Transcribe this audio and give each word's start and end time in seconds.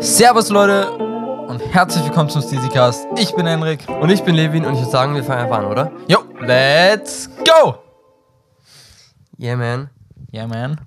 Servus 0.00 0.48
Leute 0.48 0.90
und 0.92 1.60
herzlich 1.60 2.02
willkommen 2.04 2.30
zum 2.30 2.40
Steezycast. 2.42 3.06
Ich 3.16 3.34
bin 3.34 3.46
Henrik. 3.46 3.86
Und 3.88 4.08
ich 4.08 4.24
bin 4.24 4.34
Levin 4.34 4.64
und 4.64 4.72
ich 4.74 4.80
würde 4.80 4.90
sagen, 4.90 5.14
wir 5.14 5.22
fangen 5.22 5.42
einfach 5.42 5.58
an, 5.58 5.66
oder? 5.66 5.92
Jo, 6.08 6.24
let's 6.40 7.28
go! 7.44 7.78
Yeah, 9.38 9.56
man. 9.56 9.90
Yeah, 10.32 10.46
man. 10.46 10.80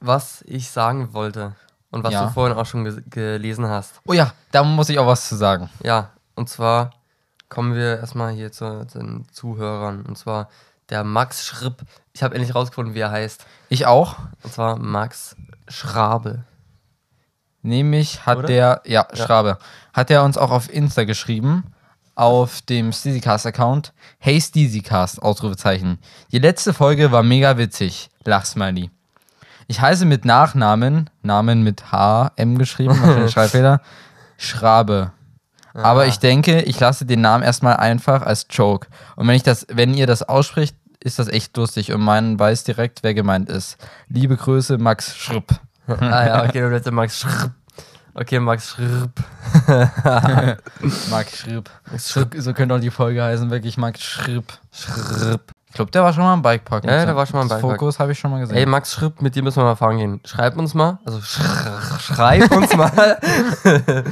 Was 0.00 0.42
ich 0.46 0.68
sagen 0.70 1.12
wollte 1.14 1.54
und 1.92 2.02
was 2.02 2.12
Ja. 2.12 2.26
du 2.26 2.32
vorhin 2.32 2.56
auch 2.58 2.66
schon 2.66 2.84
ge 2.84 3.00
gelesen 3.08 3.68
hast. 3.68 4.00
Oh 4.06 4.12
ja, 4.12 4.32
da 4.50 4.64
muss 4.64 4.88
ich 4.88 4.98
auch 4.98 5.06
was 5.06 5.28
zu 5.28 5.36
sagen. 5.36 5.70
Ja, 5.84 6.10
und 6.34 6.48
zwar 6.48 6.90
kommen 7.48 7.74
wir 7.74 7.98
erstmal 8.00 8.32
hier 8.32 8.50
zu 8.50 8.84
den 8.92 9.24
Zuhörern. 9.30 10.04
Und 10.04 10.18
zwar 10.18 10.48
der 10.90 11.04
Max 11.04 11.46
Schripp. 11.46 11.82
Ich 12.12 12.22
habe 12.24 12.34
endlich 12.34 12.54
rausgefunden, 12.56 12.94
wie 12.94 13.00
er 13.00 13.10
heißt. 13.12 13.46
Ich 13.68 13.86
auch. 13.86 14.16
Und 14.42 14.52
zwar 14.52 14.76
Max 14.76 15.36
Schrabe. 15.68 16.44
Nämlich 17.66 18.24
hat 18.24 18.38
Oder? 18.38 18.46
der, 18.46 18.82
ja, 18.86 19.06
Ja. 19.12 19.26
Schrabe, 19.26 19.58
hat 19.92 20.08
er 20.10 20.22
uns 20.22 20.38
auch 20.38 20.52
auf 20.52 20.72
Insta 20.72 21.02
geschrieben, 21.02 21.64
auf 22.14 22.62
dem 22.62 22.92
Steezycast-Account. 22.92 23.92
Hey 24.18 24.40
Steezycast, 24.40 25.20
Ausrufezeichen. 25.20 25.98
Die 26.30 26.38
letzte 26.38 26.72
Folge 26.72 27.10
war 27.10 27.24
mega 27.24 27.58
witzig. 27.58 28.08
Lachsmiley. 28.24 28.90
Ich 29.66 29.80
heiße 29.80 30.04
mit 30.04 30.24
Nachnamen, 30.24 31.10
Namen 31.22 31.64
mit 31.64 31.90
H, 31.90 32.30
M 32.36 32.56
geschrieben, 32.56 33.28
Schreibfehler, 33.28 33.80
Schrabe. 34.38 35.10
Aber 35.74 36.06
ich 36.06 36.20
denke, 36.20 36.62
ich 36.62 36.78
lasse 36.78 37.04
den 37.04 37.20
Namen 37.20 37.42
erstmal 37.42 37.76
einfach 37.76 38.22
als 38.22 38.46
Joke. 38.48 38.86
Und 39.16 39.26
wenn 39.26 39.34
ich 39.34 39.42
das, 39.42 39.66
wenn 39.70 39.92
ihr 39.92 40.06
das 40.06 40.22
ausspricht, 40.22 40.76
ist 41.00 41.18
das 41.18 41.26
echt 41.26 41.56
lustig 41.56 41.92
und 41.92 42.00
man 42.00 42.38
weiß 42.38 42.62
direkt, 42.62 43.02
wer 43.02 43.12
gemeint 43.12 43.50
ist. 43.50 43.76
Liebe 44.08 44.36
Grüße, 44.36 44.78
Max 44.78 45.16
Schrupp. 45.16 45.60
ah 45.86 46.26
ja, 46.26 46.44
okay, 46.44 46.80
du 46.80 46.90
Max 46.92 47.20
Schripp. 47.20 47.52
Okay, 48.18 48.40
Max 48.40 48.70
Schripp. 48.70 49.10
Max 51.10 51.38
Schripp. 51.38 51.68
So, 51.98 52.24
so 52.34 52.54
könnte 52.54 52.74
auch 52.74 52.80
die 52.80 52.90
Folge 52.90 53.22
heißen, 53.22 53.50
wirklich 53.50 53.76
Max 53.76 54.02
Schripp. 54.02 54.54
Schripp. 54.72 55.52
Ich 55.68 55.74
glaube, 55.74 55.90
der 55.90 56.02
war 56.02 56.14
schon 56.14 56.22
mal 56.22 56.32
im 56.32 56.40
Bikepark. 56.40 56.84
Ja, 56.84 57.04
der 57.04 57.14
war 57.14 57.26
schon 57.26 57.36
mal 57.36 57.42
im 57.42 57.48
Bikepark. 57.50 57.72
Fokus 57.72 57.98
habe 57.98 58.12
ich 58.12 58.18
schon 58.18 58.30
mal 58.30 58.40
gesehen. 58.40 58.56
Ey, 58.56 58.64
Max 58.64 58.94
Schripp, 58.94 59.20
mit 59.20 59.34
dir 59.34 59.42
müssen 59.42 59.58
wir 59.58 59.64
mal 59.64 59.76
fahren 59.76 59.98
gehen. 59.98 60.20
Schreib 60.24 60.56
uns 60.56 60.72
mal. 60.72 60.98
Also 61.04 61.20
sch 61.20 61.42
schreib 62.00 62.50
uns 62.52 62.74
mal. 62.74 63.18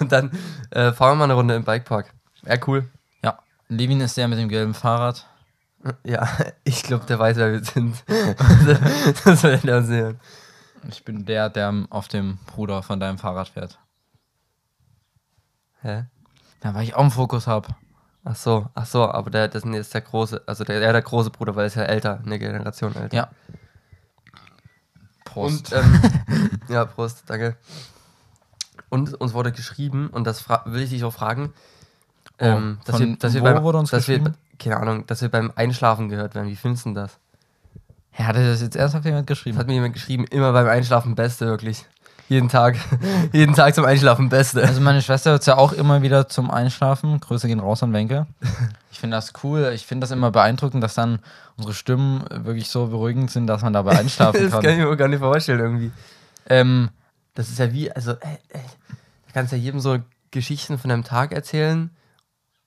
Und 0.00 0.10
dann 0.10 0.30
äh, 0.70 0.92
fahren 0.92 1.12
wir 1.12 1.16
mal 1.16 1.24
eine 1.24 1.34
Runde 1.34 1.54
im 1.56 1.64
Bikepark. 1.64 2.06
Ja, 2.46 2.56
cool. 2.66 2.88
ja, 3.22 3.38
Levin 3.68 4.00
ist 4.00 4.16
der 4.16 4.28
mit 4.28 4.38
dem 4.38 4.48
gelben 4.48 4.72
Fahrrad. 4.72 5.26
Ja, 6.04 6.26
ich 6.64 6.82
glaube, 6.84 7.04
der 7.04 7.18
weiß, 7.18 7.36
wer 7.36 7.52
wir 7.52 7.62
sind. 7.62 8.02
das 9.26 9.42
wird 9.42 9.66
er 9.66 9.82
sehen. 9.82 10.18
Ich 10.88 11.04
bin 11.04 11.24
der, 11.24 11.50
der 11.50 11.86
auf 11.90 12.08
dem 12.08 12.38
Bruder 12.46 12.82
von 12.82 13.00
deinem 13.00 13.18
Fahrrad 13.18 13.48
fährt. 13.48 13.78
Hä? 15.80 16.04
Ja, 16.62 16.74
weil 16.74 16.84
ich 16.84 16.94
auch 16.94 17.00
einen 17.00 17.10
Fokus 17.10 17.46
habe. 17.46 17.68
Ach 18.24 18.36
so, 18.36 18.68
ach 18.74 18.86
so, 18.86 19.10
aber 19.10 19.30
der, 19.30 19.48
das 19.48 19.64
ist 19.64 19.92
der 19.92 20.00
große, 20.00 20.42
also 20.46 20.64
der, 20.64 20.80
der, 20.80 20.92
der 20.92 21.02
große 21.02 21.30
Bruder, 21.30 21.54
weil 21.56 21.64
er 21.64 21.66
ist 21.66 21.74
ja 21.74 21.82
älter, 21.82 22.22
eine 22.24 22.38
Generation 22.38 22.94
älter. 22.96 23.14
Ja. 23.14 23.30
Prost. 25.24 25.72
Und, 25.74 25.84
ähm, 25.84 26.60
ja, 26.68 26.86
Prost, 26.86 27.24
danke. 27.26 27.56
Und 28.88 29.12
uns 29.20 29.34
wurde 29.34 29.52
geschrieben, 29.52 30.08
und 30.08 30.26
das 30.26 30.48
will 30.48 30.82
ich 30.82 30.90
dich 30.90 31.04
auch 31.04 31.12
fragen, 31.12 31.52
ähm, 32.38 32.78
dass, 32.84 32.94
Oh, 32.94 32.98
von 32.98 33.08
wir, 33.08 33.16
dass, 33.16 33.34
wir 33.34 33.42
beim, 33.42 33.84
dass 33.86 34.08
wir, 34.08 34.34
keine 34.58 34.76
Ahnung, 34.78 35.06
dass 35.06 35.20
wir 35.20 35.28
beim 35.28 35.52
Einschlafen 35.54 36.08
gehört 36.08 36.34
werden. 36.34 36.48
Wie 36.48 36.56
findest 36.56 36.86
du 36.86 36.94
das? 36.94 37.18
Ja, 38.18 38.26
hat 38.26 38.36
das 38.36 38.60
jetzt 38.62 38.76
ernsthaft 38.76 39.04
jemand 39.04 39.28
Das 39.28 39.36
geschrieben? 39.38 39.58
hat 39.58 39.66
mir 39.66 39.74
jemand 39.74 39.94
geschrieben, 39.94 40.24
immer 40.30 40.52
beim 40.52 40.68
Einschlafen 40.68 41.14
Beste, 41.14 41.46
wirklich. 41.46 41.84
Jeden 42.28 42.48
Tag, 42.48 42.76
jeden 43.32 43.54
Tag 43.54 43.74
zum 43.74 43.84
Einschlafen 43.84 44.30
Beste. 44.30 44.62
Also 44.62 44.80
meine 44.80 45.02
Schwester 45.02 45.32
hört 45.32 45.44
ja 45.46 45.58
auch 45.58 45.72
immer 45.72 46.00
wieder 46.02 46.26
zum 46.28 46.50
Einschlafen. 46.50 47.20
Grüße 47.20 47.46
gehen 47.48 47.60
raus 47.60 47.82
an 47.82 47.92
Wenke. 47.92 48.26
Ich 48.94 49.00
finde 49.00 49.16
das 49.16 49.32
cool. 49.42 49.72
Ich 49.74 49.84
finde 49.84 50.04
das 50.04 50.12
immer 50.12 50.30
beeindruckend, 50.30 50.80
dass 50.82 50.94
dann 50.94 51.18
unsere 51.56 51.74
Stimmen 51.74 52.24
wirklich 52.30 52.68
so 52.70 52.86
beruhigend 52.86 53.28
sind, 53.28 53.48
dass 53.48 53.60
man 53.62 53.72
dabei 53.72 53.98
einschlafen 53.98 54.40
das 54.40 54.52
kann. 54.52 54.62
kann 54.62 54.70
ich 54.70 54.78
mir 54.78 54.96
gar 54.96 55.08
nicht 55.08 55.18
vorstellen 55.18 55.58
irgendwie. 55.58 55.90
Ähm, 56.48 56.90
Das 57.34 57.48
ist 57.50 57.58
ja 57.58 57.72
wie, 57.72 57.90
also, 57.90 58.12
äh, 58.12 58.14
äh, 58.50 58.58
du 59.26 59.32
kannst 59.34 59.50
ja 59.52 59.58
jedem 59.58 59.80
so 59.80 59.98
Geschichten 60.30 60.78
von 60.78 60.90
deinem 60.90 61.02
Tag 61.02 61.32
erzählen, 61.32 61.90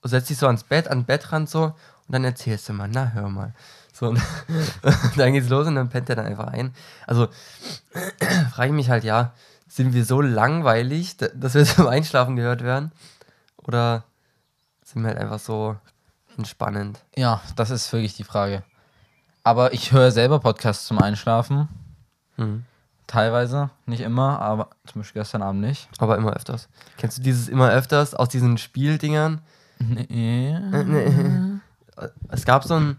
du 0.02 0.10
setzt 0.10 0.30
dich 0.30 0.38
so 0.38 0.48
ans 0.48 0.66
Bett, 0.66 0.90
an 0.90 1.00
den 1.00 1.06
Bettrand 1.06 1.50
so, 1.50 1.64
und 1.64 1.74
dann 2.10 2.26
erzählst 2.26 2.68
du 2.68 2.74
mal, 2.74 2.90
na, 2.92 3.12
hör 3.14 3.30
mal. 3.30 3.54
So, 3.98 4.10
und 4.10 4.22
dann 5.18 5.34
geht's 5.34 5.50
los 5.50 5.66
und 5.68 5.74
dann 5.76 5.90
pennt 5.90 6.10
er 6.10 6.16
dann 6.18 6.26
einfach 6.28 6.48
ein. 6.48 6.74
Also, 7.08 7.30
frage 8.54 8.68
ich 8.68 8.76
mich 8.76 8.90
halt, 8.92 9.04
ja, 9.04 9.34
sind 9.68 9.94
wir 9.94 10.06
so 10.06 10.22
langweilig, 10.22 11.18
da- 11.18 11.30
dass 11.34 11.56
wir 11.56 11.66
zum 11.66 11.88
Einschlafen 11.88 12.36
gehört 12.36 12.64
werden? 12.64 12.92
Oder 13.58 14.04
sind 14.84 15.02
wir 15.02 15.10
halt 15.10 15.18
einfach 15.18 15.40
so 15.40 15.76
entspannend? 16.38 17.00
ja, 17.16 17.42
das 17.56 17.72
ist 17.72 17.92
wirklich 17.92 18.16
die 18.16 18.24
Frage. 18.24 18.64
Aber 19.44 19.74
ich 19.74 19.92
höre 19.94 20.12
selber 20.12 20.40
Podcasts 20.40 20.86
zum 20.86 21.00
Einschlafen. 21.00 21.68
Mhm. 22.36 22.66
Teilweise, 23.08 23.70
nicht 23.86 24.02
immer, 24.02 24.40
aber 24.42 24.70
zum 24.86 25.02
Beispiel 25.02 25.22
gestern 25.22 25.42
Abend 25.42 25.62
nicht. 25.62 25.88
Aber 25.98 26.18
immer 26.18 26.34
öfters. 26.34 26.68
Kennst 26.98 27.18
du 27.18 27.22
dieses 27.24 27.48
immer 27.48 27.72
öfters 27.72 28.14
aus 28.14 28.28
diesen 28.30 28.58
Spieldingern? 28.58 29.42
Nee. 29.80 30.54
Es 32.30 32.46
gab 32.46 32.64
so 32.64 32.76
ein, 32.76 32.98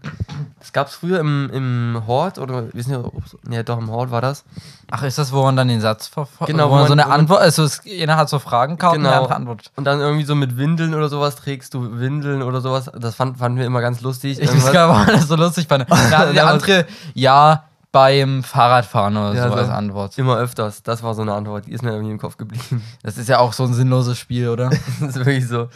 es 0.59 0.73
gab 0.73 0.87
es 0.87 0.95
früher 0.95 1.19
im, 1.19 1.49
im 1.53 2.03
Hort 2.05 2.37
oder 2.37 2.65
wir 2.65 2.73
wissen 2.73 2.91
ja, 2.91 3.01
nee, 3.47 3.63
doch 3.63 3.77
im 3.77 3.89
Hort 3.89 4.11
war 4.11 4.19
das. 4.21 4.43
Ach, 4.91 5.03
ist 5.03 5.17
das, 5.17 5.31
wo 5.31 5.43
man 5.43 5.55
dann 5.55 5.69
den 5.69 5.79
Satz 5.79 6.07
verfolgt? 6.07 6.51
Genau, 6.51 6.67
wo 6.67 6.71
wo 6.71 6.75
man 6.75 6.87
so 6.87 6.93
eine 6.93 7.07
Antwort, 7.07 7.39
also 7.41 7.63
es, 7.63 7.81
jeder 7.85 8.17
hat 8.17 8.27
so 8.29 8.39
Fragenkarten, 8.39 8.99
Genau. 8.99 9.09
der 9.09 9.19
andere 9.19 9.35
antwortet. 9.35 9.71
Und 9.77 9.85
dann 9.85 9.99
irgendwie 10.01 10.25
so 10.25 10.35
mit 10.35 10.57
Windeln 10.57 10.93
oder 10.93 11.07
sowas 11.07 11.35
trägst 11.37 11.73
du 11.73 11.99
Windeln 11.99 12.41
oder 12.41 12.59
sowas. 12.59 12.91
Das 12.97 13.15
fand, 13.15 13.37
fanden 13.37 13.57
wir 13.59 13.65
immer 13.65 13.81
ganz 13.81 14.01
lustig. 14.01 14.39
Ich 14.39 14.51
weiß 14.51 14.71
gar 14.73 14.87
nicht, 14.89 15.07
warum 15.07 15.19
das 15.19 15.27
so 15.29 15.35
lustig 15.35 15.67
fand. 15.67 15.85
Da 16.11 16.33
der 16.33 16.47
andere, 16.47 16.85
ja, 17.13 17.63
beim 17.91 18.43
Fahrradfahren 18.43 19.15
oder 19.17 19.33
Ja, 19.33 19.47
so. 19.47 19.53
als 19.55 19.69
Antwort. 19.69 20.17
Immer 20.17 20.37
öfters. 20.37 20.83
Das 20.83 21.01
war 21.03 21.15
so 21.15 21.21
eine 21.21 21.33
Antwort. 21.33 21.65
Die 21.67 21.71
ist 21.71 21.83
mir 21.83 21.91
irgendwie 21.91 22.11
im 22.11 22.19
Kopf 22.19 22.37
geblieben. 22.37 22.83
Das 23.01 23.17
ist 23.17 23.29
ja 23.29 23.39
auch 23.39 23.53
so 23.53 23.63
ein 23.63 23.73
sinnloses 23.73 24.17
Spiel, 24.19 24.49
oder? 24.49 24.69
Das 24.99 25.09
ist 25.11 25.15
wirklich 25.15 25.47
so. 25.47 25.69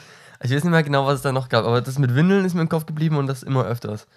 Ich 0.44 0.52
weiß 0.52 0.64
nicht 0.64 0.72
mehr 0.72 0.84
genau, 0.84 1.06
was 1.06 1.16
es 1.16 1.22
da 1.22 1.31
noch 1.31 1.50
gab, 1.50 1.66
aber 1.66 1.81
das 1.81 1.98
mit 1.98 2.14
Windeln 2.16 2.44
ist 2.46 2.54
mir 2.54 2.62
im 2.62 2.70
Kopf 2.70 2.86
geblieben 2.86 3.18
und 3.18 3.28
das 3.28 3.44
immer 3.44 3.64
öfters. 3.64 4.08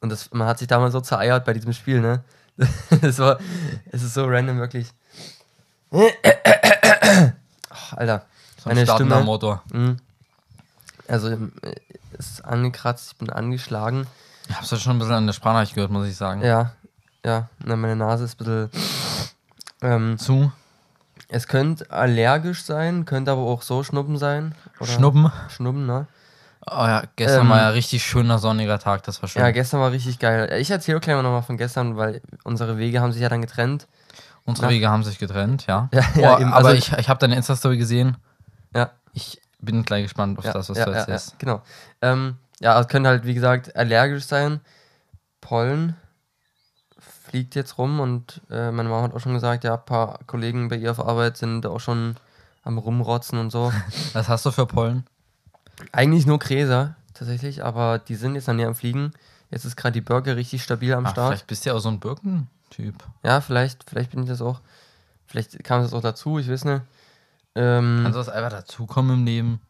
Und 0.00 0.10
das, 0.10 0.30
man 0.32 0.46
hat 0.46 0.58
sich 0.58 0.68
damals 0.68 0.92
so 0.92 1.00
zereiert 1.00 1.44
bei 1.44 1.52
diesem 1.52 1.72
Spiel, 1.72 2.00
ne? 2.00 2.22
Es 3.02 3.18
war, 3.18 3.38
es 3.92 4.02
ist 4.02 4.14
so 4.14 4.24
random, 4.26 4.58
wirklich. 4.58 4.88
Ach, 7.70 7.92
Alter, 7.92 8.24
So 8.62 8.70
ein 8.70 8.76
meine 8.76 8.86
Stimme. 8.86 9.20
Motor. 9.22 9.62
Mhm. 9.72 9.98
Also, 11.08 11.28
äh, 11.28 11.38
es 12.18 12.30
ist 12.32 12.44
angekratzt, 12.44 13.12
ich 13.12 13.18
bin 13.18 13.30
angeschlagen. 13.30 14.06
Ich 14.48 14.56
hab's 14.56 14.70
ja 14.70 14.78
schon 14.78 14.96
ein 14.96 14.98
bisschen 14.98 15.14
an 15.14 15.26
der 15.26 15.32
Sprachnachricht 15.32 15.74
gehört, 15.74 15.90
muss 15.90 16.06
ich 16.06 16.16
sagen. 16.16 16.42
Ja, 16.42 16.72
ja, 17.24 17.48
na, 17.64 17.76
meine 17.76 17.96
Nase 17.96 18.24
ist 18.24 18.40
ein 18.40 18.44
bisschen. 18.44 18.70
Ähm, 19.82 20.18
Zu 20.18 20.50
es 21.28 21.48
könnte 21.48 21.90
allergisch 21.90 22.64
sein, 22.64 23.04
könnte 23.04 23.30
aber 23.32 23.42
auch 23.42 23.62
so 23.62 23.82
Schnuppen 23.82 24.16
sein. 24.18 24.54
Oder 24.80 24.90
Schnuppen. 24.90 25.32
Schnuppen, 25.48 25.86
ne? 25.86 26.06
Oh 26.68 26.84
ja, 26.84 27.02
gestern 27.14 27.42
Ähm, 27.42 27.48
war 27.50 27.58
ja 27.58 27.68
richtig 27.70 28.04
schöner 28.04 28.38
sonniger 28.38 28.78
Tag, 28.78 29.04
das 29.04 29.22
war 29.22 29.28
schön. 29.28 29.40
Ja, 29.42 29.50
gestern 29.52 29.80
war 29.80 29.92
richtig 29.92 30.18
geil. 30.18 30.52
Ich 30.60 30.70
erzähle 30.70 30.98
gleich 31.00 31.14
mal 31.14 31.22
nochmal 31.22 31.42
von 31.42 31.56
gestern, 31.56 31.96
weil 31.96 32.20
unsere 32.42 32.76
Wege 32.78 33.00
haben 33.00 33.12
sich 33.12 33.22
ja 33.22 33.28
dann 33.28 33.40
getrennt. 33.40 33.86
Unsere 34.44 34.66
Na. 34.68 34.72
Wege 34.72 34.88
haben 34.88 35.04
sich 35.04 35.18
getrennt, 35.18 35.66
ja. 35.66 35.88
Ja, 35.92 36.02
oh, 36.16 36.20
ja, 36.20 36.38
eben, 36.40 36.52
aber 36.52 36.68
also- 36.68 36.78
ich, 36.78 36.92
ich 36.92 37.08
habe 37.08 37.18
deine 37.20 37.36
Insta-Story 37.36 37.78
gesehen. 37.78 38.16
Ja, 38.74 38.90
Ich 39.12 39.40
bin 39.60 39.84
gleich 39.84 40.04
gespannt 40.04 40.38
auf 40.38 40.44
ja, 40.44 40.52
das, 40.52 40.68
was 40.68 40.78
ja, 40.78 40.84
du 40.84 40.90
ja, 40.90 40.96
ja, 40.96 41.00
erzählst. 41.02 41.38
genau. 41.38 41.62
Ähm, 42.02 42.36
ja, 42.60 42.78
es 42.80 42.88
könnte 42.88 43.08
halt, 43.10 43.24
wie 43.24 43.34
gesagt, 43.34 43.74
allergisch 43.76 44.24
sein. 44.24 44.60
Pollen 45.40 45.96
fliegt 47.26 47.54
jetzt 47.54 47.78
rum 47.78 48.00
und 48.00 48.40
äh, 48.50 48.70
meine 48.70 48.88
Mama 48.88 49.02
hat 49.02 49.14
auch 49.14 49.20
schon 49.20 49.34
gesagt, 49.34 49.64
ja, 49.64 49.74
ein 49.74 49.84
paar 49.84 50.18
Kollegen 50.26 50.68
bei 50.68 50.76
ihr 50.76 50.90
auf 50.90 51.00
Arbeit 51.04 51.36
sind 51.36 51.66
auch 51.66 51.80
schon 51.80 52.16
am 52.62 52.78
Rumrotzen 52.78 53.38
und 53.38 53.50
so. 53.50 53.72
Was 54.12 54.28
hast 54.28 54.46
du 54.46 54.50
für 54.50 54.66
Pollen? 54.66 55.04
Eigentlich 55.92 56.26
nur 56.26 56.38
Gräser, 56.38 56.96
tatsächlich, 57.14 57.64
aber 57.64 57.98
die 57.98 58.14
sind 58.14 58.34
jetzt 58.34 58.48
dann 58.48 58.58
ja 58.58 58.66
am 58.68 58.74
Fliegen. 58.74 59.12
Jetzt 59.50 59.64
ist 59.64 59.76
gerade 59.76 59.92
die 59.92 60.00
Burger 60.00 60.36
richtig 60.36 60.62
stabil 60.62 60.92
am 60.94 61.06
Ach, 61.06 61.10
Start. 61.12 61.28
vielleicht 61.28 61.46
bist 61.46 61.64
du 61.64 61.70
ja 61.70 61.76
auch 61.76 61.80
so 61.80 61.88
ein 61.88 62.00
Birkentyp. 62.00 62.94
Ja, 63.22 63.40
vielleicht, 63.40 63.88
vielleicht 63.88 64.10
bin 64.10 64.22
ich 64.22 64.28
das 64.28 64.40
auch. 64.42 64.60
Vielleicht 65.26 65.62
kam 65.64 65.82
das 65.82 65.92
auch 65.92 66.00
dazu, 66.02 66.38
ich 66.38 66.48
weiß 66.50 66.64
nicht. 66.64 66.82
Ähm, 67.54 68.00
Kann 68.02 68.12
sowas 68.12 68.28
einfach 68.28 68.50
dazukommen 68.50 69.18
im 69.20 69.24
Leben? 69.24 69.60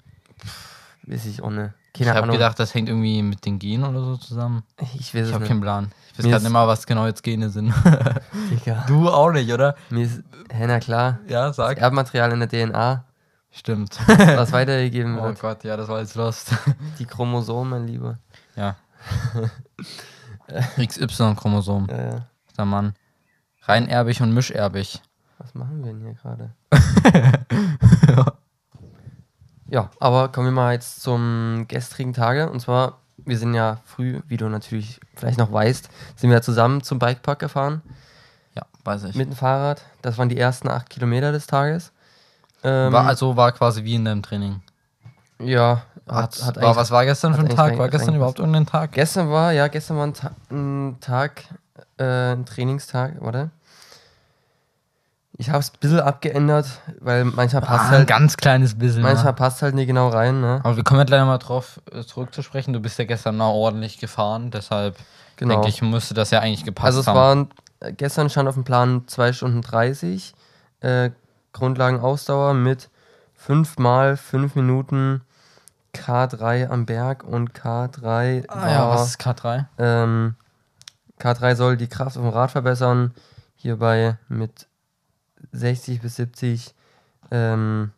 weiß 1.03 1.27
ich 1.27 1.43
auch 1.43 1.51
nicht. 1.51 1.73
Ich 1.99 2.01
Keine 2.01 2.11
habe 2.11 2.23
Ahnung. 2.25 2.35
gedacht, 2.37 2.59
das 2.59 2.75
hängt 2.75 2.89
irgendwie 2.91 3.23
mit 3.23 3.47
den 3.47 3.59
Genen 3.59 3.85
oder 3.85 4.01
so 4.05 4.17
zusammen. 4.19 4.65
ich 4.99 5.15
weiß 5.15 5.29
Ich 5.29 5.35
habe 5.35 5.47
keinen 5.47 5.63
Plan. 5.63 5.93
Ich 6.13 6.19
weiß 6.19 6.27
gerade 6.31 6.45
nicht 6.45 6.53
mal, 6.53 6.69
was 6.69 6.87
genau 6.87 7.07
jetzt 7.07 7.23
Gene 7.23 7.49
sind. 7.49 7.73
Digga. 8.51 8.85
du 8.87 9.09
auch 9.09 9.31
nicht, 9.33 9.51
oder? 9.53 9.77
Mir 9.91 10.05
ist, 10.05 10.23
hä, 10.51 10.67
na 10.67 10.79
klar, 10.79 11.19
Ja, 11.29 11.47
das 11.47 11.57
sag. 11.57 11.79
Erbmaterial 11.79 12.33
in 12.33 12.41
der 12.41 12.49
DNA, 12.49 13.05
Stimmt. 13.51 13.99
was 14.07 14.53
weitergegeben 14.53 15.19
oh 15.19 15.23
wird. 15.25 15.41
Gott, 15.41 15.65
ja, 15.65 15.77
das 15.79 15.89
war 15.89 16.01
jetzt 16.01 16.15
lost. 16.17 16.53
Die 16.99 17.07
Chromosomen, 17.07 17.71
mein 17.71 17.87
Lieber. 17.89 18.19
ja. 18.57 18.77
XY-Chromosom, 20.79 21.87
Ja, 21.91 22.03
ja. 22.05 22.27
der 22.59 22.65
Mann. 22.67 22.95
Reinerbig 23.63 24.21
und 24.21 24.33
mischerbig. 24.33 25.01
machen 25.55 25.83
wir 25.85 25.93
denn 25.93 26.01
hier 26.01 26.15
gerade? 26.15 26.51
ja, 28.09 28.33
aber 30.01 30.29
kommen 30.29 30.47
wir 30.49 30.53
mal 30.53 30.73
jetzt 30.75 31.03
zum 31.03 31.65
gestrigen 31.69 32.13
Tage. 32.13 32.51
Und 32.51 32.61
zwar, 32.61 32.99
wir 33.19 33.39
sind 33.39 33.55
ja 33.55 33.79
früh, 33.85 34.21
wie 34.29 34.37
du 34.37 34.49
natürlich 34.49 35.01
vielleicht 35.15 35.39
noch 35.39 35.53
weißt, 35.53 35.89
sind 36.17 36.31
wir 36.31 36.43
zusammen 36.43 36.83
zum 36.83 36.99
Bikepark 36.99 37.39
gefahren 37.39 37.83
Ja, 38.55 38.63
weiß 38.85 39.05
ich. 39.05 39.15
mit 39.17 39.29
dem 39.29 39.37
Fahrrad. 39.37 39.83
Das 40.03 40.19
waren 40.19 40.29
die 40.29 40.39
ersten 40.39 40.69
acht 40.69 40.91
Kilometer 40.91 41.33
des 41.33 41.47
Tages. 41.47 41.93
Ähm, 42.65 42.93
war, 42.93 43.07
also 43.07 43.37
war 43.37 43.53
quasi 43.53 43.85
wie 43.85 43.95
in 43.97 44.05
deinem 44.05 44.23
Training. 44.23 44.63
ja, 45.41 45.83
Hat, 46.09 46.43
hat, 46.43 46.57
war, 46.61 46.77
was 46.77 46.91
war 46.91 47.05
gestern 47.05 47.35
für 47.35 47.41
ein 47.41 47.49
Tag? 47.49 47.77
War 47.79 47.89
gestern 47.89 48.15
überhaupt 48.15 48.39
irgendein 48.39 48.67
Tag? 48.67 48.93
Gestern 48.93 49.31
war, 49.31 49.53
ja, 49.53 49.69
gestern 49.69 49.97
war 49.99 50.07
ein, 50.07 50.15
Ta 50.15 50.31
ein 50.51 50.97
Tag, 51.01 51.43
äh, 51.99 52.33
ein 52.33 52.47
Trainingstag, 52.47 53.15
warte. 53.21 53.51
Ich 55.39 55.51
habe 55.51 55.59
es 55.59 55.71
ein 55.71 55.77
bisschen 55.81 56.01
abgeändert, 56.01 56.67
weil 57.01 57.25
manchmal 57.25 57.61
passt 57.63 57.85
Ah, 57.85 57.89
ein 57.89 57.99
halt, 57.99 58.09
ganz 58.09 58.37
kleines 58.39 58.79
bisschen. 58.79 59.03
manchmal 59.03 59.33
ne? 59.33 59.33
passt 59.35 59.61
halt 59.61 59.75
nicht 59.75 59.87
genau 59.87 60.09
rein, 60.09 60.41
ne? 60.41 60.61
Aber 60.65 60.77
wir 60.77 60.85
kommen 60.85 61.01
jetzt 61.01 61.11
leider 61.11 61.27
mal 61.27 61.37
drauf 61.39 61.81
äh, 61.93 62.03
zurückzusprechen. 62.03 62.73
Du 62.73 62.81
bist 62.81 62.99
ja 62.99 63.05
gestern 63.05 63.37
noch 63.37 63.53
ordentlich 63.53 63.99
gefahren, 63.99 64.51
deshalb 64.51 64.97
Genau. 65.37 65.53
denke 65.55 65.69
ich, 65.69 65.83
müsste 65.83 66.15
das 66.15 66.31
ja 66.31 66.41
eigentlich 66.41 66.65
gepasst 66.65 66.87
also 66.87 67.01
es 67.01 67.07
haben. 67.07 67.17
waren, 67.17 67.49
äh, 67.81 67.93
gestern 67.93 68.31
stand 68.31 68.49
auf 68.49 68.55
dem 68.55 68.65
Plan 68.65 69.03
2 69.07 69.35
Stunden 69.35 69.61
30, 69.61 70.33
äh, 70.81 71.11
Grundlagenausdauer 71.53 72.55
mit 72.55 72.89
5 73.35 73.77
mal 73.79 74.17
5 74.17 74.55
Minuten 74.55 75.21
K3 75.95 76.69
am 76.69 76.87
Berg 76.87 77.25
und 77.25 77.53
K3 77.53 78.45
ah, 78.49 78.71
ja, 78.71 78.89
was 78.89 79.09
ist 79.11 79.21
K3? 79.21 79.67
Ähm, 79.79 80.37
K3 81.21 81.55
soll 81.55 81.77
die 81.77 81.89
Kraft 81.89 82.17
auf 82.17 82.23
dem 82.23 82.31
Rad 82.31 82.51
verbessern. 82.51 83.13
Hierbei 83.55 84.17
mit 84.29 84.67
60 85.57 86.01
bis 86.01 86.17
70 86.17 86.75
ähm, 87.31 87.91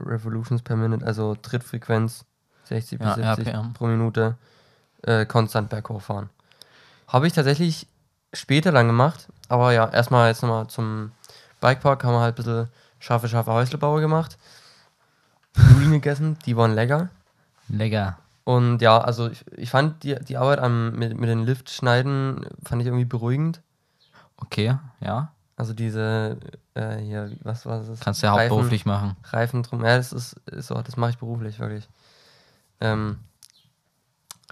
Revolutions 0.00 0.62
per 0.62 0.76
Minute, 0.76 1.04
also 1.06 1.34
Trittfrequenz 1.34 2.24
60 2.64 2.98
bis 2.98 3.16
Ja, 3.16 3.34
70 3.36 3.54
RPM. 3.54 3.72
pro 3.74 3.86
Minute 3.86 4.36
äh, 5.02 5.26
konstant 5.26 5.68
berghoch 5.68 6.00
fahren. 6.00 6.30
Habe 7.08 7.26
ich 7.26 7.32
tatsächlich 7.32 7.86
später 8.32 8.72
dann 8.72 8.86
gemacht, 8.86 9.28
aber 9.48 9.72
ja, 9.72 9.88
erstmal 9.88 10.28
jetzt 10.28 10.42
nochmal 10.42 10.68
zum 10.68 11.12
Bikepark 11.60 12.04
haben 12.04 12.14
wir 12.14 12.20
halt 12.20 12.34
ein 12.34 12.42
bisschen 12.42 12.68
scharfe, 12.98 13.28
scharfe 13.28 13.52
Häuslebauer 13.52 14.00
gemacht. 14.00 14.38
Nudeln 15.56 15.90
gegessen, 15.92 16.38
die 16.46 16.56
waren 16.56 16.72
lecker. 16.74 17.08
Lecker. 17.68 18.18
Und 18.44 18.80
ja, 18.82 18.98
also 18.98 19.28
ich, 19.28 19.44
ich 19.56 19.70
fand 19.70 20.02
die, 20.02 20.14
die 20.16 20.36
Arbeit 20.36 20.60
am, 20.60 20.92
mit, 20.92 21.18
mit 21.18 21.28
den 21.28 21.44
Liftschneiden 21.44 22.46
fand 22.64 22.80
ich 22.82 22.86
irgendwie 22.86 23.04
beruhigend. 23.04 23.60
Okay, 24.36 24.76
ja. 25.00 25.32
Also 25.60 25.74
diese, 25.74 26.38
äh, 26.72 26.96
hier, 26.96 27.36
was 27.42 27.66
war 27.66 27.82
das? 27.82 28.00
Kannst 28.00 28.22
du 28.22 28.26
ja 28.28 28.32
Reifen- 28.32 28.50
hauptberuflich 28.50 28.86
machen. 28.86 29.14
Reifen 29.24 29.62
drum. 29.62 29.84
Ja, 29.84 29.98
das 29.98 30.10
ist, 30.14 30.32
ist 30.46 30.68
so, 30.68 30.80
das 30.80 30.96
mache 30.96 31.10
ich 31.10 31.18
beruflich, 31.18 31.58
wirklich. 31.58 31.86
Ähm, 32.80 33.18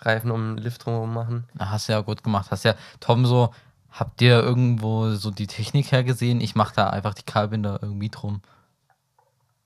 Reifen 0.02 0.30
um 0.30 0.56
den 0.56 0.62
Lift 0.62 0.84
drumherum 0.84 1.14
machen. 1.14 1.44
Na, 1.54 1.70
Hast 1.70 1.88
du 1.88 1.94
ja 1.94 2.02
gut 2.02 2.22
gemacht. 2.22 2.50
Hast 2.50 2.66
ja, 2.66 2.74
Tom, 3.00 3.24
so, 3.24 3.54
habt 3.90 4.20
ihr 4.20 4.38
irgendwo 4.42 5.14
so 5.14 5.30
die 5.30 5.46
Technik 5.46 5.92
hergesehen? 5.92 6.42
Ich 6.42 6.54
mache 6.54 6.74
da 6.76 6.90
einfach 6.90 7.14
die 7.14 7.22
Kabelbinder 7.22 7.78
irgendwie 7.80 8.10
drum. 8.10 8.42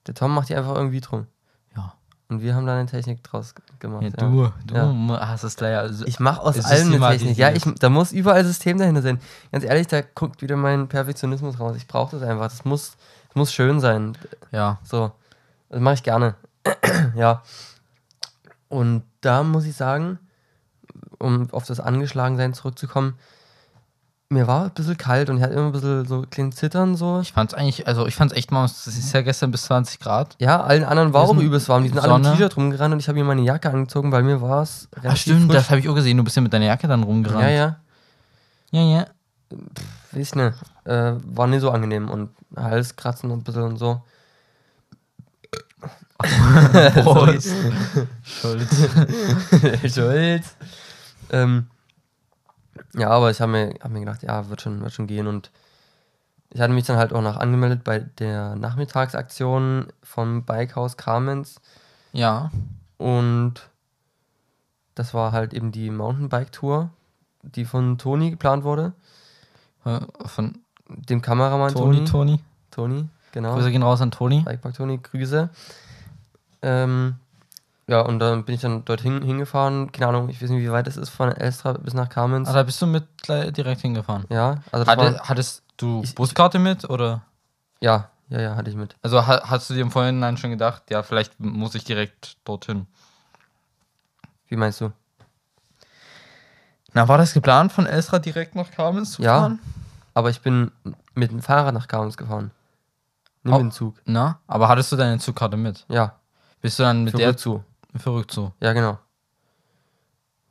Der 0.07 0.13
Tom 0.13 0.33
macht 0.33 0.47
die 0.47 0.55
einfach 0.55 0.75
irgendwie 0.75 1.01
drum. 1.01 1.27
Und 2.29 2.41
wir 2.41 2.55
haben 2.55 2.65
da 2.65 2.75
eine 2.75 2.85
Technik 2.87 3.23
draus 3.23 3.53
gemacht. 3.79 4.03
ja, 4.03 4.09
ja. 4.09 4.27
du, 4.29 4.51
du 4.65 4.75
Ja. 4.75 5.27
hast 5.27 5.43
es 5.43 5.55
gleich. 5.55 5.77
Also, 5.77 6.05
Ich 6.05 6.19
mache 6.19 6.41
aus 6.41 6.63
allem 6.63 6.93
eine 6.93 7.17
Technik. 7.17 7.37
Ja, 7.37 7.51
ich, 7.51 7.63
da 7.79 7.89
muss 7.89 8.11
überall 8.11 8.43
System 8.45 8.77
dahinter 8.77 9.01
sein. 9.01 9.19
Ganz 9.51 9.63
ehrlich, 9.63 9.87
da 9.87 10.01
guckt 10.01 10.41
wieder 10.41 10.55
mein 10.55 10.87
Perfektionismus 10.87 11.59
raus. 11.59 11.75
Ich 11.77 11.87
brauche 11.87 12.17
das 12.17 12.27
einfach. 12.27 12.45
Das 12.45 12.65
muss, 12.65 12.95
das 13.27 13.35
muss 13.35 13.53
schön 13.53 13.79
sein. 13.79 14.17
ja. 14.51 14.79
So, 14.83 15.11
das 15.69 15.79
mache 15.79 15.95
ich 15.95 16.03
gerne. 16.03 16.35
ja. 17.15 17.43
Und 18.69 19.03
da 19.21 19.43
muss 19.43 19.65
ich 19.65 19.75
sagen, 19.75 20.17
um 21.19 21.49
auf 21.51 21.65
das 21.65 21.79
Angeschlagensein 21.79 22.53
zurückzukommen, 22.53 23.15
mir 24.33 24.47
war 24.47 24.65
ein 24.65 24.71
bisschen 24.71 24.97
kalt 24.97 25.29
und 25.29 25.37
ich 25.37 25.43
hatte 25.43 25.53
immer 25.53 25.67
ein 25.67 25.71
bisschen 25.71 26.05
so 26.05 26.23
kleinen 26.29 26.51
Zittern 26.51 26.95
so. 26.95 27.19
Ich 27.21 27.31
fand's 27.31 27.53
eigentlich, 27.53 27.87
also 27.87 28.05
ich 28.07 28.15
fand's 28.15 28.33
echt 28.33 28.51
mal, 28.51 28.65
es 28.65 28.85
ist 28.87 29.13
ja 29.13 29.21
gestern 29.21 29.51
bis 29.51 29.63
20 29.63 29.99
Grad. 29.99 30.35
Ja, 30.39 30.61
allen 30.61 30.83
anderen 30.83 31.13
war 31.13 31.21
auch 31.23 31.37
übelst 31.37 31.69
warm. 31.69 31.83
Die 31.83 31.89
sind 31.89 31.99
alle 31.99 32.15
im 32.15 32.23
Sonne. 32.23 32.35
T-Shirt 32.35 32.57
rumgerannt 32.57 32.93
und 32.93 32.99
ich 32.99 33.07
habe 33.07 33.17
mir 33.17 33.25
meine 33.25 33.41
Jacke 33.41 33.69
angezogen, 33.69 34.11
weil 34.11 34.23
mir 34.23 34.41
war 34.41 34.63
es 34.63 34.89
Ach 35.03 35.15
stimmt, 35.15 35.53
das 35.53 35.69
habe 35.69 35.79
ich 35.79 35.87
auch 35.87 35.95
gesehen. 35.95 36.17
Du 36.17 36.23
bist 36.23 36.35
ja 36.35 36.41
mit 36.41 36.51
deiner 36.51 36.65
Jacke 36.65 36.87
dann 36.87 37.03
rumgerannt. 37.03 37.43
Ja, 37.43 37.49
ja. 37.49 37.75
Ja, 38.71 38.81
ja. 38.81 39.05
Weiß 40.11 40.27
ich 40.29 40.35
nicht. 40.35 40.53
Äh, 40.85 41.13
war 41.25 41.47
nicht 41.47 41.61
so 41.61 41.71
angenehm 41.71 42.09
und 42.09 42.29
Hals 42.55 42.95
kratzen 42.95 43.31
und 43.31 43.39
ein 43.39 43.43
bisschen 43.43 43.63
und 43.63 43.77
so. 43.77 44.01
Prost. 47.03 47.53
Schuld. 48.23 48.67
Schuld. 49.93 50.43
ähm, 51.31 51.67
ja, 52.95 53.09
aber 53.09 53.31
ich 53.31 53.41
habe 53.41 53.51
mir, 53.51 53.73
hab 53.81 53.91
mir 53.91 53.99
gedacht, 53.99 54.23
ja, 54.23 54.49
wird 54.49 54.61
schon, 54.61 54.81
wird 54.81 54.93
schon 54.93 55.07
gehen. 55.07 55.27
Und 55.27 55.51
ich 56.49 56.61
hatte 56.61 56.73
mich 56.73 56.85
dann 56.85 56.97
halt 56.97 57.13
auch 57.13 57.21
noch 57.21 57.37
angemeldet 57.37 57.83
bei 57.83 57.99
der 57.99 58.55
Nachmittagsaktion 58.55 59.87
vom 60.03 60.43
Bikehaus 60.43 60.97
Kamenz. 60.97 61.59
Ja. 62.11 62.51
Und 62.97 63.69
das 64.95 65.13
war 65.13 65.31
halt 65.31 65.53
eben 65.53 65.71
die 65.71 65.89
Mountainbike-Tour, 65.89 66.89
die 67.41 67.65
von 67.65 67.97
Toni 67.97 68.31
geplant 68.31 68.63
wurde. 68.63 68.93
Äh, 69.85 69.99
Von 70.25 70.59
Dem 70.87 71.21
Kameramann 71.21 71.73
Toni, 71.73 72.05
Toni. 72.05 72.09
Toni. 72.09 72.39
Toni, 72.71 73.09
genau. 73.31 73.55
Grüße 73.55 73.71
gehen 73.71 73.83
raus 73.83 74.01
an 74.01 74.11
Toni. 74.11 74.41
Bikepark 74.41 74.75
Toni, 74.75 74.97
Grüße. 74.97 75.49
Ähm, 76.61 77.15
ja, 77.87 78.01
und 78.01 78.19
dann 78.19 78.45
bin 78.45 78.55
ich 78.55 78.61
dann 78.61 78.85
dorthin 78.85 79.21
hingefahren. 79.21 79.91
Keine 79.91 80.07
Ahnung, 80.07 80.29
ich 80.29 80.41
weiß 80.41 80.49
nicht, 80.49 80.61
wie 80.63 80.71
weit 80.71 80.87
es 80.87 80.97
ist 80.97 81.09
von 81.09 81.31
Elstra 81.31 81.73
bis 81.73 81.93
nach 81.93 82.09
Kamenz. 82.09 82.47
Ah, 82.49 82.53
da 82.53 82.63
bist 82.63 82.81
du 82.81 82.85
mit 82.87 83.05
direkt 83.27 83.81
hingefahren. 83.81 84.25
ja, 84.29 84.55
also 84.71 84.85
Hatte, 84.89 85.13
war, 85.15 85.29
hattest 85.29 85.63
du 85.77 86.01
Ich- 86.03 86.15
Buskarte 86.15 86.59
mit 86.59 86.89
oder? 86.89 87.21
ja, 87.81 88.09
ja, 88.29 88.41
ja, 88.41 88.55
hatte 88.55 88.69
ich 88.69 88.75
mit. 88.75 88.95
Also 89.01 89.27
ha, 89.27 89.41
hast 89.49 89.69
du 89.69 89.73
dir 89.73 89.81
im 89.81 89.91
Vorhinein 89.91 90.37
schon 90.37 90.49
gedacht, 90.49 90.83
ja, 90.89 91.03
vielleicht 91.03 91.39
muss 91.39 91.75
ich 91.75 91.83
direkt 91.83 92.37
dorthin. 92.45 92.87
Wie 94.47 94.55
meinst 94.55 94.79
du? 94.81 94.91
Na, 96.93 97.07
war 97.07 97.17
das 97.17 97.33
geplant, 97.33 97.71
von 97.71 97.85
Elstra 97.85 98.19
direkt 98.19 98.55
nach 98.55 98.69
Kamenz 98.71 99.13
zu 99.13 99.21
Ja. 99.23 99.39
fahren? 99.39 99.59
Aber 100.13 100.29
ich 100.29 100.41
bin 100.41 100.71
mit 101.15 101.31
dem 101.31 101.41
Fahrrad 101.41 101.73
nach 101.73 101.87
Kamenz 101.87 102.17
gefahren. 102.17 102.51
Nicht 103.43 103.53
Oh. 103.53 103.57
mit 103.57 103.61
dem 103.61 103.71
Zug. 103.71 103.95
Na, 104.05 104.39
aber 104.47 104.69
hattest 104.69 104.91
du 104.91 104.95
deine 104.95 105.17
Zugkarte 105.19 105.57
mit? 105.57 105.85
Ja, 105.89 106.15
Bist 106.61 106.79
du 106.79 106.83
dann 106.83 107.03
mit 107.03 107.11
für 107.11 107.17
der 107.17 107.29
Rückzug. 107.29 107.63
Für 107.95 108.13
Rückzug? 108.13 108.51
Ja, 108.59 108.73
genau. 108.73 108.97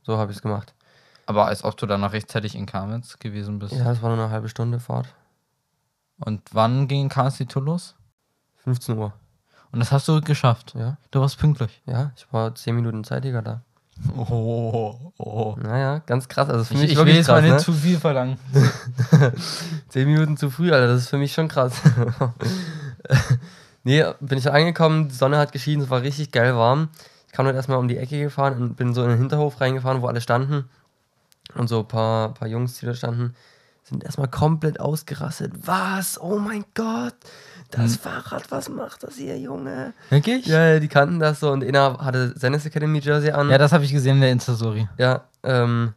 So 0.03 0.19
habe 0.19 0.33
ich 0.33 0.39
es 0.39 0.43
gemacht. 0.43 0.75
Aber 1.27 1.47
als 1.47 1.65
ob 1.65 1.77
du 1.77 1.87
dann 1.87 2.01
noch 2.01 2.13
rechtzeitig 2.13 2.55
in 2.55 2.67
Kamenz 2.67 3.19
gewesen 3.19 3.59
bist. 3.59 3.73
Ja, 3.73 3.91
es 3.93 4.03
war 4.03 4.15
nur 4.15 4.25
eine 4.25 4.33
halbe 4.33 4.49
Stunde 4.49 4.81
Fahrt. 4.81 5.07
Und 6.19 6.43
wann 6.53 6.89
ging 6.89 7.11
die 7.39 7.47
Tour 7.47 7.63
los? 7.63 7.95
15 8.65 8.97
Uhr. 8.99 9.13
Und 9.73 9.81
das 9.81 9.93
hast 9.93 10.07
du 10.09 10.21
geschafft. 10.21 10.75
Ja, 10.77 10.99
Du 11.11 11.21
warst 11.21 11.39
pünktlich. 11.39 11.83
ja, 11.87 12.13
ich 12.17 12.31
war 12.33 12.55
10 12.55 12.75
Minuten 12.77 13.05
zeitiger 13.05 13.43
da. 13.43 13.63
Oh, 14.17 15.13
oh. 15.19 15.57
Naja, 15.61 15.99
ganz 16.01 16.29
krass. 16.29 16.49
Also 16.49 16.65
für 16.65 16.75
Ich, 16.75 16.81
mich 16.81 16.91
ich 16.93 16.97
will 16.97 17.03
wirklich 17.07 17.17
jetzt 17.19 17.27
krass, 17.27 17.37
mal 17.41 17.43
nicht 17.43 17.53
ne? 17.53 17.59
zu 17.59 17.73
viel 17.73 17.99
verlangen. 17.99 18.39
10 19.89 20.09
Minuten 20.09 20.37
zu 20.37 20.51
früh, 20.51 20.73
Alter, 20.73 20.89
das 20.89 21.03
ist 21.03 21.09
für 21.09 21.19
mich 21.19 21.33
schon 21.33 21.49
krass. 21.49 21.75
nee, 23.85 24.05
bin 24.21 24.39
ich 24.39 24.51
angekommen, 24.51 25.09
die 25.09 25.15
Sonne 25.15 25.39
hat 25.39 25.53
geschienen, 25.53 25.85
es 25.85 25.91
war 25.91 26.03
richtig 26.03 26.33
geil 26.33 26.57
warm. 26.57 26.89
Ich 27.33 27.37
kam 27.37 27.47
dann 27.47 27.57
erstmal 27.57 27.79
um 27.79 27.89
die 27.89 27.97
Ecke 27.97 28.21
gefahren 28.21 28.61
und 28.61 28.77
bin 28.77 28.93
so 28.93 29.03
in 29.05 29.09
den 29.09 29.19
Hinterhof 29.19 29.59
reingefahren, 29.59 30.03
wo 30.03 30.07
alle 30.07 30.21
standen. 30.21 30.69
Und 31.55 31.67
so 31.67 31.79
ein 31.79 31.89
paar, 31.89 32.35
paar 32.35 32.47
Jungs, 32.47 32.79
die 32.79 32.85
da 32.85 32.93
standen, 32.93 33.35
sind 33.85 34.05
erstmal 34.05 34.29
komplett 34.29 34.79
ausgerastet. 34.79 35.51
Was? 35.65 36.21
Oh 36.21 36.39
mein 36.39 36.67
Gott! 36.75 37.15
Das 37.71 37.97
Fahrrad, 37.97 38.51
was 38.51 38.69
macht 38.69 39.03
das 39.03 39.17
hier, 39.17 39.39
Junge? 39.39 39.95
Wirklich? 40.11 40.45
Ja, 40.45 40.75
ja, 40.75 40.79
die 40.79 40.89
kannten 40.89 41.21
das 41.21 41.41
so 41.41 41.51
und 41.51 41.65
einer 41.65 41.97
hatte 42.05 42.35
Zenith 42.35 42.67
Academy 42.67 42.99
Jersey 42.99 43.31
an. 43.31 43.49
Ja, 43.49 43.57
das 43.57 43.73
habe 43.73 43.85
ich 43.85 43.93
gesehen 43.93 44.17
in 44.17 44.21
der 44.21 44.31
Insta-Story. 44.33 44.87
Ja, 44.99 45.25
ähm, 45.43 45.95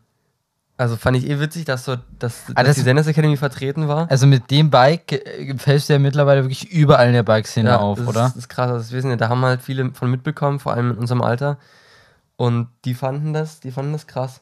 also 0.77 0.98
fand 0.98 1.17
ich 1.17 1.29
eh 1.29 1.39
witzig, 1.39 1.65
dass 1.65 1.86
so, 1.86 1.96
dass, 2.20 2.46
dass 2.48 2.55
Ah, 2.55 2.63
das- 2.63 2.75
die 2.75 2.84
Zenith 2.84 3.08
Academy 3.08 3.38
vertreten 3.38 3.88
war. 3.88 4.10
Also 4.12 4.27
mit 4.27 4.50
dem 4.51 4.70
Bike 4.70 5.12
äh, 5.13 5.55
fällst 5.58 5.88
du 5.89 5.94
ja 5.94 6.00
mittlerweile 6.00 6.44
wirklich 6.44 6.70
überall 6.72 7.08
in 7.08 7.13
der 7.13 7.24
Bike-Szene 7.24 7.79
auf, 7.79 7.98
das 8.00 8.08
oder? 8.08 8.25
Ist, 8.25 8.32
das 8.32 8.36
ist 8.44 8.50
krass, 8.50 8.67
also 8.72 8.79
das 8.79 8.91
wissen 8.91 9.10
ja, 9.10 9.15
da 9.15 9.29
haben 9.29 9.44
halt 9.46 9.62
viele 9.62 9.91
von 9.94 10.12
mitbekommen, 10.12 10.60
vor 10.60 10.74
allem 10.74 10.91
in 10.91 10.98
unserem 10.98 11.22
Alter. 11.22 11.58
Und 12.38 12.67
die 12.84 12.94
fanden 12.94 13.34
das, 13.34 13.62
die 13.62 13.72
fanden 13.72 13.94
das 13.94 14.08
krass. 14.08 14.41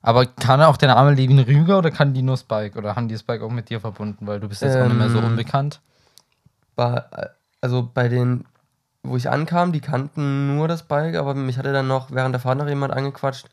Aber 0.00 0.26
kann 0.26 0.62
auch 0.62 0.76
der 0.76 0.94
Name 0.94 1.12
Levin 1.14 1.40
Rüger 1.40 1.78
oder 1.78 1.90
kann 1.90 2.14
die 2.14 2.22
nur 2.22 2.36
Spike? 2.36 2.78
Oder 2.78 2.94
haben 2.94 3.08
die 3.08 3.18
Spike 3.18 3.44
auch 3.44 3.50
mit 3.50 3.68
dir 3.68 3.80
verbunden? 3.80 4.26
Weil 4.26 4.38
du 4.40 4.48
bist 4.48 4.62
jetzt 4.62 4.76
auch 4.76 4.86
nicht 4.86 4.96
mehr 4.96 5.10
so 5.10 5.18
Ähm, 5.18 5.24
unbekannt. 5.24 5.80
Bei, 6.76 7.02
also 7.60 7.90
bei 7.92 8.08
den, 8.08 8.44
wo 9.02 9.16
ich 9.16 9.28
ankam, 9.28 9.72
die 9.72 9.80
kannten 9.80 10.54
nur 10.56 10.68
das 10.68 10.84
Bike, 10.84 11.16
aber 11.16 11.34
mich 11.34 11.58
hatte 11.58 11.72
dann 11.72 11.88
noch 11.88 12.12
während 12.12 12.32
der 12.32 12.40
Fahrt 12.40 12.58
noch 12.58 12.68
jemand 12.68 12.92
angequatscht, 12.92 13.48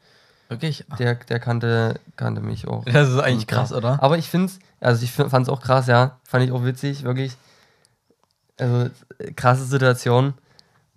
Wirklich? 0.49 0.85
der, 0.99 1.15
der 1.15 1.39
kannte, 1.39 1.99
kannte 2.17 2.41
mich 2.41 2.67
auch. 2.67 2.85
Das 2.91 3.09
ist 3.09 3.17
eigentlich 3.19 3.39
Und, 3.41 3.47
krass, 3.47 3.73
oder? 3.73 4.01
Aber 4.03 4.17
ich 4.17 4.29
finde 4.29 4.47
es, 4.47 4.59
Also 4.79 5.03
ich 5.03 5.11
fand 5.11 5.33
es 5.33 5.49
auch 5.49 5.61
krass, 5.61 5.87
ja. 5.87 6.17
Fand 6.23 6.45
ich 6.45 6.51
auch 6.51 6.63
witzig, 6.63 7.03
wirklich. 7.03 7.35
Also 8.59 8.89
krasse 9.35 9.65
Situation. 9.65 10.33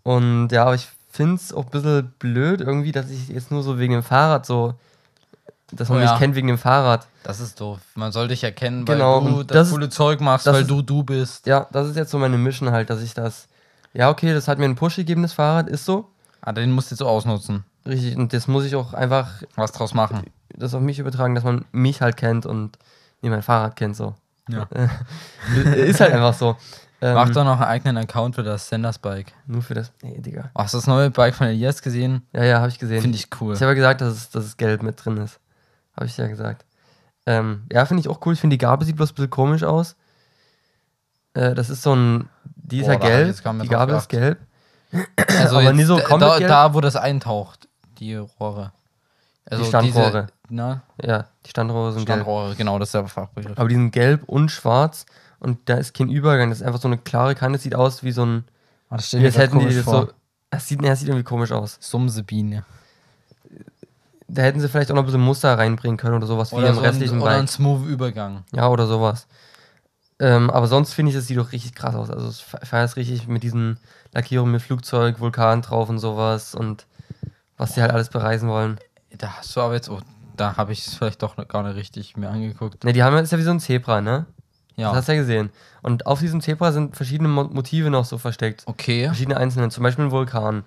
Und 0.02 0.48
ja, 0.50 0.62
aber 0.62 0.74
ich 0.74 0.88
finde 1.10 1.36
es 1.36 1.52
auch 1.52 1.64
ein 1.64 1.70
bisschen 1.70 2.12
blöd 2.18 2.60
irgendwie, 2.60 2.92
dass 2.92 3.10
ich 3.10 3.28
jetzt 3.28 3.50
nur 3.50 3.62
so 3.62 3.78
wegen 3.78 3.94
dem 3.94 4.02
Fahrrad 4.02 4.46
so, 4.46 4.74
dass 5.72 5.88
man 5.88 5.98
Oh 5.98 6.00
mich 6.02 6.10
ja. 6.10 6.18
kennt 6.18 6.34
wegen 6.34 6.48
dem 6.48 6.58
Fahrrad. 6.58 7.06
Das 7.24 7.40
ist 7.40 7.60
doof. 7.60 7.80
Man 7.94 8.12
soll 8.12 8.28
dich 8.28 8.44
erkennen, 8.44 8.84
Genau, 8.84 9.24
weil 9.24 9.30
du 9.32 9.42
das, 9.42 9.54
das 9.56 9.66
ist- 9.68 9.72
coole 9.74 9.88
Zeug 9.88 10.20
machst, 10.20 10.46
weil 10.46 10.62
ist- 10.62 10.70
du 10.70 10.82
du 10.82 11.02
bist. 11.02 11.46
Ja, 11.46 11.66
das 11.72 11.88
ist 11.88 11.96
jetzt 11.96 12.10
so 12.10 12.18
meine 12.18 12.38
Mission 12.38 12.70
halt, 12.70 12.90
dass 12.90 13.02
ich 13.02 13.12
das. 13.14 13.48
Ja, 13.92 14.08
okay, 14.10 14.32
das 14.32 14.46
hat 14.48 14.58
mir 14.58 14.66
einen 14.66 14.76
Push 14.76 14.96
gegeben, 14.96 15.22
das 15.22 15.32
Fahrrad, 15.32 15.68
ist 15.68 15.84
so. 15.84 16.08
Ah, 16.40 16.52
den 16.52 16.70
musst 16.70 16.90
du 16.90 16.94
jetzt 16.94 17.00
so 17.00 17.08
ausnutzen. 17.08 17.64
Richtig, 17.88 18.16
und 18.16 18.32
das 18.32 18.46
muss 18.48 18.64
ich 18.64 18.76
auch 18.76 18.92
einfach 18.92 19.42
Was 19.56 19.72
draus 19.72 19.94
machen. 19.94 20.24
das 20.54 20.74
auf 20.74 20.82
mich 20.82 20.98
übertragen, 20.98 21.34
dass 21.34 21.44
man 21.44 21.64
mich 21.72 22.02
halt 22.02 22.16
kennt 22.16 22.44
und 22.44 22.78
nee, 23.22 23.30
mein 23.30 23.42
Fahrrad 23.42 23.76
kennt 23.76 23.96
so. 23.96 24.14
Ja. 24.48 24.68
ist 25.74 26.00
halt 26.00 26.12
einfach 26.12 26.34
so. 26.34 26.56
Ähm, 27.00 27.14
Mach 27.14 27.30
doch 27.30 27.44
noch 27.44 27.60
einen 27.60 27.70
eigenen 27.70 27.96
Account 27.96 28.34
für 28.34 28.42
das 28.42 28.68
Senders 28.68 28.98
Bike. 28.98 29.32
Nur 29.46 29.62
für 29.62 29.74
das. 29.74 29.92
Nee, 30.02 30.20
Digga. 30.20 30.50
Hast 30.54 30.74
du 30.74 30.78
das 30.78 30.86
neue 30.86 31.10
Bike 31.10 31.34
von 31.34 31.46
Elias 31.46 31.80
gesehen? 31.80 32.22
Ja, 32.32 32.44
ja, 32.44 32.58
habe 32.58 32.68
ich 32.68 32.78
gesehen. 32.78 33.00
Finde 33.02 33.16
ich 33.16 33.28
cool. 33.40 33.54
Ich 33.54 33.60
habe 33.60 33.70
ja 33.70 33.74
gesagt, 33.74 34.00
dass 34.00 34.12
es, 34.14 34.30
dass 34.30 34.44
es 34.44 34.56
gelb 34.56 34.82
mit 34.82 35.02
drin 35.02 35.16
ist. 35.18 35.38
Habe 35.94 36.06
ich 36.06 36.16
ja 36.16 36.26
gesagt. 36.26 36.64
Ähm, 37.26 37.64
ja, 37.72 37.84
finde 37.86 38.00
ich 38.00 38.08
auch 38.08 38.24
cool. 38.26 38.34
Ich 38.34 38.40
finde, 38.40 38.54
die 38.54 38.58
Gabel 38.58 38.84
sieht 38.84 38.96
bloß 38.96 39.12
ein 39.12 39.14
bisschen 39.14 39.30
komisch 39.30 39.62
aus. 39.62 39.94
Äh, 41.34 41.54
das 41.54 41.70
ist 41.70 41.82
so 41.82 41.94
ein. 41.94 42.28
Die 42.56 42.80
ist 42.80 42.88
ja 42.88 42.96
gelb. 42.96 43.36
Die 43.62 43.68
Gabel 43.68 43.94
ist 43.94 44.08
gelb. 44.08 44.38
Also 45.38 45.58
aber 45.58 45.72
nie 45.72 45.84
so 45.84 45.98
komplett 45.98 46.30
da, 46.30 46.38
gelb? 46.38 46.48
da, 46.48 46.74
wo 46.74 46.80
das 46.80 46.96
eintaucht, 46.96 47.67
die 47.98 48.14
Rohre. 48.14 48.72
Also 49.50 49.64
Standrohre. 49.64 50.26
Diese, 50.26 50.26
na, 50.50 50.82
Ja, 51.02 51.26
die 51.44 51.50
Standrohre 51.50 51.92
sind 51.92 52.04
gelb. 52.06 52.18
Standrohre, 52.18 52.54
genau, 52.54 52.78
das 52.78 52.88
ist 52.88 52.94
der 52.94 53.06
Fachbegriff. 53.06 53.58
Aber 53.58 53.68
die 53.68 53.74
sind 53.76 53.92
gelb 53.92 54.24
und 54.24 54.50
schwarz. 54.50 55.06
Und 55.40 55.68
da 55.68 55.76
ist 55.76 55.94
kein 55.94 56.08
Übergang. 56.08 56.50
Das 56.50 56.60
ist 56.60 56.66
einfach 56.66 56.80
so 56.80 56.88
eine 56.88 56.98
klare 56.98 57.34
Kante. 57.34 57.56
Das 57.56 57.62
sieht 57.62 57.74
aus 57.74 58.02
wie 58.02 58.12
so 58.12 58.24
ein. 58.24 58.44
Ah, 58.90 58.96
das 58.96 59.12
Wie 59.12 59.24
als 59.24 59.38
hätten 59.38 59.58
die 59.60 59.74
das 59.74 59.84
so. 59.84 60.08
Das 60.50 60.66
sieht, 60.66 60.84
das 60.84 61.00
sieht 61.00 61.08
irgendwie 61.08 61.24
komisch 61.24 61.52
aus. 61.52 61.78
Sumsebiene. 61.80 62.64
Da 64.26 64.42
hätten 64.42 64.60
sie 64.60 64.68
vielleicht 64.68 64.90
auch 64.90 64.94
noch 64.94 65.02
ein 65.02 65.06
bisschen 65.06 65.20
Muster 65.22 65.56
reinbringen 65.56 65.96
können 65.96 66.16
oder 66.16 66.26
sowas 66.26 66.52
wie 66.52 66.56
Oder, 66.56 66.68
im 66.68 66.74
so 66.74 66.80
ein, 66.80 66.86
restlichen 66.86 67.20
oder 67.20 67.30
ein 67.32 67.48
smooth 67.48 67.86
Übergang. 67.86 68.44
Ja, 68.52 68.68
oder 68.68 68.86
sowas. 68.86 69.26
Ähm, 70.18 70.50
aber 70.50 70.66
sonst 70.66 70.92
finde 70.92 71.10
ich, 71.10 71.16
das 71.16 71.26
sieht 71.26 71.38
doch 71.38 71.52
richtig 71.52 71.74
krass 71.74 71.94
aus. 71.94 72.10
Also 72.10 72.28
es 72.28 72.96
richtig 72.96 73.28
mit 73.28 73.42
diesen 73.42 73.78
Lackierungen 74.12 74.52
mit 74.52 74.62
Flugzeug, 74.62 75.20
Vulkan 75.20 75.62
drauf 75.62 75.88
und 75.88 75.98
sowas 75.98 76.54
und 76.54 76.86
was 77.58 77.74
die 77.74 77.82
halt 77.82 77.92
alles 77.92 78.08
bereisen 78.08 78.48
wollen. 78.48 78.78
Da 79.16 79.32
hast 79.38 79.54
du 79.54 79.60
aber 79.60 79.74
jetzt, 79.74 79.90
oh, 79.90 80.00
da 80.36 80.56
habe 80.56 80.72
ich 80.72 80.86
es 80.86 80.94
vielleicht 80.94 81.22
doch 81.22 81.36
gar 81.48 81.62
nicht 81.64 81.76
richtig 81.76 82.16
mir 82.16 82.30
angeguckt. 82.30 82.84
Ne, 82.84 82.92
die 82.92 83.02
haben 83.02 83.14
ja, 83.14 83.20
ist 83.20 83.32
ja 83.32 83.38
wie 83.38 83.42
so 83.42 83.50
ein 83.50 83.60
Zebra, 83.60 84.00
ne? 84.00 84.26
Ja. 84.76 84.88
Das 84.90 84.98
hast 84.98 85.08
du 85.08 85.12
ja 85.12 85.18
gesehen. 85.18 85.50
Und 85.82 86.06
auf 86.06 86.20
diesem 86.20 86.40
Zebra 86.40 86.70
sind 86.72 86.94
verschiedene 86.96 87.28
Mo 87.28 87.44
Motive 87.44 87.90
noch 87.90 88.04
so 88.04 88.16
versteckt. 88.16 88.62
okay, 88.66 89.06
Verschiedene 89.06 89.36
einzelne, 89.36 89.68
zum 89.70 89.82
Beispiel 89.82 90.04
ein 90.06 90.10
Vulkan. 90.12 90.64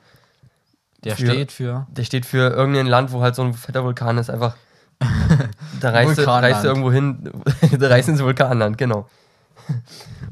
der 1.03 1.15
für- 1.15 1.25
steht 1.27 1.51
für. 1.53 1.88
Der 1.89 2.03
steht 2.03 2.25
für 2.25 2.50
irgendein 2.50 2.88
Land, 2.88 3.12
wo 3.13 3.21
halt 3.21 3.36
so 3.36 3.41
ein 3.43 3.53
fetter 3.53 3.83
Vulkan 3.86 4.17
ist, 4.17 4.29
einfach. 4.29 4.57
da 5.79 5.89
reist 5.91 6.12
du, 6.12 6.17
Vulkanland. 6.17 6.43
reist 6.53 6.63
du 6.63 6.67
irgendwo 6.67 6.91
hin, 6.91 7.31
da 7.79 7.88
reist 7.88 8.10
ins 8.10 8.21
Vulkanland, 8.21 8.77
genau. 8.77 9.07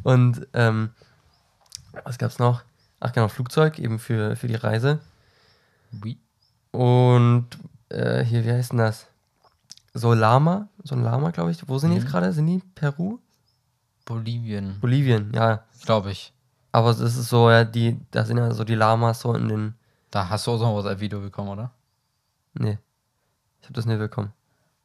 Und 0.04 0.46
ähm, 0.54 0.90
was 2.04 2.18
gab's 2.18 2.38
noch? 2.38 2.64
Ach 3.00 3.14
genau, 3.14 3.30
Flugzeug, 3.30 3.80
eben 3.80 3.98
für, 3.98 4.36
für 4.36 4.48
die 4.48 4.56
Reise. 4.56 5.00
Wie? 5.92 6.20
Und 6.72 7.48
äh, 7.90 8.24
hier, 8.24 8.46
wie 8.46 8.52
heißt 8.52 8.72
denn 8.72 8.80
das? 8.80 9.08
So 9.94 10.14
Lama, 10.14 10.68
so 10.84 10.96
ein 10.96 11.04
Lama, 11.04 11.32
glaube 11.32 11.52
ich. 11.52 11.68
Wo 11.68 11.78
sind 11.80 11.90
die 11.92 11.96
Mhm. 11.98 12.02
jetzt 12.04 12.12
gerade? 12.12 12.32
Sind 12.32 12.48
die 12.48 12.62
Peru? 12.76 13.20
Bolivien, 14.06 14.80
Bolivien, 14.80 15.32
ja. 15.36 15.64
glaube 15.84 16.12
ich. 16.12 16.34
Aber 16.72 16.90
das 16.90 17.02
ist 17.02 17.30
so, 17.30 17.50
ja, 17.50 17.64
die, 17.64 18.00
da 18.12 18.24
sind 18.26 18.38
ja 18.38 18.52
so 18.54 18.64
die 18.64 18.76
Lamas 18.76 19.22
so 19.22 19.34
in 19.34 19.48
den. 19.48 19.74
Da 20.12 20.30
hast 20.30 20.48
du 20.48 20.52
auch 20.52 20.58
so 20.58 20.66
ein 20.66 20.72
WhatsApp-Video 20.74 21.20
bekommen, 21.20 21.50
oder? 21.50 21.72
Nee. 22.54 22.78
Ich 23.62 23.66
habe 23.66 23.74
das 23.74 23.86
nicht 23.86 24.00
bekommen. 24.00 24.32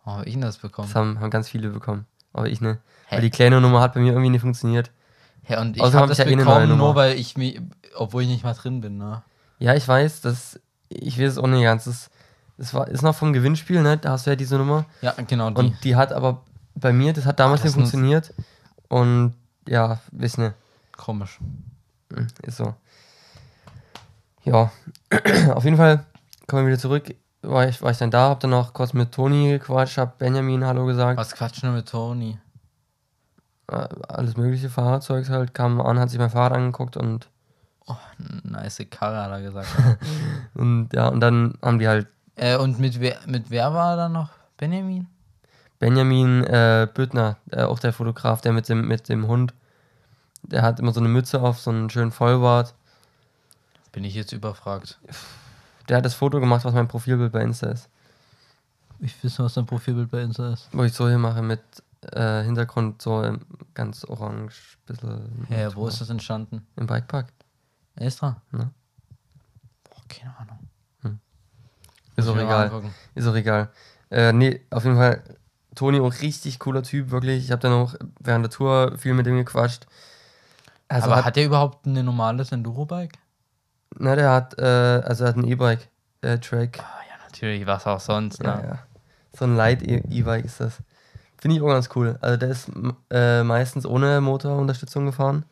Oh, 0.05 0.13
hab 0.13 0.27
ich 0.27 0.33
denn 0.35 0.43
das 0.43 0.59
bekommen? 0.59 0.89
Das 0.89 0.95
haben, 0.95 1.21
haben 1.21 1.31
ganz 1.31 1.49
viele 1.49 1.71
bekommen. 1.71 2.07
Aber 2.33 2.49
ich 2.49 2.61
ne. 2.61 2.79
Hä? 3.07 3.17
Weil 3.17 3.23
die 3.23 3.31
kleine 3.31 3.61
Nummer 3.61 3.81
hat 3.81 3.95
bei 3.95 4.01
mir 4.01 4.13
irgendwie 4.13 4.31
nicht 4.31 4.43
funktioniert. 4.43 4.91
Ja, 5.49 5.61
und 5.61 5.77
ich 5.77 5.83
Außerdem 5.83 6.01
habe 6.01 6.03
hab 6.05 6.09
das 6.11 6.19
ich 6.19 6.25
ja 6.25 6.31
eh 6.31 6.35
eine 6.35 6.45
neue 6.45 6.55
bekommen, 6.55 6.69
Nummer. 6.71 6.85
nur 6.85 6.95
weil 6.97 7.17
ich 7.19 7.37
mich, 7.37 7.61
obwohl 7.97 8.23
ich 8.23 8.29
nicht 8.29 8.45
mal 8.45 8.55
drin 8.55 8.81
bin, 8.81 8.97
ne? 8.99 9.23
Ja, 9.59 9.75
ich 9.75 9.87
weiß, 9.87 10.21
das. 10.23 10.61
Ich 11.01 11.19
weiß 11.19 11.33
es 11.33 11.39
auch 11.39 11.47
nicht 11.47 11.63
ganz. 11.63 11.85
Das, 11.85 12.11
das 12.57 12.75
war, 12.75 12.89
ist 12.89 13.03
noch 13.03 13.15
vom 13.15 13.33
Gewinnspiel, 13.33 13.83
ne? 13.83 13.97
Da 13.99 14.11
hast 14.11 14.27
du 14.27 14.31
ja 14.31 14.37
diese 14.37 14.57
Nummer. 14.57 14.85
Ja, 15.03 15.15
genau, 15.27 15.51
die. 15.51 15.57
Und 15.57 15.85
die 15.85 15.97
hat 15.97 16.13
aber 16.13 16.43
bei 16.75 16.93
mir, 16.93 17.13
das 17.13 17.27
hat 17.27 17.41
damals 17.41 17.65
nicht 17.65 17.75
funktioniert. 17.75 18.33
Und 18.89 19.35
ja, 19.69 19.99
wissen 20.13 20.43
ne. 20.45 20.55
Komisch. 20.97 21.39
Hm, 22.13 22.27
Ist 22.43 22.57
so. 22.59 22.75
Ja, 24.45 24.71
auf 25.55 25.65
jeden 25.65 25.77
Fall 25.77 26.05
kommen 26.47 26.63
wir 26.65 26.73
wieder 26.73 26.81
zurück. 26.81 27.15
War 27.43 27.69
ich, 27.69 27.83
war 27.83 27.91
ich 27.91 27.99
dann 27.99 28.11
da, 28.11 28.31
hab 28.31 28.41
dann 28.41 28.51
noch 28.51 28.73
kurz 28.73 28.93
mit 28.93 29.13
Toni 29.13 29.51
gequatscht, 29.51 29.99
hab 29.99 30.19
Benjamin 30.19 30.65
Hallo 30.65 30.87
gesagt. 30.87 31.19
Was 31.19 31.35
quatschen 31.35 31.69
wir 31.71 31.77
mit 31.77 31.89
Toni? 31.89 32.39
Äh, 33.71 33.89
Alles 34.09 34.37
mögliche 34.37 34.71
Fahrradzeugs 34.71 35.29
halt, 35.31 35.55
kam 35.55 35.81
an, 35.81 35.99
hat 35.99 36.11
sich 36.11 36.19
mein 36.19 36.31
Fahrrad 36.31 36.53
angeguckt 36.53 36.97
und, 36.97 37.29
Oh, 37.87 37.97
nice 38.45 38.87
Karre, 38.91 39.23
hat 39.23 39.31
er 39.31 39.43
gesagt. 39.43 39.69
und 40.55 40.93
ja, 40.93 41.09
und 41.09 41.21
dann 41.21 41.55
haben 41.63 41.79
die 41.79 41.89
halt 41.89 42.09
äh, 42.37 42.57
und 42.57 42.79
mit 42.79 43.01
wer, 43.01 43.19
mit 43.27 43.51
wer 43.51 43.73
war 43.73 43.97
da 43.97 44.09
noch? 44.09 44.31
Benjamin? 44.57 45.07
Benjamin 45.79 46.45
äh, 46.45 46.89
Büttner, 46.93 47.37
äh, 47.51 47.63
auch 47.63 47.79
der 47.79 47.93
Fotograf, 47.93 48.41
der 48.41 48.53
mit 48.53 48.69
dem, 48.69 48.87
mit 48.87 49.09
dem 49.09 49.27
Hund, 49.27 49.55
der 50.43 50.63
hat 50.63 50.81
immer 50.81 50.93
so 50.93 51.01
eine 51.01 51.09
Mütze 51.09 51.41
auf, 51.41 51.61
so 51.61 51.71
einen 51.71 51.91
schönen 51.91 52.11
Vollbart. 52.11 52.75
Bin 53.93 54.05
ich 54.05 54.15
jetzt 54.15 54.33
überfragt. 54.33 54.99
Der 55.89 55.99
hat 55.99 56.05
das 56.05 56.15
Foto 56.15 56.41
gemacht, 56.41 56.65
was 56.65 56.75
mein 56.75 56.89
Profilbild 56.89 57.33
bei 57.33 57.43
Insta 57.43 57.69
ist. 57.69 57.89
Ich 59.01 59.23
wissen, 59.23 59.45
was 59.45 59.55
dein 59.55 59.67
Profilbild 59.67 60.11
bei 60.11 60.23
Insta 60.23 60.53
ist. 60.53 60.69
Wo 60.73 60.83
ich 60.83 60.93
so 60.93 61.09
hier 61.09 61.19
mache 61.19 61.43
mit 61.43 61.61
äh, 62.13 62.43
Hintergrund 62.43 63.03
so 63.03 63.37
ganz 63.75 64.05
orange, 64.05 64.79
bisschen. 64.87 65.47
Hä, 65.49 65.69
wo 65.75 65.87
ist 65.87 66.01
das 66.01 66.11
entstanden? 66.11 66.67
Im 66.77 66.87
Bikepark. 66.87 67.27
Extra? 67.97 68.41
Ne? 68.51 68.71
Boah, 69.85 70.03
keine 70.09 70.37
Ahnung. 70.39 70.59
Ist 72.17 72.27
Muss 72.27 72.37
auch 72.37 72.39
egal. 72.41 72.83
Ist 73.15 73.27
auch 73.27 73.35
egal. 73.35 73.71
Äh, 74.11 74.33
nee, 74.33 74.61
auf 74.71 74.85
jeden 74.85 74.97
Fall. 74.97 75.23
Toni 75.75 75.99
auch 75.99 76.21
richtig 76.21 76.61
cooler 76.61 76.85
Typ, 76.85 77.11
wirklich. 77.11 77.45
Ich 77.45 77.51
habe 77.51 77.61
dann 77.61 77.73
auch 77.73 77.95
während 78.21 78.45
der 78.45 78.51
Tour 78.51 78.97
viel 78.97 79.15
mit 79.15 79.27
ihm 79.27 79.37
gequatscht. 79.37 79.87
Also 80.87 81.07
Aber 81.07 81.17
hat, 81.17 81.25
hat, 81.25 81.37
der 81.37 81.47
überhaupt 81.47 81.87
ein 81.87 82.05
normales 82.05 82.53
Enduro-Bike? 82.53 83.19
na, 83.99 84.15
der 84.15 84.31
hat, 84.31 84.59
äh, 84.59 84.63
also 84.63 85.25
er 85.25 85.31
hat 85.31 85.37
ein 85.37 85.45
E-Bike, 85.47 85.89
äh, 86.21 86.39
Track. 86.39 86.79
Ah, 86.81 87.01
ja, 87.09 87.17
natürlich, 87.25 87.67
was 87.67 87.87
auch 87.87 87.99
sonst. 88.01 88.43
Ja, 88.43 88.57
Ne? 88.57 88.69
ja. 88.69 88.79
So 89.37 89.45
ein 89.47 89.57
Light 89.57 89.83
E- 89.83 90.05
E-Bike 90.11 90.45
ist 90.45 90.61
das. 90.61 90.79
Finde 91.39 91.57
ich 91.57 91.63
auch 91.63 91.69
ganz 91.69 91.89
cool. 91.97 92.17
Also 92.21 92.37
der 92.37 92.51
ist 92.51 92.71
äh, 93.11 93.43
meistens 93.43 93.85
ohne 93.87 94.21
Motorunterstützung 94.21 95.07
gefahren. 95.07 95.45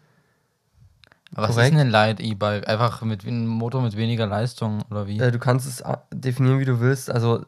Aber 1.35 1.49
was 1.49 1.55
Korrekt. 1.55 1.73
ist 1.73 1.79
denn 1.79 1.87
ein 1.87 1.91
Light 1.91 2.21
E-Bike? 2.21 2.69
Einfach 2.69 3.03
mit 3.03 3.27
einem 3.27 3.47
Motor 3.47 3.83
mit 3.83 3.97
weniger 3.97 4.27
Leistung 4.27 4.83
oder 4.91 5.07
wie? 5.07 5.19
Äh, 5.19 5.31
du 5.31 5.39
kannst 5.39 5.67
es 5.67 5.83
definieren, 6.13 6.61
wie 6.61 6.65
du 6.65 6.81
willst. 6.81 7.11
Also 7.11 7.45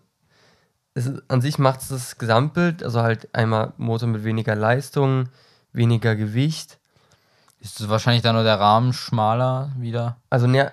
es 0.95 1.11
an 1.29 1.41
sich 1.41 1.59
macht 1.59 1.81
es 1.81 1.89
das 1.89 2.19
Gesamtbild, 2.19 2.83
also 2.83 3.03
halt 3.03 3.35
einmal 3.35 3.73
Motor 3.77 4.09
mit 4.09 4.25
weniger 4.25 4.55
Leistung, 4.55 5.29
weniger 5.73 6.17
Gewicht. 6.17 6.79
ist 7.61 7.81
es 7.81 7.89
wahrscheinlich 7.89 8.23
dann 8.23 8.37
nur 8.37 8.45
der 8.45 8.61
Rahmen 8.61 8.93
schmaler 8.93 9.73
wieder? 9.77 10.17
Also 10.31 10.47
ne, 10.47 10.73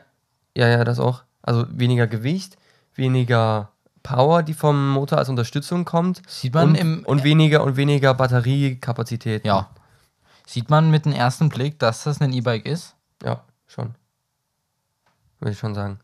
ja, 0.55 0.67
ja, 0.67 0.83
das 0.83 0.99
auch. 0.99 1.23
Also 1.41 1.65
weniger 1.69 2.07
Gewicht, 2.07 2.57
weniger 2.95 3.71
Power, 4.03 4.43
die 4.43 4.53
vom 4.53 4.89
Motor 4.91 5.17
als 5.17 5.29
Unterstützung 5.29 5.85
kommt. 5.85 6.21
Sieht 6.27 6.53
man 6.53 6.69
und, 6.69 6.75
im. 6.75 7.03
und 7.05 7.23
weniger 7.23 7.63
und 7.63 7.75
weniger 7.75 8.13
Batteriekapazität. 8.13 9.45
ja. 9.45 9.69
Sieht 10.47 10.69
man 10.69 10.91
mit 10.91 11.05
dem 11.05 11.13
ersten 11.13 11.47
Blick, 11.47 11.79
dass 11.79 12.03
das 12.03 12.19
ein 12.19 12.33
E-Bike 12.33 12.65
ist? 12.65 12.95
Ja, 13.23 13.43
schon. 13.67 13.95
Würde 15.39 15.51
ich 15.51 15.59
schon 15.59 15.75
sagen. 15.75 15.99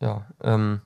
Ja, 0.00 0.26
ähm. 0.42 0.80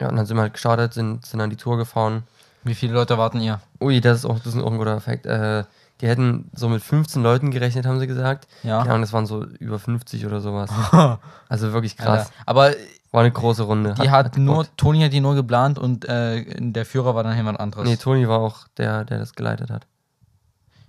Ja, 0.00 0.10
und 0.10 0.16
dann 0.16 0.26
sind 0.26 0.36
wir 0.36 0.42
halt 0.42 0.52
gestartet, 0.52 0.92
sind, 0.92 1.24
sind 1.24 1.40
an 1.40 1.48
die 1.48 1.56
Tour 1.56 1.78
gefahren. 1.78 2.24
Wie 2.64 2.74
viele 2.74 2.92
Leute 2.92 3.16
warten 3.16 3.40
ihr? 3.40 3.60
Ui, 3.80 4.00
das 4.00 4.18
ist 4.18 4.24
auch, 4.26 4.38
das 4.38 4.54
ist 4.54 4.62
auch 4.62 4.70
ein 4.70 4.76
guter 4.76 4.96
Effekt. 4.96 5.24
Äh, 5.24 5.64
die 6.00 6.08
hätten 6.08 6.50
so 6.52 6.68
mit 6.68 6.82
15 6.82 7.22
Leuten 7.22 7.50
gerechnet, 7.50 7.86
haben 7.86 7.98
sie 7.98 8.06
gesagt. 8.06 8.46
Ja. 8.62 8.84
Ja, 8.84 8.94
und 8.94 9.00
das 9.00 9.12
waren 9.12 9.24
so 9.24 9.44
über 9.44 9.78
50 9.78 10.26
oder 10.26 10.40
sowas. 10.40 10.70
Also 11.48 11.72
wirklich 11.72 11.96
krass. 11.96 12.26
Alter. 12.26 12.32
Aber 12.44 12.74
War 13.12 13.20
eine 13.20 13.30
große 13.30 13.62
Runde. 13.62 13.94
die 14.02 14.10
hat, 14.10 14.36
nur, 14.36 14.64
gebockt. 14.64 14.76
Toni 14.76 15.00
hat 15.00 15.12
die 15.12 15.20
nur 15.20 15.36
geplant 15.36 15.78
und 15.78 16.04
äh, 16.06 16.44
der 16.58 16.84
Führer 16.84 17.14
war 17.14 17.22
dann 17.22 17.36
jemand 17.36 17.60
anderes. 17.60 17.88
Nee, 17.88 17.96
Toni 17.96 18.28
war 18.28 18.40
auch 18.40 18.66
der, 18.76 19.04
der 19.04 19.20
das 19.20 19.34
geleitet 19.34 19.70
hat. 19.70 19.86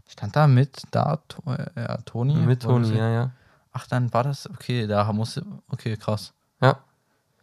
Stand 0.07 0.35
da 0.35 0.47
mit 0.47 0.83
da 0.91 1.19
äh, 1.45 1.65
ja, 1.75 1.97
Toni? 1.97 2.35
Mit 2.35 2.63
Toni, 2.63 2.95
ja, 2.95 3.09
ja. 3.09 3.31
Ach, 3.71 3.87
dann 3.87 4.13
war 4.13 4.23
das, 4.23 4.49
okay, 4.49 4.87
da 4.87 5.11
musste, 5.13 5.45
okay, 5.69 5.97
krass. 5.97 6.33
Ja, 6.61 6.79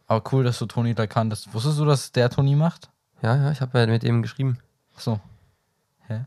Aber 0.07 0.23
cool, 0.31 0.43
dass 0.43 0.59
du 0.59 0.65
Toni 0.65 0.93
da 0.93 1.07
kanntest. 1.07 1.53
Wusstest 1.53 1.79
du, 1.79 1.85
dass 1.85 2.11
der 2.11 2.29
Toni 2.29 2.55
macht? 2.55 2.89
ja, 3.21 3.35
ja, 3.35 3.51
ich 3.51 3.61
habe 3.61 3.79
ja 3.79 3.87
mit 3.87 4.03
ihm 4.03 4.21
geschrieben. 4.21 4.59
Ach 4.95 4.99
so. 4.99 5.19
Hä? 6.07 6.25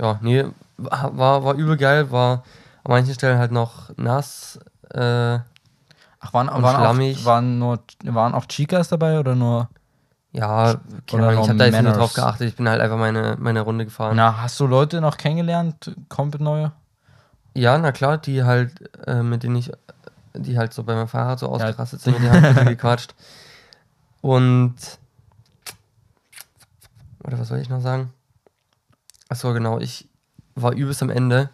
Ja, 0.00 0.18
nee, 0.22 0.44
war, 0.76 1.44
war 1.44 1.54
übel 1.54 1.76
geil, 1.76 2.10
war 2.10 2.42
an 2.82 2.90
manchen 2.90 3.14
Stellen 3.14 3.38
halt 3.38 3.52
noch 3.52 3.96
nass. 3.96 4.58
Äh, 4.90 5.38
Ach, 6.20 6.32
waren, 6.32 6.48
waren, 6.48 6.64
auch, 6.64 7.24
waren, 7.24 7.58
nur, 7.58 7.80
waren 8.02 8.34
auch 8.34 8.46
Chicas 8.46 8.88
dabei 8.88 9.18
oder 9.18 9.34
nur. 9.34 9.68
Ja, 10.34 10.80
keine 11.06 11.28
Ahnung, 11.28 11.44
ich 11.44 11.48
habe 11.48 11.58
da 11.58 11.66
jetzt 11.66 11.80
nicht 11.80 11.96
drauf 11.96 12.12
geachtet, 12.12 12.48
ich 12.48 12.56
bin 12.56 12.68
halt 12.68 12.80
einfach 12.80 12.98
meine, 12.98 13.36
meine 13.38 13.60
Runde 13.60 13.84
gefahren. 13.84 14.16
Na, 14.16 14.42
hast 14.42 14.58
du 14.58 14.66
Leute 14.66 15.00
noch 15.00 15.16
kennengelernt? 15.16 15.94
Komplett 16.08 16.42
neue? 16.42 16.72
Ja, 17.54 17.78
na 17.78 17.92
klar, 17.92 18.18
die 18.18 18.42
halt, 18.42 18.72
äh, 19.06 19.22
mit 19.22 19.44
denen 19.44 19.54
ich, 19.54 19.70
die 20.34 20.58
halt 20.58 20.74
so 20.74 20.82
bei 20.82 20.96
meinem 20.96 21.06
Fahrrad 21.06 21.38
so 21.38 21.46
Ja. 21.46 21.52
ausgerastet 21.52 22.00
sind, 22.00 22.14
mit 22.20 22.28
denen 22.28 22.56
haben 22.56 22.66
gequatscht. 22.66 23.14
Und, 24.22 24.74
oder 27.22 27.38
was 27.38 27.46
soll 27.48 27.58
ich 27.58 27.68
noch 27.68 27.80
sagen? 27.80 28.12
Achso, 29.28 29.52
genau, 29.52 29.78
ich 29.78 30.08
war 30.56 30.72
übelst 30.72 31.02
am 31.02 31.10
Ende, 31.10 31.50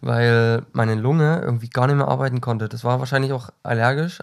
weil 0.00 0.64
meine 0.72 0.94
Lunge 0.94 1.40
irgendwie 1.42 1.68
gar 1.68 1.86
nicht 1.88 1.96
mehr 1.96 2.08
arbeiten 2.08 2.40
konnte. 2.40 2.68
Das 2.70 2.84
war 2.84 3.00
wahrscheinlich 3.00 3.32
auch 3.32 3.50
allergisch. 3.62 4.22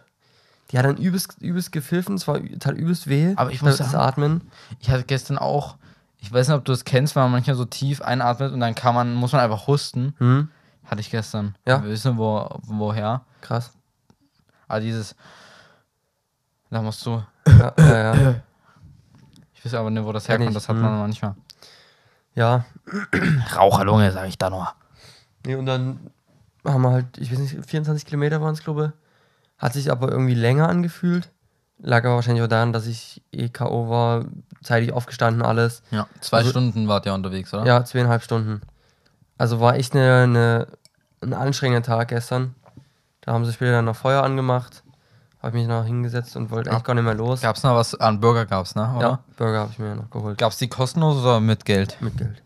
Die 0.71 0.77
hat 0.77 0.85
dann 0.85 0.97
übelst, 0.97 1.41
übelst 1.41 1.71
gepfiffen, 1.71 2.15
es 2.15 2.27
war 2.27 2.39
tat 2.59 2.75
übelst 2.75 3.07
weh. 3.07 3.33
Aber 3.35 3.51
ich 3.51 3.61
muss 3.61 3.77
das 3.77 3.91
sagen- 3.91 4.03
Atmen. 4.03 4.41
Ich 4.79 4.89
hatte 4.89 5.03
gestern 5.03 5.37
auch, 5.37 5.75
ich 6.17 6.31
weiß 6.31 6.47
nicht, 6.47 6.57
ob 6.57 6.65
du 6.65 6.71
es 6.71 6.85
kennst, 6.85 7.15
wenn 7.15 7.23
man 7.23 7.31
manchmal 7.31 7.55
so 7.55 7.65
tief 7.65 8.01
einatmet 8.01 8.53
und 8.53 8.59
dann 8.59 8.75
kann 8.75 8.95
man, 8.95 9.13
muss 9.13 9.33
man 9.33 9.41
einfach 9.41 9.67
husten. 9.67 10.13
Hm, 10.19 10.49
Hatte 10.85 11.01
ich 11.01 11.09
gestern. 11.11 11.55
Ja. 11.65 11.83
Wir 11.83 11.89
wissen, 11.91 12.17
wo, 12.17 12.47
woher. 12.63 13.21
krass. 13.41 13.71
Aber 14.67 14.79
dieses. 14.79 15.15
Da 16.69 16.81
musst 16.81 17.05
du. 17.05 17.21
Ja, 17.47 17.73
ja, 17.77 18.15
ja. 18.15 18.35
Ich 19.53 19.65
weiß 19.65 19.75
aber 19.75 19.91
nicht, 19.91 20.03
wo 20.03 20.11
das 20.11 20.27
herkommt, 20.27 20.49
ich, 20.49 20.53
das 20.55 20.67
hat 20.69 20.75
hm. 20.75 20.81
man 20.81 20.97
manchmal. 20.97 21.35
ja, 22.33 22.65
Raucherlunge, 23.55 24.11
sage 24.11 24.27
ich 24.29 24.37
da 24.39 24.49
nur. 24.49 24.73
Nee, 25.45 25.53
und 25.53 25.67
dann 25.67 25.99
haben 26.65 26.81
wir 26.81 26.89
halt, 26.89 27.17
ich 27.19 27.31
weiß 27.31 27.37
nicht, 27.37 27.63
24 27.69 28.07
Kilometer 28.07 28.41
waren 28.41 28.53
es, 28.55 28.63
glaube 28.63 28.85
ich. 28.95 29.00
Hat 29.61 29.73
sich 29.73 29.91
aber 29.91 30.09
irgendwie 30.11 30.33
länger 30.33 30.67
angefühlt. 30.67 31.29
Lag 31.79 32.03
aber 32.05 32.15
wahrscheinlich 32.15 32.43
auch 32.43 32.47
daran, 32.47 32.73
dass 32.73 32.87
ich 32.87 33.21
eh 33.31 33.49
K.O. 33.49 33.89
war, 33.89 34.25
zeitig 34.63 34.91
aufgestanden, 34.91 35.41
alles. 35.43 35.83
Ja, 35.91 36.07
zwei 36.19 36.37
Also- 36.37 36.49
Stunden 36.49 36.87
wart 36.87 37.05
ihr 37.05 37.13
unterwegs, 37.13 37.53
oder? 37.53 37.65
Ja, 37.65 37.85
zweieinhalb 37.85 38.23
Stunden. 38.23 38.61
Also 39.37 39.59
war 39.59 39.75
echt 39.75 39.95
eine, 39.95 40.23
eine, 40.23 40.67
ein 41.21 41.33
anstrengender 41.33 41.83
Tag 41.85 42.07
gestern. 42.09 42.55
Da 43.21 43.33
haben 43.33 43.45
sie 43.45 43.53
später 43.53 43.71
dann 43.73 43.85
noch 43.85 43.95
Feuer 43.95 44.23
angemacht. 44.23 44.83
Habe 45.41 45.57
mich 45.57 45.67
noch 45.67 45.83
hingesetzt 45.85 46.35
und 46.35 46.51
wollte 46.51 46.69
Ja. 46.69 46.73
eigentlich 46.75 46.83
gar 46.85 46.93
nicht 46.95 47.03
mehr 47.03 47.15
los. 47.15 47.41
Gab's 47.41 47.63
noch 47.63 47.75
was 47.75 47.95
an 47.99 48.19
Burger 48.19 48.45
gab's, 48.45 48.75
ne? 48.75 48.93
Oder? 48.95 49.01
Ja, 49.07 49.19
Burger 49.37 49.59
habe 49.61 49.71
ich 49.71 49.79
mir 49.79 49.95
noch 49.95 50.09
geholt. 50.11 50.37
Gab's 50.37 50.57
die 50.57 50.67
kostenlos 50.67 51.17
oder 51.21 51.39
mit 51.39 51.65
Geld? 51.65 51.97
Mit 51.99 52.17
Geld. 52.17 52.41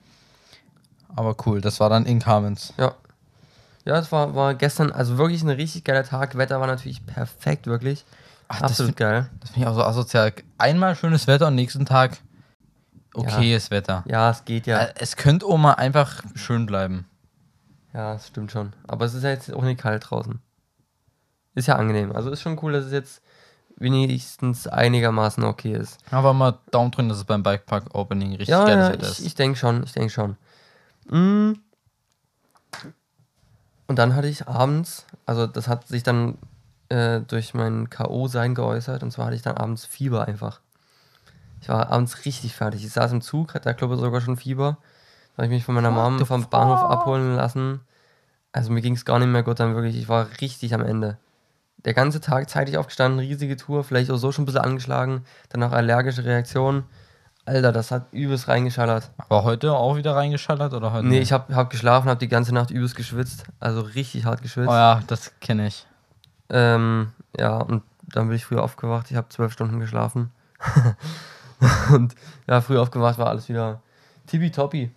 Aber 1.16 1.36
cool, 1.46 1.60
das 1.62 1.80
war 1.82 1.90
dann 1.90 2.06
in 2.06 2.20
Carmens. 2.20 2.74
Ja. 2.78 2.94
Ja, 3.86 3.98
es 4.00 4.12
war, 4.12 4.36
war 4.36 4.56
gestern 4.56 4.92
also 4.92 5.18
wirklich 5.18 5.44
ein 5.44 5.50
richtig 5.50 5.84
geiler 5.84 6.04
Tag. 6.04 6.38
Wetter 6.38 6.60
war 6.60 6.68
natürlich 6.68 7.06
perfekt, 7.06 7.68
wirklich. 7.68 8.04
Ach, 8.48 8.62
das 8.62 8.72
Absolut 8.72 8.98
geil. 8.98 9.30
Das 9.40 9.52
finde 9.52 9.62
ich 9.62 9.68
auch 9.68 9.76
so 9.76 9.84
asozial. 9.84 10.34
Einmal 10.58 10.96
schönes 10.96 11.28
Wetter 11.28 11.48
und 11.48 11.56
nächsten 11.56 11.86
Tag 11.86 12.18
okayes 13.14 13.72
Wetter. 13.72 14.04
Ja, 14.08 14.30
es 14.32 14.44
geht 14.46 14.68
ja. 14.68 14.80
Äh, 14.80 14.94
Es 14.98 15.16
könnte 15.16 15.46
auch 15.46 15.58
mal 15.58 15.74
einfach 15.74 16.22
schön 16.36 16.66
bleiben. 16.66 17.08
Ja, 17.94 18.14
das 18.14 18.28
stimmt 18.28 18.52
schon. 18.52 18.74
Aber 18.88 19.06
es 19.06 19.14
ist 19.14 19.24
ja 19.24 19.30
jetzt 19.30 19.54
auch 19.54 19.64
nicht 19.64 19.80
kalt 19.80 20.10
draußen. 20.10 20.40
Ist 21.54 21.68
ja 21.68 21.76
angenehm. 21.76 22.12
Also 22.14 22.30
ist 22.30 22.42
schon 22.42 22.60
cool, 22.62 22.74
dass 22.74 22.86
es 22.86 22.92
jetzt 22.92 23.22
wenigstens 23.78 24.68
einigermaßen 24.68 25.44
okay 25.44 25.74
ist. 25.74 25.98
Aber 26.12 26.34
mal 26.34 26.60
Daumen 26.72 26.92
drin, 26.92 27.08
dass 27.10 27.18
es 27.20 27.24
beim 27.24 27.44
Bikepark 27.44 27.94
Opening 27.94 28.32
richtig 28.32 28.50
Ja, 28.50 28.66
geiles 28.66 28.88
ja 28.88 28.94
Wetter 28.94 29.04
ich, 29.12 29.20
ist. 29.20 29.26
ich 29.26 29.36
denke 29.36 29.58
schon, 29.58 29.84
ich 29.84 29.94
denke 29.94 30.10
schon. 30.10 30.38
Mm. 31.10 31.54
Und 33.88 34.00
dann 34.00 34.16
hatte 34.16 34.28
ich 34.28 34.48
abends, 34.48 35.06
also 35.26 35.48
das 35.48 35.68
hat 35.68 35.88
sich 35.88 36.04
dann 36.04 36.38
äh, 36.90 37.22
durch 37.22 37.54
mein 37.54 37.90
K.O.-Sein 37.90 38.56
geäußert, 38.56 39.04
und 39.04 39.12
zwar 39.12 39.28
hatte 39.28 39.36
ich 39.36 39.42
dann 39.42 39.58
abends 39.58 39.86
Fieber 39.86 40.28
einfach. 40.28 40.60
Ich 41.62 41.70
war 41.70 41.90
abends 41.92 42.26
richtig 42.26 42.56
fertig. 42.56 42.84
Ich 42.86 42.94
saß 42.94 43.12
im 43.12 43.22
Zug, 43.22 43.54
hatte 43.54 43.74
glaube 43.74 43.96
ich 43.96 44.00
sogar 44.00 44.22
schon 44.22 44.38
Fieber. 44.38 44.78
Da 45.36 45.44
habe 45.44 45.48
ich 45.48 45.52
mich 45.52 45.66
von 45.66 45.76
meiner 45.76 45.92
Mom 45.92 46.24
vom 46.26 46.48
Bahnhof 46.50 46.80
abholen 46.80 47.36
lassen. 47.36 47.82
Also 48.52 48.72
mir 48.72 48.82
ging 48.82 48.96
es 48.96 49.04
gar 49.04 49.20
nicht 49.20 49.28
mehr 49.28 49.44
gut, 49.44 49.60
dann 49.60 49.76
wirklich, 49.76 49.98
ich 49.98 50.08
war 50.08 50.28
richtig 50.42 50.74
am 50.74 50.82
Ende. 50.82 51.18
Der 51.84 51.94
ganze 51.94 52.22
Tag 52.22 52.50
zeitig 52.50 52.78
aufgestanden, 52.78 53.20
riesige 53.20 53.58
Tour, 53.58 53.84
vielleicht 53.84 54.10
auch 54.10 54.18
so 54.18 54.32
schon 54.32 54.44
ein 54.44 54.46
bisschen 54.46 54.62
angeschlagen, 54.62 55.26
dann 55.50 55.62
auch 55.64 55.72
allergische 55.72 56.24
Reaktionen. 56.24 56.84
Alter, 57.46 57.72
das 57.72 57.92
hat 57.92 58.12
übelst 58.12 58.48
reingeschallert. 58.48 59.12
Aber 59.18 59.44
heute 59.44 59.74
auch 59.74 59.96
wieder 59.96 60.16
reingeschallert 60.16 60.74
oder 60.74 60.92
heute? 60.92 61.06
Nee, 61.06 61.20
nicht? 61.20 61.28
ich 61.28 61.32
habe 61.32 61.56
hab 61.56 61.70
geschlafen, 61.70 62.10
habe 62.10 62.20
die 62.20 62.28
ganze 62.28 62.54
Nacht 62.54 62.72
übelst 62.72 62.96
geschwitzt. 62.96 63.46
Also 63.60 63.82
richtig 63.82 64.26
hart 64.26 64.42
geschwitzt. 64.42 64.70
Oh 64.70 64.74
ja, 64.74 65.02
das 65.06 65.32
kenne 65.40 65.68
ich. 65.68 65.86
Ähm, 66.50 67.12
ja, 67.38 67.58
und 67.58 67.84
dann 68.02 68.28
bin 68.28 68.36
ich 68.36 68.46
früh 68.46 68.58
aufgewacht. 68.58 69.12
Ich 69.12 69.18
habe 69.18 69.30
zwölf 69.30 69.54
Stunden 69.54 69.80
geschlafen. 69.80 70.32
und 71.94 72.16
ja, 72.48 72.62
früh 72.62 72.80
aufgewacht 72.80 73.20
war 73.20 73.28
alles 73.28 73.48
wieder 73.48 73.82
tippitoppi. 74.26 74.92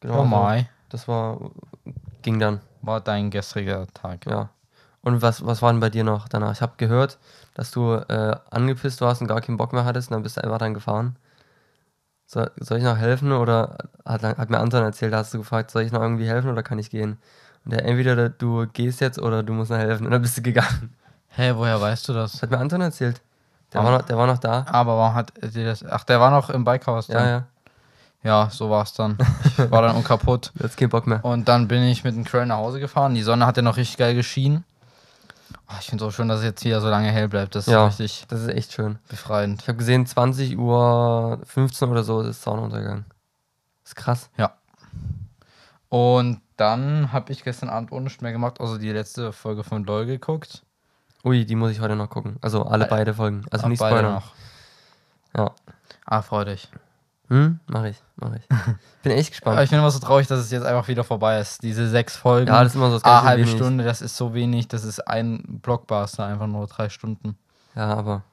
Genau. 0.00 0.14
Oh 0.14 0.22
also 0.22 0.36
my. 0.36 0.66
Das 0.90 1.08
war, 1.08 1.50
ging 2.20 2.38
dann, 2.38 2.60
War 2.82 3.00
dein 3.00 3.30
gestriger 3.30 3.86
Tag. 3.94 4.26
ja. 4.26 4.50
Und 5.02 5.22
was, 5.22 5.46
was 5.46 5.62
war 5.62 5.72
denn 5.72 5.80
bei 5.80 5.88
dir 5.88 6.04
noch 6.04 6.28
danach? 6.28 6.52
Ich 6.52 6.60
habe 6.60 6.74
gehört, 6.76 7.18
dass 7.60 7.70
du 7.72 7.92
äh, 7.92 8.36
angepisst 8.50 9.02
warst 9.02 9.20
und 9.20 9.26
gar 9.28 9.42
keinen 9.42 9.58
Bock 9.58 9.74
mehr 9.74 9.84
hattest 9.84 10.08
und 10.08 10.14
dann 10.14 10.22
bist 10.22 10.38
du 10.38 10.42
einfach 10.42 10.56
dann 10.56 10.72
gefahren. 10.72 11.16
Soll, 12.24 12.50
soll 12.58 12.78
ich 12.78 12.84
noch 12.84 12.96
helfen 12.96 13.32
oder 13.32 13.76
hat, 14.06 14.22
hat 14.22 14.48
mir 14.48 14.58
Anton 14.60 14.82
erzählt, 14.82 15.12
da 15.12 15.18
hast 15.18 15.34
du 15.34 15.38
gefragt, 15.38 15.70
soll 15.70 15.82
ich 15.82 15.92
noch 15.92 16.00
irgendwie 16.00 16.26
helfen 16.26 16.48
oder 16.50 16.62
kann 16.62 16.78
ich 16.78 16.88
gehen? 16.88 17.18
Und 17.66 17.72
der 17.74 17.84
entweder 17.84 18.30
du 18.30 18.66
gehst 18.72 19.00
jetzt 19.02 19.18
oder 19.20 19.42
du 19.42 19.52
musst 19.52 19.70
noch 19.70 19.76
helfen 19.76 20.06
und 20.06 20.12
dann 20.12 20.22
bist 20.22 20.38
du 20.38 20.42
gegangen. 20.42 20.94
Hä, 21.28 21.52
woher 21.54 21.78
weißt 21.80 22.08
du 22.08 22.14
das? 22.14 22.32
Das 22.32 22.42
hat 22.42 22.50
mir 22.50 22.58
Anton 22.58 22.80
erzählt. 22.80 23.20
Der, 23.74 23.82
Ah. 23.82 23.84
war, 23.84 23.98
noch, 23.98 24.02
der 24.06 24.16
war 24.16 24.26
noch 24.26 24.38
da. 24.38 24.64
Aber 24.68 24.96
warum 24.96 25.14
hat 25.14 25.32
dir 25.54 25.66
das. 25.66 25.84
Ach, 25.84 26.04
der 26.04 26.18
war 26.18 26.30
noch 26.30 26.48
im 26.48 26.64
Bikehaus 26.64 27.08
Ja, 27.08 27.14
dann. 27.18 27.28
ja. 27.28 27.44
Ja, 28.22 28.48
so 28.50 28.68
war 28.70 28.84
es 28.84 28.92
dann. 28.94 29.18
Ich 29.44 29.58
war 29.70 29.82
dann 29.82 29.96
unkaputt. 29.96 30.52
Jetzt 30.60 30.76
keinen 30.76 30.88
Bock 30.90 31.06
mehr. 31.06 31.24
Und 31.24 31.46
dann 31.48 31.68
bin 31.68 31.82
ich 31.82 32.04
mit 32.04 32.14
dem 32.16 32.24
Köln 32.24 32.48
nach 32.48 32.56
Hause 32.56 32.80
gefahren. 32.80 33.14
Die 33.14 33.22
Sonne 33.22 33.44
hat 33.46 33.56
ja 33.56 33.62
noch 33.62 33.76
richtig 33.76 33.96
geil 33.98 34.14
geschienen. 34.14 34.64
Oh, 35.72 35.76
ich 35.78 35.86
finde 35.86 36.04
es 36.04 36.08
auch 36.08 36.14
schön, 36.16 36.28
dass 36.28 36.40
es 36.40 36.44
jetzt 36.44 36.64
wieder 36.64 36.80
so 36.80 36.88
lange 36.90 37.10
hell 37.12 37.28
bleibt. 37.28 37.54
Das 37.54 37.66
ist 37.68 37.72
Ja. 37.72 37.86
richtig 37.86 38.24
Das 38.28 38.40
ist 38.40 38.48
echt 38.48 38.72
schön. 38.72 38.98
befreiend. 39.08 39.62
Ich 39.62 39.68
habe 39.68 39.78
gesehen, 39.78 40.04
20 40.04 40.58
Uhr 40.58 41.40
15 41.44 41.88
oder 41.88 42.02
so 42.02 42.20
ist 42.22 42.42
Sonnenuntergang. 42.42 43.04
ist 43.84 43.94
krass. 43.96 44.30
Und 45.88 46.40
dann 46.56 47.12
habe 47.12 47.32
ich 47.32 47.42
gestern 47.42 47.68
Abend 47.68 47.90
nichts 47.92 48.20
mehr 48.20 48.32
gemacht, 48.32 48.60
außer 48.60 48.78
die 48.78 48.90
letzte 48.92 49.32
Folge 49.32 49.64
von 49.64 49.84
LOL 49.84 50.06
geguckt. 50.06 50.62
Ui, 51.24 51.44
die 51.44 51.56
muss 51.56 51.70
ich 51.72 51.80
heute 51.80 51.96
noch 51.96 52.08
gucken. 52.10 52.36
Also 52.40 52.64
alle 52.64 52.86
Äh, 52.86 52.88
beide 52.88 53.14
Folgen. 53.14 53.44
Also 53.50 53.66
nicht 53.68 53.80
beide 53.80 53.96
spoilern. 53.98 54.14
noch. 54.14 54.32
Ja. 55.36 55.50
Ah, 56.06 56.22
freu 56.22 56.44
dich. 56.44 56.68
Hm? 57.30 57.60
Mach 57.68 57.84
ich, 57.84 57.96
mach 58.16 58.34
ich. 58.34 58.42
Bin 59.02 59.12
echt 59.12 59.28
Aber 59.28 59.30
gespannt. 59.30 59.60
ich 59.62 59.70
bin 59.70 59.78
immer 59.78 59.90
so 59.90 59.98
traurig, 60.00 60.26
dass 60.26 60.40
es 60.40 60.50
jetzt 60.50 60.64
einfach 60.66 60.88
wieder 60.88 61.04
vorbei 61.04 61.38
ist. 61.40 61.62
Diese 61.62 61.88
sechs 61.88 62.16
Folgen. 62.16 62.48
Ja, 62.48 62.62
das 62.62 62.72
ist 62.72 62.76
immer 62.76 62.90
so 62.90 62.96
das 62.96 63.04
Ah, 63.04 63.10
ganze 63.14 63.28
halbe 63.28 63.42
wenig. 63.44 63.54
Stunde, 63.56 63.84
das 63.84 64.02
ist 64.02 64.16
so 64.16 64.34
wenig. 64.34 64.66
Das 64.68 64.84
ist 64.84 64.98
ein 65.06 65.42
Blockbuster, 65.62 66.26
einfach 66.26 66.48
nur 66.48 66.66
drei 66.66 66.88
Stunden. 66.88 67.38
Ja, 67.76 67.94
aber 67.94 68.24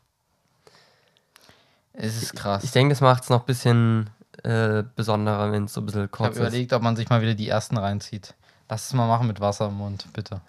Es 1.93 2.21
ist 2.21 2.35
krass. 2.35 2.63
ich 2.63 2.71
denke, 2.71 2.93
das 2.93 3.01
macht 3.01 3.23
es 3.23 3.29
noch 3.29 3.41
ein 3.41 3.45
bisschen 3.45 4.09
äh, 4.43 4.83
besonderer, 4.95 5.51
wenn 5.51 5.65
es 5.65 5.73
so 5.73 5.81
ein 5.81 5.85
bisschen 5.85 6.05
Ich 6.05 6.11
kurz 6.11 6.25
habe 6.29 6.33
ist. 6.35 6.39
überlegt, 6.39 6.73
ob 6.73 6.81
man 6.81 6.95
sich 6.95 7.09
mal 7.09 7.21
wieder 7.21 7.35
die 7.35 7.47
ersten 7.49 7.77
reinzieht. 7.77 8.33
Lass 8.69 8.87
es 8.87 8.93
mal 8.93 9.07
machen 9.07 9.27
mit 9.27 9.39
Wasser 9.39 9.67
im 9.67 9.75
Mund, 9.75 10.07
bitte. 10.13 10.41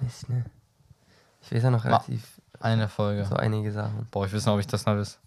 Nicht, 0.00 0.28
ne? 0.28 0.44
Ich 1.42 1.52
weiß 1.52 1.62
ja 1.62 1.70
noch 1.70 1.84
relativ 1.84 2.22
Eine 2.60 2.88
Folge. 2.88 3.24
so 3.24 3.34
einige 3.36 3.72
Sachen. 3.72 4.06
Boah, 4.10 4.26
ich 4.26 4.32
weiß 4.34 4.44
nicht, 4.44 4.54
ob 4.54 4.60
ich 4.60 4.66
das 4.66 4.84
noch 4.86 4.94
weiß. 4.94 5.18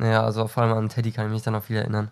Naja, 0.00 0.24
also 0.24 0.48
vor 0.48 0.62
allem 0.62 0.72
an 0.72 0.88
Teddy 0.88 1.12
kann 1.12 1.26
ich 1.26 1.32
mich 1.32 1.42
dann 1.42 1.52
noch 1.52 1.64
viel 1.64 1.76
erinnern. 1.76 2.10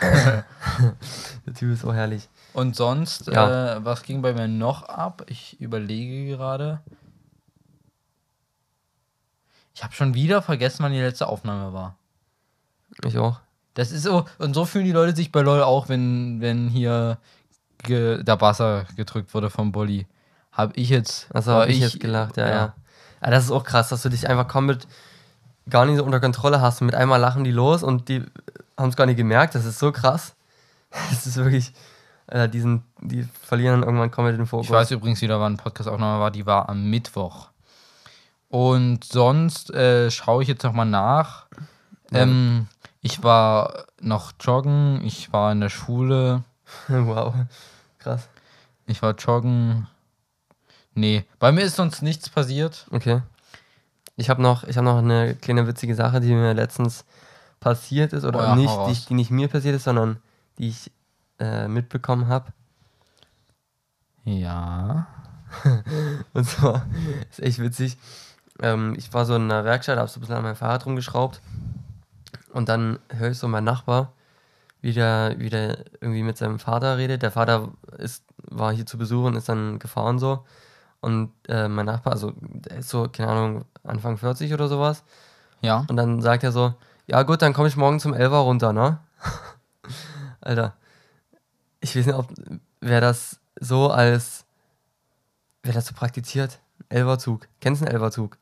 Der 0.00 1.54
Typ 1.54 1.72
ist 1.72 1.82
so 1.82 1.94
herrlich. 1.94 2.28
Und 2.54 2.74
sonst, 2.74 3.28
Ja. 3.28 3.76
äh, 3.76 3.84
was 3.84 4.02
ging 4.02 4.20
bei 4.20 4.32
mir 4.32 4.48
noch 4.48 4.82
ab? 4.82 5.22
Ich 5.28 5.60
überlege 5.60 6.36
gerade. 6.36 6.80
Ich 9.76 9.84
habe 9.84 9.94
schon 9.94 10.14
wieder 10.14 10.42
vergessen, 10.42 10.82
wann 10.82 10.90
die 10.90 11.00
letzte 11.00 11.28
Aufnahme 11.28 11.72
war. 11.72 11.96
Ich 13.04 13.16
auch. 13.16 13.38
Das 13.74 13.92
ist 13.92 14.02
so, 14.02 14.24
und 14.38 14.54
so 14.54 14.64
fühlen 14.64 14.86
die 14.86 14.92
Leute 14.92 15.14
sich 15.14 15.30
bei 15.30 15.40
LOL 15.40 15.62
auch, 15.62 15.88
wenn, 15.88 16.40
wenn 16.40 16.68
hier 16.68 17.18
ge, 17.84 18.24
der 18.24 18.36
Buzzer 18.36 18.86
gedrückt 18.96 19.34
wurde 19.34 19.50
vom 19.50 19.70
Bully. 19.70 20.08
Hab 20.50 20.76
ich 20.76 20.88
jetzt. 20.88 21.32
Also 21.32 21.52
war 21.52 21.62
habe 21.62 21.70
ich 21.70 21.78
jetzt 21.78 22.00
gelacht, 22.00 22.36
ja, 22.36 22.48
ja, 22.48 22.74
ja. 23.22 23.30
das 23.30 23.44
ist 23.44 23.50
auch 23.52 23.62
krass, 23.64 23.88
dass 23.90 24.02
du 24.02 24.08
dich 24.08 24.28
einfach 24.28 24.48
komplett 24.48 24.88
gar 25.68 25.86
nicht 25.86 25.96
so 25.98 26.04
unter 26.04 26.20
Kontrolle 26.20 26.60
hast. 26.60 26.80
Und 26.80 26.86
mit 26.86 26.94
einmal 26.94 27.20
lachen 27.20 27.44
die 27.44 27.50
los 27.50 27.82
und 27.82 28.08
die 28.08 28.22
haben 28.76 28.90
es 28.90 28.96
gar 28.96 29.06
nicht 29.06 29.16
gemerkt. 29.16 29.54
Das 29.54 29.64
ist 29.64 29.78
so 29.78 29.92
krass. 29.92 30.34
Das 31.10 31.26
ist 31.26 31.36
wirklich. 31.36 31.72
Äh, 32.28 32.48
die, 32.48 32.60
sind, 32.60 32.84
die 33.00 33.28
verlieren 33.42 33.80
dann 33.80 33.88
irgendwann 33.88 34.10
komplett 34.10 34.38
den 34.38 34.46
Fokus. 34.46 34.66
Ich 34.66 34.72
weiß 34.72 34.90
übrigens 34.92 35.20
wieder, 35.20 35.40
wann 35.40 35.56
Podcast-Aufnahme 35.56 36.20
war. 36.20 36.30
Die 36.30 36.46
war 36.46 36.68
am 36.68 36.88
Mittwoch. 36.88 37.48
Und 38.48 39.04
sonst 39.04 39.70
äh, 39.74 40.10
schaue 40.10 40.42
ich 40.42 40.48
jetzt 40.48 40.62
nochmal 40.62 40.86
nach. 40.86 41.46
Ähm, 42.12 42.68
Ich 43.02 43.22
war 43.22 43.84
noch 44.00 44.32
joggen, 44.40 45.04
ich 45.04 45.32
war 45.32 45.52
in 45.52 45.60
der 45.60 45.68
Schule, 45.68 46.44
wow. 46.88 47.34
Krass. 47.98 48.28
ich 48.86 49.02
war 49.02 49.14
joggen. 49.16 49.88
Nee, 50.94 51.24
bei 51.38 51.52
mir 51.52 51.62
ist 51.64 51.76
sonst 51.76 52.00
nichts 52.02 52.30
passiert. 52.30 52.86
Okay. 52.92 53.20
Ich 54.16 54.30
habe 54.30 54.42
noch, 54.42 54.64
ich 54.64 54.76
hab 54.76 54.84
noch 54.84 54.98
eine 54.98 55.34
kleine 55.34 55.66
witzige 55.66 55.94
Sache, 55.94 56.20
die 56.20 56.32
mir 56.32 56.54
letztens 56.54 57.04
passiert 57.60 58.12
ist. 58.12 58.24
Oder 58.24 58.38
Oh 58.38 58.42
ja, 58.42 58.54
nicht, 58.56 59.04
die, 59.04 59.08
die 59.08 59.14
nicht 59.14 59.30
mir 59.30 59.48
passiert 59.48 59.74
ist, 59.74 59.84
sondern 59.84 60.18
die 60.58 60.68
ich 60.68 60.90
äh, 61.40 61.66
mitbekommen 61.66 62.28
habe. 62.28 62.52
Ja. 64.24 65.06
Und 66.32 66.44
zwar, 66.46 66.86
ist 67.30 67.42
echt 67.42 67.58
witzig. 67.58 67.96
Ähm, 68.62 68.94
ich 68.96 69.12
war 69.12 69.24
so 69.24 69.34
in 69.34 69.50
einer 69.50 69.64
Werkstatt, 69.64 69.98
hab 69.98 70.08
so 70.08 70.18
ein 70.18 70.20
bisschen 70.20 70.36
an 70.36 70.42
meinem 70.42 70.56
Fahrrad 70.56 70.86
rumgeschraubt. 70.86 71.40
Und 72.52 72.68
dann 72.68 73.00
höre 73.08 73.30
ich 73.30 73.38
so 73.38 73.48
meinen 73.48 73.64
Nachbar, 73.64 74.12
wie 74.80 74.92
der, 74.92 75.34
wie 75.38 75.50
der 75.50 75.78
irgendwie 76.00 76.22
mit 76.22 76.38
seinem 76.38 76.60
Vater 76.60 76.98
redet. 76.98 77.22
Der 77.22 77.32
Vater 77.32 77.72
ist, 77.98 78.24
war 78.36 78.72
hier 78.72 78.86
zu 78.86 78.96
Besuch 78.96 79.24
und 79.24 79.34
ist 79.36 79.48
dann 79.48 79.80
gefahren 79.80 80.18
so. 80.18 80.44
Und 81.04 81.32
äh, 81.48 81.68
mein 81.68 81.84
Nachbar, 81.84 82.14
also 82.14 82.32
der 82.40 82.78
ist 82.78 82.88
so, 82.88 83.08
keine 83.12 83.28
Ahnung, 83.30 83.64
Anfang 83.82 84.16
40 84.16 84.54
oder 84.54 84.68
sowas. 84.68 85.04
Ja. 85.60 85.84
Und 85.86 85.96
dann 85.96 86.22
sagt 86.22 86.44
er 86.44 86.50
so, 86.50 86.72
ja 87.06 87.22
gut, 87.24 87.42
dann 87.42 87.52
komme 87.52 87.68
ich 87.68 87.76
morgen 87.76 88.00
zum 88.00 88.14
Elfer 88.14 88.38
runter, 88.38 88.72
ne? 88.72 89.00
Alter, 90.40 90.72
ich 91.80 91.94
weiß 91.94 92.06
nicht, 92.06 92.14
ob 92.14 92.32
wer 92.80 93.02
das 93.02 93.38
so 93.60 93.90
als, 93.90 94.46
wer 95.62 95.74
das 95.74 95.84
so 95.84 95.94
praktiziert. 95.94 96.58
Elferzug. 96.88 97.48
Kennst 97.60 97.82
du 97.82 97.84
einen 97.84 97.94
Elferzug? 97.94 98.38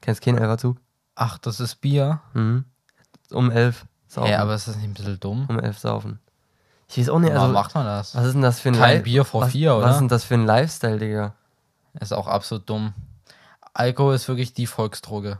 Kennst 0.00 0.20
keinen 0.20 0.38
Elferzug? 0.38 0.78
Ach, 1.14 1.38
das 1.38 1.60
ist 1.60 1.76
Bier. 1.76 2.20
Mhm. 2.34 2.64
Um 3.30 3.52
elf 3.52 3.86
saufen. 4.08 4.28
Hä, 4.28 4.34
aber 4.34 4.56
ist 4.56 4.66
das 4.66 4.74
nicht 4.74 4.86
ein 4.86 4.94
bisschen 4.94 5.20
dumm? 5.20 5.46
um 5.48 5.60
elf 5.60 5.78
saufen. 5.78 6.18
Ich 6.90 6.98
weiß 6.98 7.08
auch 7.10 7.18
nicht, 7.18 7.30
Warum 7.34 7.42
also, 7.42 7.52
macht 7.54 7.74
man 7.74 7.84
das? 7.86 8.14
was 8.14 8.24
ist 8.26 8.32
denn 8.32 8.42
das 8.42 8.60
für 8.60 8.70
ein 8.70 8.74
Kein 8.76 8.96
Li- 8.98 9.02
Bier 9.02 9.24
vor 9.24 9.42
was, 9.42 9.52
vier, 9.52 9.72
Was 9.76 9.78
oder? 9.82 9.90
ist 9.90 9.98
denn 9.98 10.08
das 10.08 10.24
für 10.24 10.34
ein 10.34 10.46
Lifestyle, 10.46 10.98
Digga? 10.98 11.34
Ist 12.00 12.12
auch 12.12 12.26
absolut 12.26 12.68
dumm. 12.68 12.94
Alkohol 13.74 14.14
ist 14.14 14.28
wirklich 14.28 14.54
die 14.54 14.66
Volksdroge. 14.66 15.38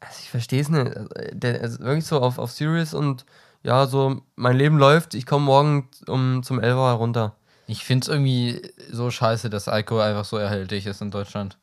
Also 0.00 0.18
ich 0.22 0.30
verstehe 0.30 0.60
es 0.60 0.68
nicht. 0.68 0.96
Also, 0.96 1.08
Der 1.32 1.60
ist 1.60 1.80
wirklich 1.80 2.06
so 2.06 2.20
auf, 2.20 2.38
auf 2.38 2.52
Serious 2.52 2.94
und 2.94 3.24
ja, 3.62 3.86
so, 3.86 4.22
mein 4.36 4.56
Leben 4.56 4.78
läuft, 4.78 5.14
ich 5.14 5.26
komme 5.26 5.44
morgen 5.44 5.88
um, 6.06 6.42
zum 6.44 6.60
Elfer 6.60 6.92
runter. 6.92 7.34
Ich 7.66 7.84
finde 7.84 8.04
es 8.04 8.08
irgendwie 8.08 8.62
so 8.92 9.10
scheiße, 9.10 9.50
dass 9.50 9.66
Alkohol 9.66 10.02
einfach 10.02 10.24
so 10.24 10.36
erhältlich 10.36 10.86
ist 10.86 11.00
in 11.02 11.10
Deutschland. 11.10 11.58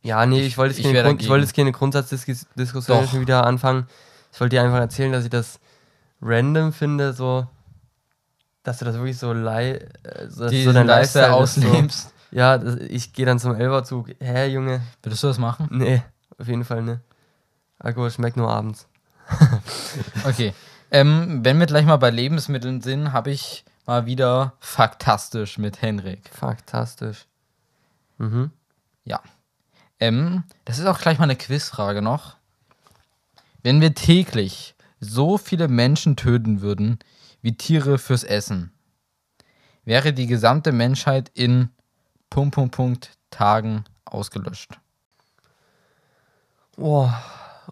Ja, 0.00 0.24
nee, 0.24 0.40
ich, 0.40 0.46
Ich- 0.46 0.58
wollte 0.58 0.74
jetzt 0.80 0.82
Grund, 0.82 1.20
ich 1.20 1.28
dagegen. 1.28 1.40
jetzt 1.42 1.54
keine 1.54 1.72
Grundsatzdiskussion 1.72 3.20
wieder 3.20 3.44
anfangen. 3.44 3.86
Ich 4.32 4.40
wollte 4.40 4.56
dir 4.56 4.62
einfach 4.62 4.78
erzählen, 4.78 5.12
dass 5.12 5.24
ich 5.24 5.30
das 5.30 5.60
random 6.22 6.72
finde, 6.72 7.12
so, 7.12 7.46
dass 8.66 8.78
du 8.78 8.84
das 8.84 8.96
wirklich 8.96 9.16
so, 9.16 9.32
li 9.32 9.46
äh, 9.48 10.28
so, 10.28 10.44
dass 10.44 10.50
Die 10.50 10.64
so 10.64 10.72
dein 10.72 10.86
Lifestyle 10.86 11.42
ist 11.42 11.54
so, 11.54 11.68
auslebst. 11.68 12.12
Ja, 12.32 12.58
das, 12.58 12.76
ich 12.76 13.12
gehe 13.12 13.24
dann 13.24 13.38
zum 13.38 13.54
Elferzug. 13.54 14.10
Hä, 14.18 14.46
Junge? 14.48 14.82
Würdest 15.02 15.22
du 15.22 15.28
das 15.28 15.38
machen? 15.38 15.68
Nee, 15.70 16.02
auf 16.36 16.48
jeden 16.48 16.64
Fall 16.64 16.82
ne. 16.82 17.00
Alkohol 17.78 18.10
schmeckt 18.10 18.36
nur 18.36 18.50
abends. 18.50 18.88
Okay. 20.24 20.52
Ähm, 20.90 21.40
wenn 21.44 21.58
wir 21.58 21.66
gleich 21.66 21.84
mal 21.84 21.96
bei 21.96 22.10
Lebensmitteln 22.10 22.80
sind, 22.80 23.12
habe 23.12 23.30
ich 23.30 23.64
mal 23.86 24.06
wieder 24.06 24.52
faktastisch 24.60 25.58
mit 25.58 25.82
Henrik. 25.82 26.28
Faktastisch. 26.32 27.26
Mhm. 28.18 28.50
Ja. 29.04 29.20
Ähm, 29.98 30.44
das 30.64 30.78
ist 30.78 30.86
auch 30.86 31.00
gleich 31.00 31.18
mal 31.18 31.24
eine 31.24 31.36
Quizfrage 31.36 32.02
noch. 32.02 32.36
Wenn 33.62 33.80
wir 33.80 33.94
täglich 33.94 34.74
so 35.00 35.38
viele 35.38 35.68
Menschen 35.68 36.16
töten 36.16 36.60
würden 36.60 36.98
wie 37.42 37.56
Tiere 37.56 37.98
fürs 37.98 38.24
Essen, 38.24 38.72
wäre 39.84 40.12
die 40.12 40.26
gesamte 40.26 40.72
Menschheit 40.72 41.30
in 41.34 41.70
Punkt, 42.30 42.54
Punkt, 42.54 42.74
Punkt 42.74 43.10
Tagen 43.30 43.84
ausgelöscht. 44.04 44.78
Oh, 46.76 47.10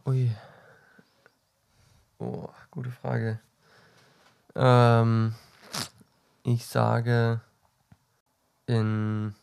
ui. 0.06 0.30
Oh, 2.18 2.48
gute 2.70 2.90
Frage. 2.90 3.40
Ähm, 4.54 5.34
ich 6.42 6.64
sage 6.66 7.40
in 8.66 9.34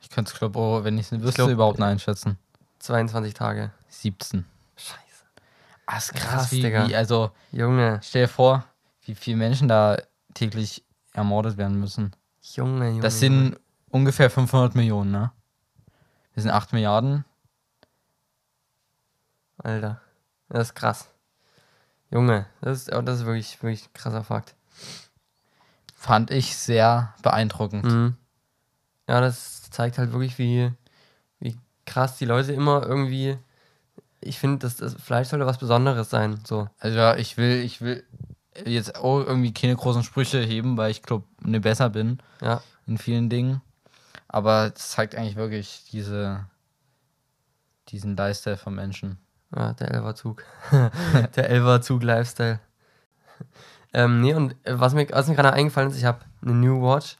Ich 0.00 0.10
könnte 0.10 0.32
es, 0.32 0.38
glaube 0.38 0.78
ich, 0.78 0.84
wenn 0.84 0.98
ich 0.98 1.10
es 1.10 1.20
wüsste, 1.20 1.32
glaub, 1.42 1.50
überhaupt 1.50 1.78
nicht 1.78 1.88
einschätzen. 1.88 2.38
22 2.80 3.34
Tage. 3.34 3.72
17. 3.88 4.44
Scheiße. 4.76 4.98
Ah, 5.86 5.96
ist 5.96 6.14
krass, 6.14 6.30
Krass, 6.30 6.52
wie, 6.52 6.62
Digga. 6.62 6.88
wie, 6.88 6.94
also 6.96 7.32
Junge, 7.50 8.00
stell 8.02 8.22
dir 8.24 8.28
vor, 8.28 8.64
wie 9.10 9.14
viele 9.14 9.36
Menschen 9.36 9.68
da 9.68 9.96
täglich 10.34 10.84
ermordet 11.12 11.56
werden 11.56 11.78
müssen. 11.78 12.12
Junge, 12.42 12.88
Junge. 12.88 13.00
Das 13.00 13.20
Junge. 13.20 13.36
sind 13.38 13.60
ungefähr 13.90 14.30
500 14.30 14.74
Millionen, 14.74 15.10
ne? 15.10 15.32
Wir 16.34 16.42
sind 16.42 16.52
8 16.52 16.72
Milliarden. 16.72 17.24
Alter. 19.58 20.00
Das 20.48 20.68
ist 20.68 20.74
krass. 20.74 21.08
Junge, 22.10 22.46
das 22.60 22.78
ist, 22.78 22.92
das 22.92 23.20
ist 23.20 23.26
wirklich, 23.26 23.62
wirklich 23.62 23.86
ein 23.86 23.92
krasser 23.92 24.24
Fakt. 24.24 24.54
Fand 25.94 26.30
ich 26.30 26.56
sehr 26.56 27.14
beeindruckend. 27.22 27.84
Mhm. 27.84 28.16
Ja, 29.08 29.20
das 29.20 29.70
zeigt 29.70 29.98
halt 29.98 30.12
wirklich, 30.12 30.38
wie, 30.38 30.72
wie 31.40 31.58
krass 31.84 32.16
die 32.16 32.24
Leute 32.24 32.52
immer 32.52 32.86
irgendwie. 32.86 33.36
Ich 34.20 34.38
finde, 34.38 34.58
das, 34.58 34.76
das 34.76 34.94
Fleisch 34.94 35.28
sollte 35.28 35.46
was 35.46 35.58
Besonderes 35.58 36.10
sein. 36.10 36.40
So. 36.44 36.68
Also 36.78 36.96
ja, 36.96 37.16
ich 37.16 37.36
will, 37.36 37.62
ich 37.62 37.80
will 37.80 38.04
jetzt 38.66 38.96
auch 38.96 39.20
irgendwie 39.20 39.52
keine 39.54 39.76
großen 39.76 40.02
Sprüche 40.02 40.40
heben, 40.40 40.76
weil 40.76 40.90
ich 40.90 41.02
glaube, 41.02 41.24
ne 41.42 41.60
besser 41.60 41.88
bin 41.90 42.18
Ja. 42.40 42.62
in 42.86 42.98
vielen 42.98 43.28
Dingen. 43.30 43.60
Aber 44.28 44.72
es 44.74 44.90
zeigt 44.90 45.14
eigentlich 45.14 45.36
wirklich 45.36 45.84
diese, 45.92 46.46
diesen 47.88 48.16
Lifestyle 48.16 48.56
von 48.56 48.74
Menschen. 48.74 49.18
Ja, 49.54 49.72
der 49.72 49.90
Elverzug. 49.92 50.44
der 51.36 51.50
Elverzug-Lifestyle. 51.50 52.60
Ähm, 53.92 54.20
nee, 54.20 54.34
und 54.34 54.52
äh, 54.64 54.78
was 54.78 54.94
mir, 54.94 55.08
was 55.10 55.26
mir 55.26 55.34
gerade 55.34 55.52
eingefallen 55.52 55.90
ist, 55.90 55.96
ich 55.96 56.04
habe 56.04 56.20
eine 56.42 56.52
New 56.52 56.80
Watch. 56.80 57.16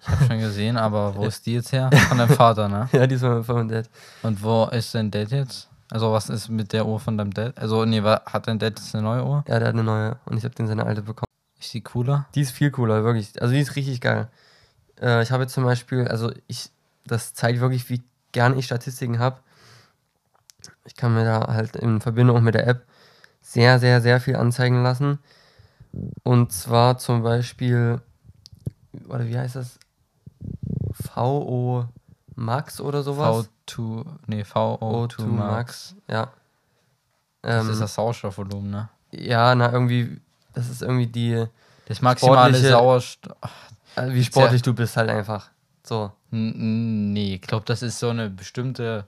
Ich 0.00 0.08
habe 0.08 0.24
schon 0.26 0.38
gesehen, 0.38 0.76
aber 0.76 1.16
wo 1.16 1.24
ist 1.26 1.44
die 1.46 1.54
jetzt 1.54 1.72
her? 1.72 1.90
Von 2.08 2.18
deinem 2.18 2.36
Vater, 2.36 2.68
ne? 2.68 2.88
Ja, 2.92 3.06
die 3.08 3.16
ist 3.16 3.22
von 3.22 3.44
meinem 3.44 3.68
Dad. 3.68 3.90
Und 4.22 4.40
wo 4.40 4.66
ist 4.66 4.94
dein 4.94 5.10
Dad 5.10 5.30
jetzt? 5.32 5.67
Also 5.90 6.12
was 6.12 6.28
ist 6.28 6.48
mit 6.48 6.72
der 6.72 6.86
Uhr 6.86 7.00
von 7.00 7.16
deinem 7.16 7.32
Dad? 7.32 7.58
Also 7.58 7.84
nee, 7.84 8.02
hat 8.02 8.46
dein 8.46 8.58
Dad 8.58 8.78
jetzt 8.78 8.94
eine 8.94 9.02
neue 9.02 9.24
Uhr? 9.24 9.44
Ja, 9.48 9.58
der 9.58 9.68
hat 9.68 9.74
eine 9.74 9.84
neue 9.84 10.18
und 10.26 10.36
ich 10.36 10.44
habe 10.44 10.54
den 10.54 10.66
seine 10.66 10.84
alte 10.84 11.02
bekommen. 11.02 11.28
Ist 11.58 11.72
die 11.72 11.80
cooler? 11.80 12.26
Die 12.34 12.42
ist 12.42 12.52
viel 12.52 12.70
cooler, 12.70 13.04
wirklich. 13.04 13.40
Also 13.40 13.54
die 13.54 13.60
ist 13.60 13.74
richtig 13.74 14.00
geil. 14.00 14.28
Äh, 15.00 15.22
ich 15.22 15.30
habe 15.30 15.44
jetzt 15.44 15.54
zum 15.54 15.64
Beispiel, 15.64 16.06
also 16.06 16.30
ich, 16.46 16.70
das 17.04 17.34
zeigt 17.34 17.60
wirklich, 17.60 17.88
wie 17.88 18.02
gern 18.32 18.58
ich 18.58 18.66
Statistiken 18.66 19.18
habe. 19.18 19.40
Ich 20.84 20.94
kann 20.94 21.14
mir 21.14 21.24
da 21.24 21.52
halt 21.52 21.76
in 21.76 22.00
Verbindung 22.00 22.42
mit 22.42 22.54
der 22.54 22.66
App 22.66 22.84
sehr, 23.40 23.78
sehr, 23.78 24.00
sehr 24.00 24.20
viel 24.20 24.36
anzeigen 24.36 24.82
lassen. 24.82 25.18
Und 26.22 26.52
zwar 26.52 26.98
zum 26.98 27.22
Beispiel, 27.22 28.00
oder 29.08 29.26
wie 29.26 29.38
heißt 29.38 29.56
das? 29.56 29.78
VO 30.90 31.88
Max 32.38 32.80
oder 32.80 33.02
sowas? 33.02 33.48
V2, 33.68 34.04
nee, 34.26 34.42
VO2 34.42 35.22
Max. 35.26 35.94
Ja. 36.08 36.28
Das 37.42 37.64
Ähm, 37.64 37.72
ist 37.72 37.80
das 37.80 37.94
Sauerstoffvolumen, 37.94 38.70
ne? 38.70 38.88
ja, 39.12 39.54
na, 39.54 39.72
irgendwie, 39.72 40.20
das 40.54 40.68
ist 40.68 40.82
irgendwie 40.82 41.06
die, 41.06 41.46
Das 41.86 42.00
maximale 42.02 42.58
Sauerstoff. 42.58 43.36
äh, 43.96 44.08
wie 44.10 44.24
sportlich 44.24 44.62
du 44.62 44.74
bist 44.74 44.96
halt 44.96 45.10
einfach. 45.10 45.48
So. 45.84 46.12
Nee, 46.30 47.34
ich 47.36 47.40
glaube, 47.42 47.64
das 47.66 47.82
ist 47.82 47.98
so 47.98 48.10
eine 48.10 48.28
bestimmte 48.28 49.06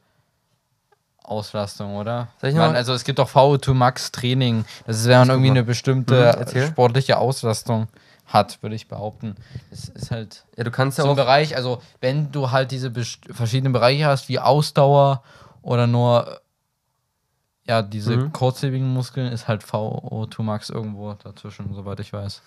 Auslastung, 1.22 1.96
oder? 1.96 2.28
Soll 2.40 2.50
ich 2.50 2.56
Man, 2.56 2.74
also 2.74 2.92
es 2.94 3.04
gibt 3.04 3.20
auch 3.20 3.30
VO2 3.30 3.74
Max 3.74 4.10
Training. 4.10 4.64
Das 4.86 4.96
man 5.06 5.28
guck 5.28 5.34
irgendwie 5.36 5.50
eine 5.50 5.62
bestimmte 5.64 6.46
Mhm, 6.54 6.66
sportliche 6.66 7.18
Auslastung 7.18 7.88
hat, 8.32 8.62
würde 8.62 8.74
ich 8.76 8.88
behaupten. 8.88 9.34
Es 9.70 9.88
ist 9.88 10.10
halt 10.10 10.44
Ja, 10.56 10.64
du 10.64 10.70
kannst 10.70 10.96
ja 10.98 11.04
so 11.04 11.10
ein 11.10 11.12
auch. 11.12 11.16
Bereich, 11.16 11.56
also 11.56 11.82
wenn 12.00 12.32
du 12.32 12.50
halt 12.50 12.70
diese 12.70 12.90
verschiedenen 13.30 13.72
Bereiche 13.72 14.06
hast, 14.06 14.28
wie 14.28 14.38
Ausdauer 14.38 15.22
oder 15.62 15.86
nur 15.86 16.40
ja, 17.66 17.82
diese 17.82 18.16
Mhm. 18.16 18.32
kurzlebigen 18.32 18.88
Muskeln, 18.92 19.30
ist 19.30 19.46
halt 19.46 19.62
VO2 19.64 20.42
Max 20.42 20.70
irgendwo 20.70 21.12
dazwischen, 21.14 21.72
soweit 21.74 22.00
ich 22.00 22.12
weiß. 22.12 22.42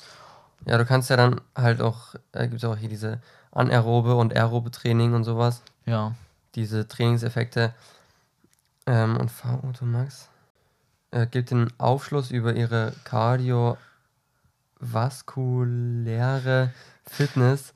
Ja, 0.65 0.77
du 0.77 0.85
kannst 0.85 1.09
ja 1.09 1.17
dann 1.17 1.39
halt 1.55 1.81
auch, 1.81 2.15
äh, 2.31 2.47
gibt 2.47 2.63
auch 2.65 2.75
hier 2.77 2.89
diese 2.89 3.21
anaerobe 3.51 4.15
und 4.15 4.35
aerobe 4.35 4.71
Training 4.71 5.13
und 5.13 5.23
sowas, 5.23 5.61
Ja. 5.85 6.15
diese 6.55 6.87
Trainingseffekte. 6.87 7.73
Ähm, 8.85 9.15
und 9.17 9.31
VO2 9.31 9.85
Max 9.85 10.29
äh, 11.11 11.25
gibt 11.27 11.51
den 11.51 11.71
Aufschluss 11.77 12.31
über 12.31 12.53
ihre 12.53 12.91
kardiovaskuläre 14.83 16.73
Fitness 17.05 17.73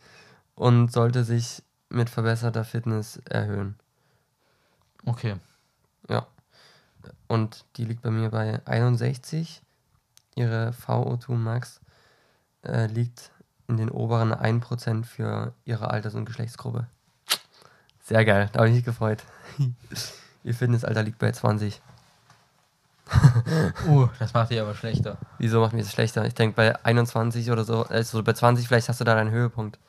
und 0.56 0.92
sollte 0.92 1.24
sich 1.24 1.64
mit 1.90 2.10
verbesserter 2.10 2.64
Fitness 2.64 3.18
erhöhen. 3.30 3.76
Okay. 5.06 5.36
Ja. 6.10 6.28
Und 7.28 7.66
die 7.78 7.86
liegt 7.86 8.02
bei 8.02 8.12
mir 8.12 8.30
bei 8.30 8.62
61. 8.66 9.62
Ihre 10.36 10.72
VO2 10.72 11.32
Max 11.34 11.80
äh, 12.64 12.88
liegt 12.88 13.32
in 13.68 13.78
den 13.78 13.90
oberen 13.90 14.34
1% 14.34 15.04
für 15.04 15.54
ihre 15.66 15.90
Alters- 15.90 16.16
und 16.16 16.26
Geschlechtsgruppe. 16.26 16.88
Sehr 18.04 18.24
geil, 18.24 18.50
da 18.54 18.60
habe 18.60 18.70
ich 18.70 18.76
mich 18.76 18.86
gefreut. 18.86 19.24
Ihr 20.44 20.54
Fitnessalter 20.54 21.04
liegt 21.04 21.20
bei 21.20 21.32
20. 21.32 21.82
Uh, 23.88 24.08
das 24.20 24.34
macht 24.34 24.52
dich 24.52 24.60
aber 24.60 24.76
schlechter. 24.76 25.18
Wieso 25.38 25.62
macht 25.62 25.74
mir 25.74 25.82
das 25.82 25.92
schlechter? 25.92 26.26
Ich 26.26 26.34
denke, 26.34 26.56
bei 26.56 26.86
21 26.86 27.52
oder 27.52 27.64
so, 27.64 27.84
also 27.84 28.24
bei 28.24 28.34
20 28.34 28.68
vielleicht 28.68 28.90
hast 28.90 29.00
du 29.00 29.06
da 29.06 29.16
deinen 29.16 29.32
Höhepunkt. 29.32 29.80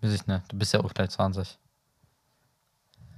Weiß 0.00 0.12
ich 0.12 0.26
nicht. 0.26 0.52
Du 0.52 0.56
bist 0.56 0.72
ja 0.72 0.80
auch 0.80 0.94
gleich 0.94 1.10
20. 1.10 1.58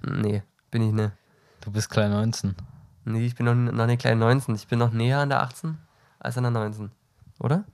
Nee, 0.03 0.43
bin 0.71 0.83
ich 0.83 0.93
ne. 0.93 1.13
Du 1.61 1.71
bist 1.71 1.91
klein 1.91 2.11
19. 2.11 2.57
Nee, 3.05 3.27
ich 3.27 3.35
bin 3.35 3.47
noch, 3.47 3.55
noch 3.55 3.87
nicht 3.87 4.01
klein 4.01 4.19
19. 4.19 4.55
Ich 4.55 4.67
bin 4.67 4.79
noch 4.79 4.93
näher 4.93 5.19
an 5.19 5.29
der 5.29 5.43
18 5.43 5.79
als 6.19 6.37
an 6.39 6.45
der 6.45 6.53
19. 6.53 6.91
Oder? 7.39 7.65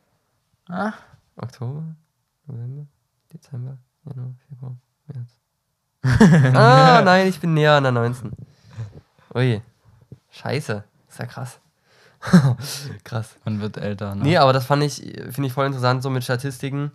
Ah. 0.68 0.92
Oktober, 1.36 1.84
November, 2.46 2.86
Dezember, 3.32 3.78
Januar, 4.04 4.34
Februar, 4.48 4.76
März. 5.06 5.40
ah, 6.56 7.02
nein, 7.04 7.28
ich 7.28 7.38
bin 7.40 7.54
näher 7.54 7.74
an 7.74 7.82
der 7.82 7.92
19. 7.92 8.32
Ui. 9.34 9.62
Scheiße. 10.36 10.84
Ist 11.08 11.18
ja 11.18 11.26
krass. 11.26 11.60
krass. 13.04 13.36
Man 13.44 13.60
wird 13.60 13.76
älter, 13.76 14.14
ne? 14.14 14.22
Nee, 14.22 14.36
aber 14.36 14.52
das 14.52 14.66
fand 14.66 14.82
ich, 14.82 14.96
finde 15.30 15.46
ich 15.46 15.52
voll 15.52 15.66
interessant, 15.66 16.02
so 16.02 16.10
mit 16.10 16.24
Statistiken. 16.24 16.92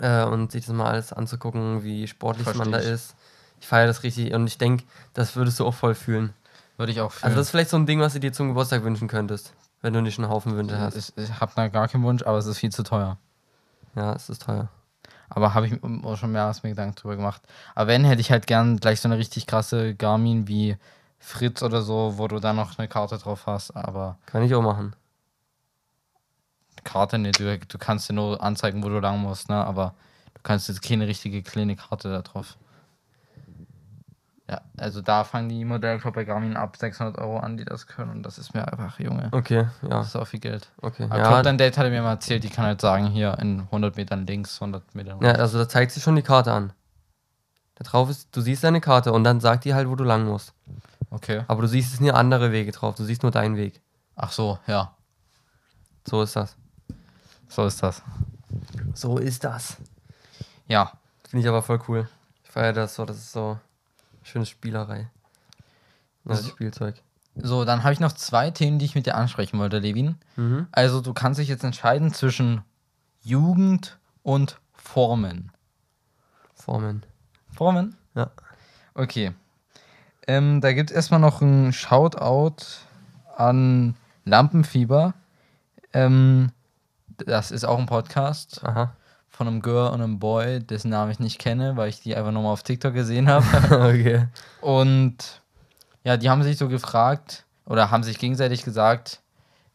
Äh, 0.00 0.24
und 0.24 0.52
sich 0.52 0.66
das 0.66 0.74
mal 0.74 0.90
alles 0.90 1.12
anzugucken, 1.12 1.84
wie 1.84 2.06
sportlich 2.06 2.46
man 2.54 2.70
da 2.70 2.78
Versteh 2.78 2.88
ich. 2.88 2.94
ist. 2.94 3.14
Ich 3.60 3.66
feiere 3.66 3.86
das 3.86 4.02
richtig 4.02 4.34
und 4.34 4.46
ich 4.46 4.58
denke, 4.58 4.84
das 5.14 5.36
würdest 5.36 5.60
du 5.60 5.66
auch 5.66 5.74
voll 5.74 5.94
fühlen. 5.94 6.34
Würde 6.76 6.92
ich 6.92 7.00
auch 7.00 7.12
fühlen. 7.12 7.24
Also 7.24 7.36
das 7.36 7.46
ist 7.46 7.50
vielleicht 7.52 7.70
so 7.70 7.76
ein 7.76 7.86
Ding, 7.86 8.00
was 8.00 8.12
du 8.12 8.20
dir 8.20 8.32
zum 8.32 8.48
Geburtstag 8.48 8.82
wünschen 8.82 9.08
könntest, 9.08 9.54
wenn 9.80 9.92
du 9.92 10.02
nicht 10.02 10.18
einen 10.18 10.28
Haufen 10.28 10.56
Wünsche 10.56 10.78
hast. 10.78 10.96
ich, 10.96 11.16
ich 11.16 11.40
habe 11.40 11.52
da 11.54 11.68
gar 11.68 11.88
keinen 11.88 12.02
Wunsch, 12.02 12.22
aber 12.24 12.36
es 12.38 12.46
ist 12.46 12.58
viel 12.58 12.72
zu 12.72 12.82
teuer. 12.82 13.16
Ja, 13.94 14.12
es 14.12 14.28
ist 14.28 14.42
teuer. 14.42 14.68
Aber 15.30 15.54
habe 15.54 15.66
ich 15.66 15.80
mir 15.80 16.04
auch 16.04 16.16
schon 16.16 16.32
mehrmals 16.32 16.62
mir 16.62 16.70
Gedanken 16.70 16.96
drüber 16.96 17.16
gemacht. 17.16 17.40
Aber 17.74 17.86
wenn, 17.86 18.04
hätte 18.04 18.20
ich 18.20 18.30
halt 18.30 18.46
gern 18.46 18.78
gleich 18.78 19.00
so 19.00 19.08
eine 19.08 19.16
richtig 19.16 19.46
krasse 19.46 19.94
Garmin 19.94 20.48
wie 20.48 20.76
Fritz 21.24 21.62
oder 21.62 21.80
so, 21.82 22.18
wo 22.18 22.28
du 22.28 22.38
dann 22.38 22.56
noch 22.56 22.78
eine 22.78 22.86
Karte 22.86 23.16
drauf 23.18 23.46
hast. 23.46 23.70
Aber 23.74 24.18
Kann 24.26 24.42
ich 24.42 24.54
auch 24.54 24.62
machen. 24.62 24.94
Karte 26.84 27.18
nicht, 27.18 27.40
du, 27.40 27.58
du 27.58 27.78
kannst 27.78 28.10
dir 28.10 28.12
nur 28.12 28.42
anzeigen, 28.42 28.84
wo 28.84 28.88
du 28.90 28.98
lang 29.00 29.18
musst, 29.18 29.48
ne? 29.48 29.56
Aber 29.64 29.94
du 30.34 30.40
kannst 30.42 30.68
jetzt 30.68 30.82
keine 30.82 31.06
richtige 31.06 31.42
kleine 31.42 31.76
Karte 31.76 32.10
da 32.10 32.20
drauf. 32.20 32.58
Ja, 34.50 34.60
also 34.76 35.00
da 35.00 35.24
fangen 35.24 35.48
die 35.48 35.64
Modelle 35.64 35.98
glaub, 35.98 36.14
bei 36.14 36.24
Garmin 36.24 36.54
ab 36.58 36.76
600 36.76 37.16
Euro 37.16 37.38
an, 37.38 37.56
die 37.56 37.64
das 37.64 37.86
können. 37.86 38.10
Und 38.10 38.22
das 38.24 38.36
ist 38.36 38.52
mir 38.52 38.70
einfach, 38.70 39.00
Junge. 39.00 39.30
Okay, 39.32 39.66
ja, 39.82 39.88
Das 39.88 40.08
ist 40.08 40.16
auch 40.16 40.26
viel 40.26 40.40
Geld. 40.40 40.68
okay. 40.82 41.04
Aber 41.04 41.16
Ja, 41.16 41.30
ja, 41.30 41.42
dein 41.42 41.56
Date 41.56 41.78
hatte 41.78 41.88
mir 41.88 42.02
mal 42.02 42.10
erzählt, 42.10 42.44
die 42.44 42.50
kann 42.50 42.66
halt 42.66 42.82
sagen, 42.82 43.06
hier 43.06 43.38
in 43.38 43.60
100 43.60 43.96
Metern 43.96 44.26
links, 44.26 44.60
100 44.60 44.94
Metern 44.94 45.18
ja, 45.22 45.28
rechts. 45.28 45.40
also 45.40 45.58
da 45.58 45.68
zeigt 45.70 45.92
sich 45.92 46.02
schon 46.02 46.16
die 46.16 46.22
Karte 46.22 46.52
an. 46.52 46.74
Da 47.76 47.84
drauf 47.84 48.10
ist, 48.10 48.36
du 48.36 48.42
siehst 48.42 48.62
deine 48.62 48.82
Karte 48.82 49.12
und 49.12 49.24
dann 49.24 49.40
sagt 49.40 49.64
die 49.64 49.72
halt, 49.72 49.88
wo 49.88 49.96
du 49.96 50.04
lang 50.04 50.26
musst. 50.26 50.52
Okay. 51.14 51.44
Aber 51.46 51.62
du 51.62 51.68
siehst 51.68 51.94
es 51.94 52.00
nie 52.00 52.10
andere 52.10 52.50
Wege 52.52 52.72
drauf, 52.72 52.94
du 52.96 53.04
siehst 53.04 53.22
nur 53.22 53.30
deinen 53.32 53.56
Weg. 53.56 53.80
Ach 54.16 54.32
so, 54.32 54.58
ja. 54.66 54.96
So 56.06 56.22
ist 56.22 56.34
das. 56.36 56.56
So 57.48 57.64
ist 57.66 57.82
das. 57.82 58.02
So 58.94 59.18
ist 59.18 59.44
das. 59.44 59.76
Ja. 60.66 60.92
Finde 61.28 61.42
ich 61.44 61.48
aber 61.48 61.62
voll 61.62 61.80
cool. 61.88 62.08
Ich 62.44 62.50
feiere 62.50 62.72
das 62.72 62.94
so, 62.96 63.04
das 63.04 63.16
ist 63.18 63.32
so 63.32 63.58
schöne 64.22 64.46
Spielerei. 64.46 65.08
Das 66.24 66.38
Also- 66.38 66.50
Spielzeug. 66.50 67.00
So, 67.36 67.64
dann 67.64 67.82
habe 67.82 67.92
ich 67.92 67.98
noch 67.98 68.12
zwei 68.12 68.52
Themen, 68.52 68.78
die 68.78 68.84
ich 68.84 68.94
mit 68.94 69.06
dir 69.06 69.16
ansprechen 69.16 69.58
wollte, 69.58 69.80
Levin. 69.80 70.14
Mhm. 70.36 70.68
Also, 70.70 71.00
du 71.00 71.12
kannst 71.12 71.40
dich 71.40 71.48
jetzt 71.48 71.64
entscheiden 71.64 72.14
zwischen 72.14 72.62
Jugend 73.22 73.98
und 74.22 74.60
Formen. 74.72 75.50
Formen. 76.54 77.04
Formen? 77.52 77.96
Ja. 78.14 78.30
Okay. 78.94 79.32
Ähm, 80.26 80.60
da 80.60 80.72
gibt 80.72 80.90
es 80.90 80.96
erstmal 80.96 81.20
noch 81.20 81.40
ein 81.40 81.72
Shoutout 81.72 82.64
an 83.36 83.94
Lampenfieber. 84.24 85.14
Ähm, 85.92 86.50
das 87.18 87.50
ist 87.50 87.64
auch 87.64 87.78
ein 87.78 87.86
Podcast 87.86 88.62
Aha. 88.64 88.92
von 89.28 89.46
einem 89.46 89.62
Girl 89.62 89.88
und 89.88 90.00
einem 90.00 90.18
Boy, 90.18 90.60
dessen 90.60 90.90
Namen 90.90 91.12
ich 91.12 91.20
nicht 91.20 91.38
kenne, 91.38 91.76
weil 91.76 91.88
ich 91.88 92.00
die 92.00 92.16
einfach 92.16 92.32
nur 92.32 92.42
mal 92.42 92.52
auf 92.52 92.62
TikTok 92.62 92.94
gesehen 92.94 93.28
habe. 93.28 93.44
okay. 93.70 94.28
Und 94.60 95.42
ja, 96.04 96.16
die 96.16 96.30
haben 96.30 96.42
sich 96.42 96.58
so 96.58 96.68
gefragt 96.68 97.44
oder 97.66 97.90
haben 97.90 98.02
sich 98.02 98.18
gegenseitig 98.18 98.64
gesagt, 98.64 99.20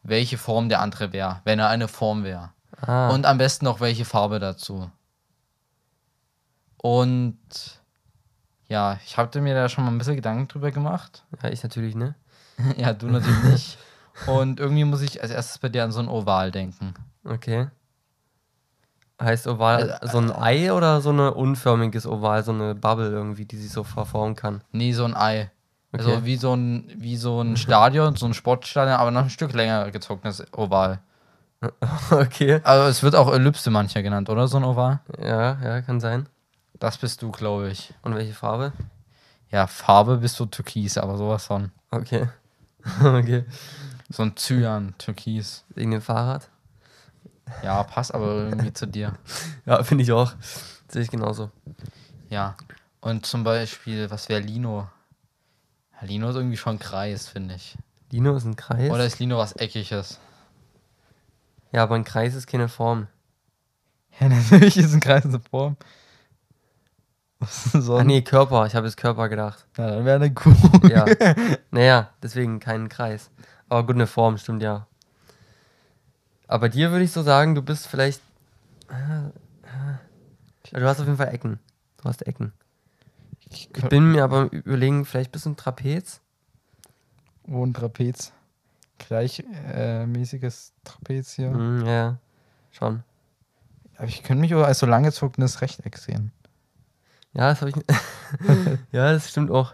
welche 0.02 0.38
Form 0.38 0.68
der 0.68 0.80
andere 0.80 1.12
wäre, 1.12 1.40
wenn 1.44 1.58
er 1.58 1.68
eine 1.68 1.88
Form 1.88 2.24
wäre. 2.24 2.50
Ah. 2.80 3.10
Und 3.10 3.26
am 3.26 3.38
besten 3.38 3.64
noch 3.64 3.80
welche 3.80 4.04
Farbe 4.04 4.38
dazu. 4.38 4.90
Und 6.78 7.38
ja, 8.70 8.98
ich 9.04 9.16
hatte 9.16 9.40
mir 9.40 9.54
da 9.54 9.68
schon 9.68 9.84
mal 9.84 9.90
ein 9.90 9.98
bisschen 9.98 10.16
Gedanken 10.16 10.48
drüber 10.48 10.70
gemacht. 10.70 11.24
ja, 11.42 11.50
ich 11.50 11.62
natürlich, 11.62 11.94
ne? 11.94 12.14
ja, 12.76 12.92
du 12.92 13.08
natürlich 13.08 13.42
nicht. 13.44 13.78
Und 14.26 14.60
irgendwie 14.60 14.84
muss 14.84 15.02
ich 15.02 15.22
als 15.22 15.30
erstes 15.30 15.58
bei 15.58 15.68
dir 15.68 15.84
an 15.84 15.92
so 15.92 16.00
ein 16.00 16.08
Oval 16.08 16.50
denken. 16.50 16.94
Okay. 17.24 17.68
Heißt 19.20 19.46
Oval 19.46 19.92
Also, 19.92 20.12
so 20.12 20.18
ein 20.18 20.32
Ei 20.32 20.72
oder 20.72 21.00
so 21.00 21.10
ein 21.10 21.18
unförmiges 21.18 22.06
Oval, 22.06 22.42
so 22.42 22.52
eine 22.52 22.74
Bubble 22.74 23.10
irgendwie, 23.10 23.44
die 23.44 23.56
sich 23.56 23.72
so 23.72 23.82
verformen 23.82 24.36
kann? 24.36 24.62
Nee, 24.72 24.92
so 24.92 25.04
ein 25.04 25.16
Ei. 25.16 25.50
Okay. 25.92 26.04
Also 26.04 26.24
wie 26.24 26.36
so 26.36 26.54
ein, 26.54 26.90
wie 26.96 27.16
so 27.16 27.40
ein 27.40 27.56
Stadion, 27.56 28.14
so 28.14 28.26
ein 28.26 28.34
Sportstadion, 28.34 28.96
aber 28.96 29.10
noch 29.10 29.22
ein 29.22 29.30
Stück 29.30 29.52
länger 29.52 29.90
gezogenes 29.90 30.44
Oval. 30.52 31.00
okay. 32.10 32.60
Also 32.62 32.88
es 32.88 33.02
wird 33.02 33.16
auch 33.16 33.32
Ellipse 33.32 33.70
mancher 33.70 34.02
genannt, 34.02 34.30
oder? 34.30 34.46
So 34.48 34.58
ein 34.58 34.64
Oval. 34.64 35.00
Ja, 35.18 35.58
ja, 35.62 35.80
kann 35.82 36.00
sein. 36.00 36.28
Das 36.80 36.96
bist 36.96 37.20
du, 37.22 37.30
glaube 37.30 37.70
ich. 37.70 37.92
Und 38.02 38.14
welche 38.14 38.32
Farbe? 38.32 38.72
Ja, 39.50 39.66
Farbe 39.66 40.16
bist 40.16 40.40
du 40.40 40.46
Türkis, 40.46 40.96
aber 40.96 41.16
sowas 41.18 41.46
von. 41.46 41.70
Okay. 41.90 42.28
okay. 43.04 43.44
So 44.08 44.22
ein 44.22 44.34
Cyan, 44.34 44.94
Türkis. 44.96 45.64
Wegen 45.74 45.90
dem 45.90 46.00
Fahrrad? 46.00 46.48
Ja, 47.62 47.82
passt 47.84 48.14
aber 48.14 48.44
irgendwie 48.44 48.72
zu 48.72 48.86
dir. 48.86 49.12
Ja, 49.66 49.84
finde 49.84 50.02
ich 50.02 50.10
auch. 50.10 50.32
Sehe 50.88 51.02
ich 51.02 51.10
genauso. 51.10 51.50
Ja. 52.30 52.56
Und 53.00 53.26
zum 53.26 53.44
Beispiel, 53.44 54.10
was 54.10 54.28
wäre 54.28 54.40
Lino? 54.40 54.88
Ja, 56.00 56.06
Lino 56.06 56.30
ist 56.30 56.36
irgendwie 56.36 56.56
schon 56.56 56.78
Kreis, 56.78 57.28
finde 57.28 57.54
ich. 57.56 57.76
Lino 58.10 58.34
ist 58.34 58.44
ein 58.44 58.56
Kreis. 58.56 58.90
Oder 58.90 59.04
ist 59.04 59.18
Lino 59.18 59.36
was 59.36 59.52
Eckiges? 59.52 60.18
ja, 61.72 61.82
aber 61.82 61.94
ein 61.94 62.04
Kreis 62.04 62.34
ist 62.34 62.46
keine 62.46 62.68
Form. 62.68 63.06
Ja, 64.18 64.28
natürlich 64.50 64.78
ist 64.78 64.94
ein 64.94 65.00
Kreis 65.00 65.24
eine 65.24 65.40
Form. 65.40 65.76
So? 67.72 67.98
Ach 67.98 68.04
nee, 68.04 68.22
Körper. 68.22 68.66
Ich 68.66 68.74
habe 68.74 68.86
jetzt 68.86 68.96
Körper 68.96 69.28
gedacht. 69.28 69.66
Ja, 69.78 69.90
dann 69.90 70.04
wäre 70.04 70.16
eine 70.16 70.32
Kuh. 70.32 70.54
Ja. 70.88 71.06
naja, 71.70 72.10
deswegen 72.22 72.60
kein 72.60 72.88
Kreis. 72.88 73.30
Aber 73.68 73.86
gut, 73.86 73.96
eine 73.96 74.06
Form, 74.06 74.36
stimmt 74.36 74.62
ja. 74.62 74.86
Aber 76.48 76.68
dir 76.68 76.90
würde 76.90 77.04
ich 77.04 77.12
so 77.12 77.22
sagen, 77.22 77.54
du 77.54 77.62
bist 77.62 77.86
vielleicht. 77.86 78.20
Ah, 78.88 79.30
ah. 79.64 79.98
Du 80.72 80.82
hast 80.82 81.00
auf 81.00 81.06
jeden 81.06 81.16
Fall 81.16 81.32
Ecken. 81.32 81.58
Du 81.98 82.08
hast 82.08 82.26
Ecken. 82.26 82.52
Ich 83.48 83.68
bin 83.70 84.12
mir 84.12 84.24
aber 84.24 84.52
überlegen, 84.52 85.04
vielleicht 85.04 85.32
bist 85.32 85.46
du 85.46 85.50
ein 85.50 85.56
Trapez. 85.56 86.20
Wo 87.44 87.64
ein 87.64 87.74
Trapez. 87.74 88.32
Gleichmäßiges 88.98 90.72
Trapez 90.84 91.32
hier. 91.32 91.50
Hm, 91.50 91.86
ja, 91.86 92.18
schon. 92.70 93.02
Aber 93.96 94.06
ich 94.06 94.22
könnte 94.22 94.40
mich 94.40 94.54
als 94.54 94.78
so 94.78 94.86
langgezogenes 94.86 95.60
Rechteck 95.62 95.98
sehen. 95.98 96.32
Ja, 97.32 97.50
das 97.50 97.60
habe 97.60 97.70
ich. 97.70 97.76
ja, 98.92 99.12
das 99.12 99.30
stimmt 99.30 99.50
auch. 99.50 99.72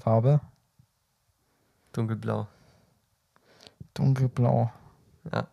Farbe? 0.00 0.40
Dunkelblau. 1.92 2.46
Dunkelblau. 3.94 4.70
Ja. 5.32 5.46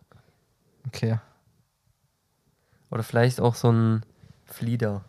Okay. 0.86 1.18
Oder 2.90 3.02
vielleicht 3.02 3.40
auch 3.40 3.54
so 3.54 3.72
ein 3.72 4.04
Flieder. 4.44 5.02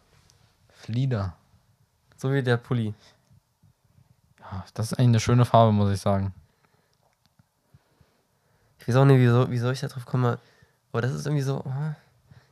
Flieder. 0.70 1.36
So 2.16 2.32
wie 2.32 2.42
der 2.42 2.56
Pulli. 2.58 2.94
Ja, 4.40 4.64
das 4.74 4.92
ist 4.92 4.98
eigentlich 4.98 5.10
eine 5.10 5.20
schöne 5.20 5.46
Farbe, 5.46 5.74
muss 5.74 5.92
ich 5.92 6.00
sagen. 6.00 6.34
Ich 8.80 8.88
weiß 8.88 8.96
auch 8.96 9.06
nicht, 9.06 9.20
wieso, 9.20 9.50
wieso 9.50 9.72
ich 9.72 9.82
da 9.82 9.88
drauf 9.88 10.06
komme. 10.06 10.40
Aber 10.92 11.02
das 11.02 11.12
ist 11.12 11.26
irgendwie 11.26 11.44
so. 11.44 11.64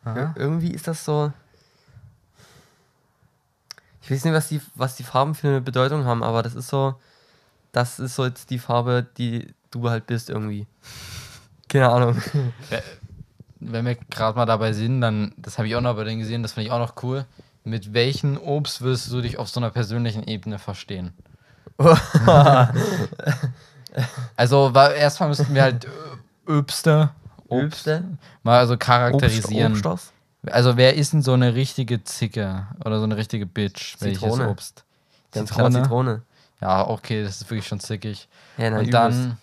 Ir 0.03 0.33
irgendwie 0.35 0.71
ist 0.71 0.87
das 0.87 1.05
so. 1.05 1.31
Ich 4.11 4.17
weiß 4.17 4.25
nicht, 4.25 4.33
was 4.33 4.49
die, 4.49 4.59
was 4.75 4.95
die 4.97 5.03
Farben 5.03 5.35
für 5.35 5.47
eine 5.47 5.61
Bedeutung 5.61 6.03
haben, 6.03 6.21
aber 6.21 6.43
das 6.43 6.53
ist 6.53 6.67
so. 6.67 6.95
Das 7.71 7.97
ist 7.97 8.15
so 8.15 8.25
jetzt 8.25 8.49
die 8.49 8.59
Farbe, 8.59 9.07
die 9.17 9.47
du 9.71 9.89
halt 9.89 10.05
bist 10.05 10.29
irgendwie. 10.29 10.67
Keine 11.69 11.89
Ahnung. 11.89 12.21
Wenn 13.61 13.85
wir 13.85 13.95
gerade 13.95 14.37
mal 14.37 14.45
dabei 14.45 14.73
sind, 14.73 14.99
dann, 14.99 15.33
das 15.37 15.57
habe 15.57 15.69
ich 15.69 15.75
auch 15.77 15.81
noch 15.81 15.95
bei 15.95 16.03
denen 16.03 16.19
gesehen, 16.19 16.43
das 16.43 16.51
finde 16.51 16.65
ich 16.67 16.73
auch 16.73 16.79
noch 16.79 17.01
cool. 17.03 17.23
Mit 17.63 17.93
welchem 17.93 18.37
Obst 18.37 18.81
würdest 18.81 19.09
du 19.13 19.21
dich 19.21 19.39
auf 19.39 19.47
so 19.47 19.61
einer 19.61 19.69
persönlichen 19.69 20.23
Ebene 20.27 20.59
verstehen? 20.59 21.13
Also 24.37 24.71
erstmal 24.73 25.29
müssten 25.29 25.53
wir 25.53 25.63
halt 25.63 25.85
Ö- 26.47 26.59
Öbste, 26.59 27.11
Obst, 27.47 27.87
Obste? 27.87 28.03
mal 28.43 28.59
also 28.59 28.77
charakterisieren. 28.77 29.73
Obst, 29.73 29.85
Obst, 29.85 30.13
Also 30.47 30.75
wer 30.75 30.95
ist 30.95 31.13
denn 31.13 31.21
so 31.21 31.33
eine 31.33 31.53
richtige 31.53 32.03
Zicke 32.03 32.67
oder 32.83 32.97
so 32.97 33.03
eine 33.03 33.17
richtige 33.17 33.45
Bitch? 33.45 33.95
Welches 33.99 34.21
Zitrone. 34.21 34.49
Obst? 34.49 34.83
Ganz 35.31 35.51
klar 35.51 35.71
Zitrone. 35.71 36.23
Ja, 36.61 36.87
okay, 36.87 37.23
das 37.23 37.41
ist 37.41 37.49
wirklich 37.49 37.67
schon 37.67 37.79
zickig. 37.79 38.27
Ja, 38.57 38.69
na, 38.69 38.79
und 38.79 38.87
übelst. 38.87 38.93
dann 38.93 39.37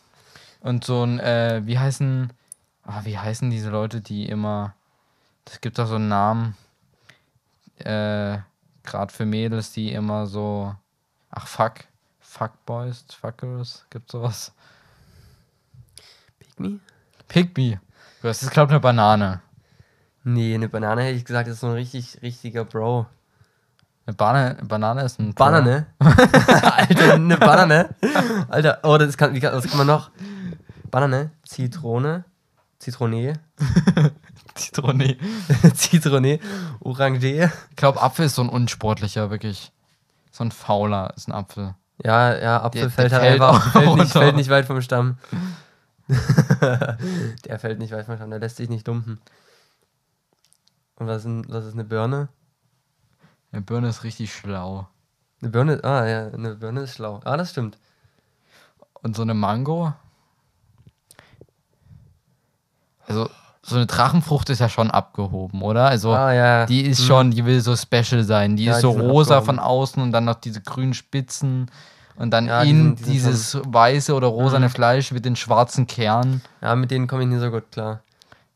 und 0.61 0.85
so 0.85 1.05
ein, 1.05 1.21
äh, 1.21 1.63
wie 1.65 1.79
heißen, 1.79 2.33
ah, 2.85 3.01
wie 3.05 3.19
heißen 3.19 3.51
diese 3.51 3.71
Leute, 3.71 4.01
die 4.01 4.29
immer, 4.29 4.75
das 5.45 5.61
gibt 5.61 5.79
doch 5.79 5.87
so 5.87 5.97
einen 5.97 6.09
Namen, 6.09 6.57
äh, 7.79 8.39
gerade 8.83 9.13
für 9.13 9.25
Mädels, 9.25 9.73
die 9.73 9.93
immer 9.93 10.27
so, 10.27 10.75
ach 11.31 11.47
fuck, 11.47 11.85
Fuckboys, 12.21 13.05
Fuckers, 13.09 13.87
gibt 13.91 14.11
sowas. 14.11 14.53
Pick 16.39 16.61
me? 16.61 16.81
Pygmy. 17.29 17.79
Das 18.23 18.43
ist, 18.43 18.51
glaube 18.51 18.71
ich, 18.71 18.73
eine 18.73 18.81
Banane. 18.81 19.41
Nee, 20.31 20.55
eine 20.55 20.69
Banane 20.69 21.03
hätte 21.05 21.17
ich 21.17 21.25
gesagt, 21.25 21.49
das 21.49 21.55
ist 21.55 21.61
so 21.61 21.69
ein 21.69 21.73
richtig, 21.73 22.19
richtiger 22.21 22.65
Bro. 22.67 23.07
Eine 24.07 24.15
Banane, 24.15 24.55
Banane 24.63 25.03
ist 25.05 25.19
ein 25.19 25.33
Banane? 25.33 25.87
Alter, 25.99 27.15
eine 27.15 27.37
Banane? 27.39 27.95
Alter, 28.49 28.79
oh, 28.83 28.99
das 28.99 29.17
kann, 29.17 29.41
was 29.41 29.67
kann 29.67 29.79
man 29.79 29.87
noch? 29.87 30.11
Banane, 30.91 31.31
Zitrone, 31.47 32.25
Zitrone, 32.79 33.35
Zitrone. 34.55 35.17
Zitrone, 35.75 36.41
Orange. 36.81 37.51
Ich 37.71 37.77
glaube, 37.77 38.03
Apfel 38.03 38.27
ist 38.27 38.35
so 38.35 38.43
ein 38.43 38.49
unsportlicher, 38.51 39.31
wirklich. 39.31 39.73
So 40.31 40.45
ein 40.45 40.51
fauler 40.53 41.13
ist 41.17 41.29
ein 41.29 41.33
Apfel. 41.33 41.75
Ja, 42.05 42.37
ja, 42.39 42.63
Apfel 42.63 42.83
Der- 42.83 42.91
fällt 42.91 43.13
der 43.13 43.21
halt 43.21 43.29
fällt 43.31 43.43
einfach, 43.43 43.67
auch 43.67 43.73
fällt 43.73 43.97
nicht, 43.97 44.13
fällt 44.13 44.37
nicht 44.37 44.51
weit 44.51 44.67
vom 44.67 44.83
Stamm. 44.83 45.17
der 46.09 47.59
fällt 47.59 47.79
nicht 47.79 47.93
weit 47.93 48.07
vom 48.07 48.17
Stamm, 48.17 48.31
der 48.31 48.39
lässt 48.41 48.57
sich 48.59 48.69
nicht 48.69 48.87
dumpen. 48.89 49.21
Und 50.99 51.07
was 51.07 51.19
ist, 51.19 51.27
ein, 51.27 51.45
was 51.49 51.65
ist 51.65 51.75
eine 51.75 51.85
Birne? 51.85 52.29
Eine 53.53 53.63
Birne 53.63 53.89
ist 53.89 54.05
richtig 54.05 54.35
schlau. 54.35 54.89
Eine 55.41 55.51
Birne, 55.51 55.85
ah 55.85 56.07
ja, 56.07 56.27
eine 56.29 56.55
Birne 56.57 56.81
ist 56.81 56.95
schlau. 56.95 57.21
Ah, 57.25 57.37
das 57.37 57.51
stimmt. 57.51 57.79
Und 59.03 59.15
so 59.17 59.23
eine 59.23 59.35
Mango. 59.35 59.93
Also, 63.07 63.31
so 63.63 63.77
eine 63.77 63.87
Drachenfrucht 63.87 64.51
ist 64.51 64.59
ja 64.59 64.69
schon 64.69 64.91
abgehoben, 64.91 65.63
oder? 65.63 65.87
Also, 65.89 66.13
ah 66.13 66.33
ja. 66.33 66.67
die 66.67 66.83
ist 66.83 67.01
Hm. 67.01 67.07
schon, 67.07 67.31
die 67.31 67.45
will 67.45 67.61
so 67.61 67.77
special 67.77 68.23
sein. 68.25 68.57
Die 68.57 68.65
Ja, 68.65 68.73
ist 68.73 68.79
die 68.79 68.83
so 68.83 68.93
sind 68.93 69.01
rosa 69.03 69.39
abgehoben. 69.39 69.59
von 69.59 69.65
außen 69.65 70.03
und 70.03 70.13
dann 70.13 70.25
noch 70.25 70.35
diese 70.37 70.61
grünen 70.61 70.95
Spitzen. 70.95 71.71
Und 72.17 72.33
dann 72.33 72.47
Ja, 72.47 72.65
die 72.65 72.71
in 72.71 72.97
die 72.97 73.05
dieses 73.05 73.57
weiße 73.65 74.13
oder 74.15 74.27
rosane 74.27 74.67
Mhm. 74.67 74.71
Fleisch 74.73 75.13
mit 75.13 75.25
den 75.25 75.37
schwarzen 75.37 75.87
Kernen. 75.87 76.43
Ja, 76.61 76.75
mit 76.75 76.91
denen 76.91 77.07
komme 77.07 77.23
ich 77.23 77.29
nicht 77.29 77.41
so 77.41 77.51
gut 77.51 77.71
klar. 77.71 78.03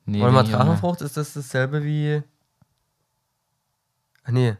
Nee, 0.04 0.22
auch 0.24 0.30
nicht. 0.32 0.52
Drachenfrucht, 0.52 1.00
ist 1.00 1.16
das 1.16 1.32
dasselbe 1.34 1.84
wie. 1.84 2.22
Ach 4.24 4.30
nee, 4.30 4.56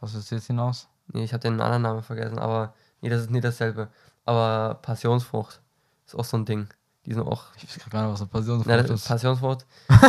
Was 0.00 0.14
ist 0.14 0.30
jetzt 0.30 0.46
hinaus? 0.46 0.88
nee, 1.12 1.24
ich 1.24 1.32
habe 1.32 1.40
den 1.40 1.60
anderen 1.60 1.82
Namen 1.82 2.02
vergessen, 2.02 2.38
aber. 2.38 2.74
Nee, 3.00 3.08
das 3.08 3.22
ist 3.22 3.30
nicht 3.30 3.44
dasselbe. 3.44 3.88
Aber 4.24 4.74
Passionsfrucht 4.82 5.60
ist 6.06 6.14
auch 6.14 6.24
so 6.24 6.36
ein 6.36 6.44
Ding. 6.44 6.68
Die 7.06 7.14
sind 7.14 7.22
auch. 7.22 7.44
Ich 7.56 7.64
weiß 7.64 7.90
gar 7.90 8.02
nicht, 8.02 8.12
was 8.12 8.20
eine 8.20 8.28
Passionsfrucht 8.28 8.68
Na, 8.68 8.82
das 8.82 8.90
ist. 8.90 9.08
Passionsfrucht. 9.08 9.64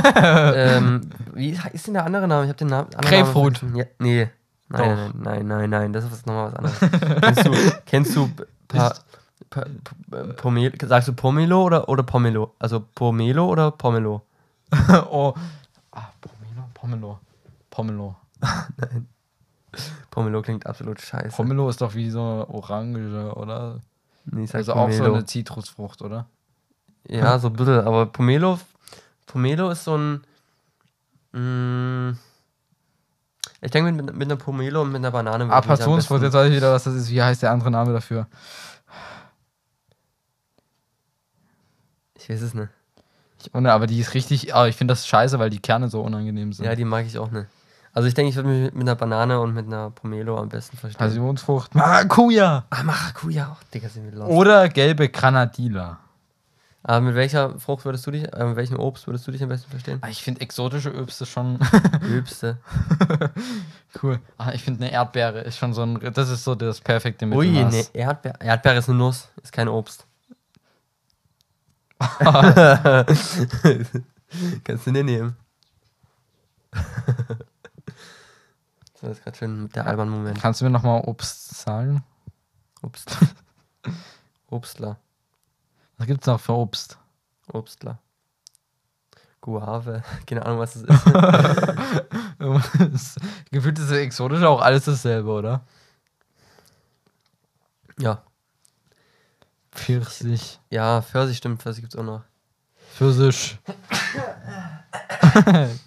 ähm, 0.55 1.09
wie 1.33 1.57
ist 1.71 1.87
denn 1.87 1.93
der 1.93 2.05
andere 2.05 2.27
Name? 2.27 2.43
Ich 2.43 2.49
habe 2.49 2.57
den 2.57 2.67
Namen. 2.67 2.89
Grapefruit. 2.89 3.63
Ja, 3.75 3.85
nee. 3.99 4.29
Nein, 4.71 4.95
nein, 4.97 5.11
nein, 5.15 5.47
nein, 5.47 5.69
nein, 5.69 5.93
das 5.93 6.05
ist 6.05 6.27
nochmal 6.27 6.51
was 6.51 6.55
anderes. 6.55 7.81
kennst 7.85 8.15
du, 8.15 8.29
kennst 8.67 8.95
du 8.95 9.03
Pomelo, 10.37 10.75
sagst 10.83 11.07
du 11.07 11.13
Pomelo 11.13 11.63
oder, 11.63 11.89
oder 11.89 12.03
Pomelo? 12.03 12.53
Also 12.59 12.81
Pomelo 12.93 13.47
oder 13.47 13.71
Pomelo? 13.71 14.21
oh. 15.09 15.33
Ah, 15.91 16.09
Pomelo, 16.21 16.69
Pomelo. 16.75 17.19
Pomelo. 17.71 18.15
Pomelo 20.09 20.41
klingt 20.41 20.65
absolut 20.65 20.99
scheiße. 20.99 21.35
Pomelo 21.35 21.69
ist 21.69 21.81
doch 21.81 21.93
wie 21.95 22.09
so 22.09 22.19
Orange, 22.49 23.33
oder? 23.35 23.79
nee, 24.25 24.43
ich 24.43 24.49
sag 24.49 24.59
Also 24.59 24.73
auch 24.73 24.89
so 24.89 24.97
Pomelo. 24.97 25.15
eine 25.15 25.25
Zitrusfrucht, 25.25 26.01
oder? 26.01 26.27
Ja, 27.07 27.39
so 27.39 27.47
ein 27.47 27.53
bisschen, 27.53 27.79
aber 27.81 28.05
Pomelo, 28.07 28.59
Pomelo 29.25 29.69
ist 29.69 29.83
so 29.83 29.97
ein. 29.97 30.21
Mm, 31.31 32.17
ich 33.61 33.71
denke, 33.71 33.91
mit, 33.91 34.15
mit 34.15 34.27
einer 34.27 34.37
Pomelo 34.37 34.81
und 34.81 34.91
mit 34.91 34.97
einer 34.97 35.11
Banane. 35.11 35.51
Ah, 35.51 35.61
Passionsfrucht, 35.61 36.23
jetzt 36.23 36.33
weiß 36.33 36.49
ich 36.49 36.55
wieder, 36.55 36.71
was 36.73 36.83
das 36.85 36.95
ist. 36.95 37.09
Wie 37.09 37.21
heißt 37.21 37.43
der 37.43 37.51
andere 37.51 37.71
Name 37.71 37.93
dafür? 37.93 38.27
Ich 42.17 42.29
weiß 42.29 42.41
es 42.41 42.53
nicht. 42.53 42.69
Ich, 43.41 43.53
ohne, 43.53 43.71
aber 43.71 43.87
die 43.87 43.99
ist 43.99 44.13
richtig, 44.13 44.53
aber 44.53 44.67
ich 44.67 44.75
finde 44.75 44.91
das 44.93 45.07
scheiße, 45.07 45.39
weil 45.39 45.49
die 45.49 45.59
Kerne 45.61 45.87
so 45.89 46.01
unangenehm 46.01 46.51
sind. 46.51 46.65
Ja, 46.65 46.75
die 46.75 46.85
mag 46.85 47.05
ich 47.05 47.17
auch 47.17 47.31
nicht. 47.31 47.47
Also 47.93 48.07
ich 48.07 48.13
denke, 48.13 48.29
ich 48.29 48.35
würde 48.35 48.49
mich 48.49 48.71
mit, 48.73 48.81
einer 48.83 48.95
Banane 48.95 49.39
und 49.39 49.53
mit 49.53 49.65
einer 49.65 49.89
Pomelo 49.89 50.37
am 50.37 50.49
besten 50.49 50.77
verstehen. 50.77 50.99
Passionsfrucht. 50.99 51.73
Maracuja! 51.75 52.65
ah, 52.69 52.83
Maracuja 52.83 53.51
auch. 53.51 53.63
Digga, 53.73 53.89
sind 53.89 54.05
wir 54.05 54.17
los. 54.17 54.29
Oder 54.29 54.69
gelbe 54.69 55.09
Granadilla. 55.09 55.99
Aber 56.81 57.01
mit 57.01 57.15
welcher 57.15 57.59
Frucht 57.59 57.83
würdest 57.83 58.07
du 58.07 58.11
dich, 58.11 58.31
äh, 58.33 58.45
mit 58.45 58.55
welchem 58.55 58.79
Obst 58.79 59.05
würdest 59.05 59.27
du 59.27 59.31
dich 59.31 59.43
am 59.43 59.49
besten 59.49 59.69
verstehen? 59.69 59.97
Ah, 60.01 60.07
Ich 60.07 60.23
finde 60.23 60.39
exotische 60.41 60.93
Obst 60.97 61.21
ist 61.21 61.29
schon 61.29 61.59
Öbste. 62.03 62.57
cool. 64.01 64.19
Ah, 64.37 64.51
ich 64.53 64.63
finde 64.63 64.85
eine 64.85 64.93
Erdbeere 64.93 65.41
ist 65.41 65.57
schon 65.57 65.73
so 65.73 65.81
ein, 65.83 65.99
das 66.13 66.29
ist 66.29 66.45
so 66.45 66.55
das 66.55 66.79
perfekte 66.79 67.25
Ui, 67.25 67.47
Mittelmaß. 67.49 67.73
ne 67.73 67.85
Erdbeere. 67.99 68.35
Erdbeere 68.39 68.77
ist 68.77 68.87
eine 68.87 68.97
Nuss, 68.97 69.27
ist 69.43 69.51
kein 69.51 69.67
Obst. 69.67 70.05
Kannst 74.63 74.87
du 74.87 74.91
dir 74.93 75.03
nehmen. 75.03 75.35
Das 79.01 79.17
ist 79.17 79.23
gerade 79.23 79.37
schön 79.37 79.69
der 79.69 79.85
alberne 79.87 80.11
Moment. 80.11 80.39
Kannst 80.41 80.61
du 80.61 80.65
mir 80.65 80.71
nochmal 80.71 81.01
Obst 81.05 81.49
sagen? 81.55 82.03
Obst. 82.81 83.17
Obstler. 84.49 84.97
Was 85.97 86.07
gibt's 86.07 86.25
noch 86.27 86.39
für 86.39 86.53
Obst? 86.53 86.97
Obstler. 87.51 87.99
Guave. 89.41 90.03
Keine 90.27 90.45
Ahnung, 90.45 90.59
was 90.59 90.73
das 90.73 90.83
ist. 90.83 91.05
Das- 92.39 93.15
Gefühlt 93.51 93.79
ist 93.79 93.89
das 93.91 93.97
exotische 93.97 94.47
auch 94.49 94.61
alles 94.61 94.85
dasselbe, 94.85 95.29
oder? 95.29 95.61
ja. 97.99 98.23
Pfirsich. 99.71 100.59
Ja, 100.69 101.01
Pfirsich 101.01 101.37
stimmt, 101.37 101.61
Pfirsich 101.61 101.83
gibt's 101.83 101.95
auch 101.95 102.03
noch. 102.03 102.21
Pfirsich. 102.95 103.57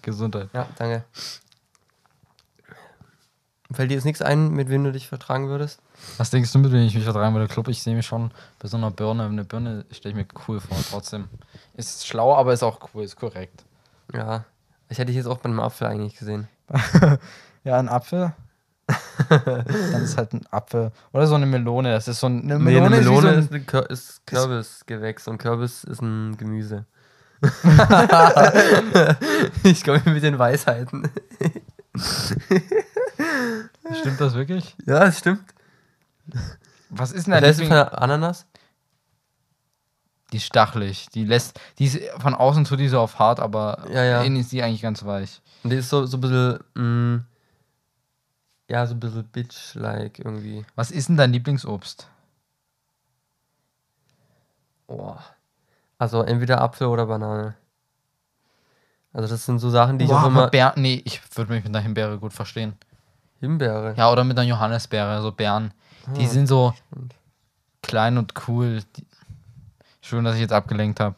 Gesundheit. 0.02 0.48
Ja, 0.52 0.66
danke. 0.78 1.04
Fällt 3.74 3.90
dir 3.90 3.94
jetzt 3.94 4.04
nichts 4.04 4.22
ein, 4.22 4.50
mit 4.50 4.68
wem 4.68 4.84
du 4.84 4.92
dich 4.92 5.08
vertragen 5.08 5.48
würdest? 5.48 5.80
Was 6.18 6.30
denkst 6.30 6.52
du 6.52 6.58
mit, 6.58 6.72
wenn 6.72 6.82
ich 6.82 6.94
mich 6.94 7.04
vertragen 7.04 7.34
würde? 7.34 7.48
Club, 7.48 7.68
ich 7.68 7.82
sehe 7.82 7.94
mich 7.94 8.06
schon 8.06 8.30
bei 8.58 8.68
so 8.68 8.76
einer 8.76 8.90
Birne. 8.90 9.24
Eine 9.24 9.44
Birne 9.44 9.84
stelle 9.90 10.10
ich 10.12 10.16
mir 10.16 10.26
cool 10.48 10.60
vor, 10.60 10.76
trotzdem. 10.90 11.28
Ist 11.74 12.06
schlau, 12.06 12.34
aber 12.34 12.52
ist 12.52 12.62
auch 12.62 12.80
cool, 12.94 13.04
ist 13.04 13.16
korrekt. 13.16 13.64
Ja. 14.12 14.44
Ich 14.88 14.98
hätte 14.98 15.06
dich 15.06 15.16
jetzt 15.16 15.26
auch 15.26 15.38
bei 15.38 15.48
einem 15.48 15.60
Apfel 15.60 15.86
eigentlich 15.86 16.16
gesehen. 16.16 16.48
Ja, 17.64 17.78
ein 17.78 17.88
Apfel. 17.88 18.32
Dann 19.28 20.02
ist 20.02 20.18
halt 20.18 20.32
ein 20.32 20.44
Apfel. 20.50 20.90
Oder 21.12 21.28
so 21.28 21.36
eine 21.36 21.46
Melone. 21.46 21.92
Das 21.92 22.08
ist 22.08 22.18
so 22.18 22.26
ein, 22.26 22.42
eine 22.42 22.58
Nee, 22.58 22.72
Melone. 22.80 22.86
eine 22.86 22.96
ist 22.96 23.04
wie 23.04 23.08
Melone 23.10 23.22
so 23.22 23.28
ein, 23.28 23.38
ist, 23.38 23.52
eine 23.52 23.60
Kür 23.62 23.88
ist 23.88 24.26
Kürbisgewächs 24.26 25.28
und 25.28 25.38
Kürbis 25.38 25.84
ist 25.84 26.02
ein 26.02 26.36
Gemüse. 26.38 26.86
ich 29.62 29.84
komme 29.84 30.02
mit 30.06 30.24
den 30.24 30.40
Weisheiten. 30.40 31.08
Stimmt 34.00 34.20
das 34.20 34.34
wirklich? 34.34 34.76
Ja, 34.86 35.00
das 35.00 35.18
stimmt. 35.18 35.42
Was 36.90 37.12
ist 37.12 37.26
denn 37.26 37.40
dein 37.40 37.68
der 37.68 38.00
Ananas? 38.00 38.46
Die 40.32 40.38
ist 40.38 40.44
stachelig. 40.46 41.08
Die 41.10 41.24
lässt. 41.24 41.60
Die 41.78 41.86
ist 41.86 42.00
von 42.18 42.34
außen 42.34 42.64
tut 42.64 42.80
die 42.80 42.88
so 42.88 43.00
auf 43.00 43.18
hart, 43.18 43.38
aber 43.40 43.84
Ja, 43.90 44.04
ja. 44.04 44.22
innen 44.22 44.36
ist 44.36 44.52
die 44.52 44.62
eigentlich 44.62 44.82
ganz 44.82 45.04
weich. 45.04 45.40
Und 45.62 45.70
die 45.70 45.76
ist 45.76 45.90
so, 45.90 46.06
so 46.06 46.16
ein 46.16 46.20
bisschen, 46.20 46.58
mm, 46.74 47.24
ja, 48.68 48.86
so 48.86 48.94
ein 48.94 49.00
bisschen 49.00 49.24
bitch-like 49.24 50.18
irgendwie. 50.18 50.64
Was 50.74 50.90
ist 50.90 51.08
denn 51.08 51.16
dein 51.18 51.32
Lieblingsobst? 51.32 52.08
Oh. 54.86 55.16
Also 55.98 56.22
entweder 56.22 56.60
Apfel 56.60 56.86
oder 56.86 57.06
Banane. 57.06 57.54
Also 59.12 59.28
das 59.28 59.44
sind 59.44 59.58
so 59.58 59.68
Sachen, 59.68 59.98
die 59.98 60.06
ich 60.06 60.10
Boah, 60.10 60.22
auch 60.22 60.26
immer... 60.26 60.42
aber 60.42 60.50
Beeren, 60.50 60.80
nee, 60.80 61.02
ich 61.04 61.20
würde 61.36 61.52
mich 61.52 61.64
mit 61.64 61.74
einer 61.74 61.82
Himbeere 61.82 62.18
gut 62.18 62.32
verstehen. 62.32 62.74
Himbeere. 63.42 63.94
Ja, 63.96 64.10
oder 64.12 64.22
mit 64.24 64.38
einer 64.38 64.48
Johannisbeere, 64.48 65.20
so 65.20 65.32
Beeren. 65.32 65.74
Die 66.16 66.24
Ah, 66.24 66.28
sind 66.28 66.46
so 66.46 66.72
stimmt. 66.88 67.14
klein 67.82 68.16
und 68.16 68.32
cool. 68.46 68.82
Die, 68.96 69.06
schön, 70.00 70.24
dass 70.24 70.36
ich 70.36 70.40
jetzt 70.40 70.52
abgelenkt 70.52 71.00
habe. 71.00 71.16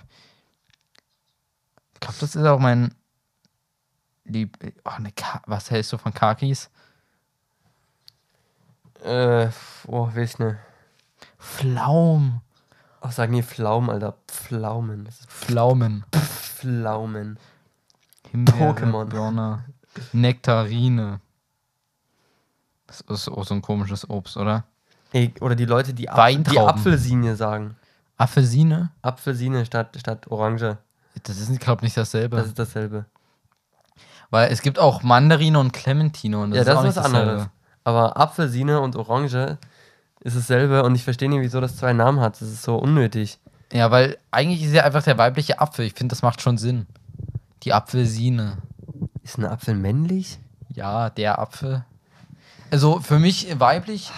Ich 1.93 2.01
glaube, 2.01 2.17
das 2.21 2.35
ist 2.35 2.45
auch 2.47 2.59
mein 2.59 2.95
Lieb. 4.25 4.57
Oh, 4.87 4.91
eine 4.91 5.13
Ka 5.13 5.43
Was 5.47 5.71
hältst 5.71 5.93
du 5.93 5.99
von 5.99 6.15
Kakis? 6.15 6.71
Äh, 9.05 9.49
oh, 9.87 10.09
weiß 10.15 10.39
nicht. 10.39 10.57
Pflaum. 11.39 12.41
Ach, 13.03 13.13
sag 13.13 13.29
nie 13.31 13.43
Pflaumen, 13.43 13.91
Alter. 13.91 14.17
Pflaumen. 14.29 15.09
Pflaumen. 15.29 16.05
Pflaumen. 16.15 17.39
Himbeere, 18.31 18.59
Pokémon. 18.73 19.05
Birne, 19.05 19.65
Nektarine. 20.13 21.21
Das 23.07 23.23
ist 23.23 23.29
auch 23.29 23.45
so 23.45 23.55
ein 23.55 23.63
komisches 23.63 24.09
Obst, 24.09 24.37
oder? 24.37 24.65
Ey, 25.13 25.33
oder 25.41 25.55
die 25.55 25.65
Leute, 25.65 25.95
die, 25.95 26.09
Apf 26.09 26.51
die. 26.51 26.59
Apfelsine 26.59 27.37
sagen. 27.37 27.77
Apfelsine? 28.17 28.91
Apfelsine 29.03 29.65
statt, 29.65 29.97
statt 29.99 30.27
Orange. 30.31 30.79
Das 31.23 31.39
ist, 31.39 31.61
glaube 31.61 31.81
ich, 31.81 31.85
nicht 31.85 31.97
dasselbe. 31.97 32.37
Das 32.37 32.47
ist 32.47 32.59
dasselbe. 32.59 33.07
Weil 34.31 34.51
es 34.51 34.63
gibt 34.63 34.79
auch 34.79 35.03
Mandarine 35.03 35.59
und 35.61 35.73
Clementine 35.73 36.39
und 36.39 36.51
das 36.51 36.57
ja, 36.57 36.63
ist 36.63 36.69
das 36.69 36.77
ist 36.79 36.83
nicht 36.85 36.97
was 36.97 37.05
dasselbe. 37.05 37.31
anderes. 37.31 37.49
Aber 37.85 38.17
Apfelsine 38.17 38.81
und 38.81 38.97
Orange 38.97 39.59
ist 40.21 40.37
dasselbe 40.37 40.83
und 40.83 40.95
ich 40.95 41.05
verstehe 41.05 41.29
nicht, 41.29 41.41
wieso 41.41 41.61
das 41.61 41.77
zwei 41.77 41.93
Namen 41.93 42.21
hat. 42.21 42.41
Das 42.41 42.49
ist 42.49 42.63
so 42.63 42.77
unnötig. 42.77 43.39
Ja, 43.73 43.91
weil 43.91 44.19
eigentlich 44.31 44.63
ist 44.63 44.73
ja 44.73 44.85
einfach 44.85 45.03
der 45.03 45.19
weibliche 45.19 45.61
Apfel. 45.61 45.85
Ich 45.85 45.95
finde, 45.95 46.13
das 46.13 46.23
macht 46.23 46.41
schon 46.41 46.59
Sinn. 46.59 46.87
Die 47.63 47.73
Apfelsine. 47.73 48.59
Ist 49.23 49.39
ein 49.39 49.45
Apfel 49.45 49.75
männlich? 49.75 50.39
Ja, 50.71 51.11
der 51.11 51.39
Apfel. 51.39 51.85
Also 52.75 52.99
für 52.99 53.21
mich 53.21 53.61
weiblich, 53.61 54.11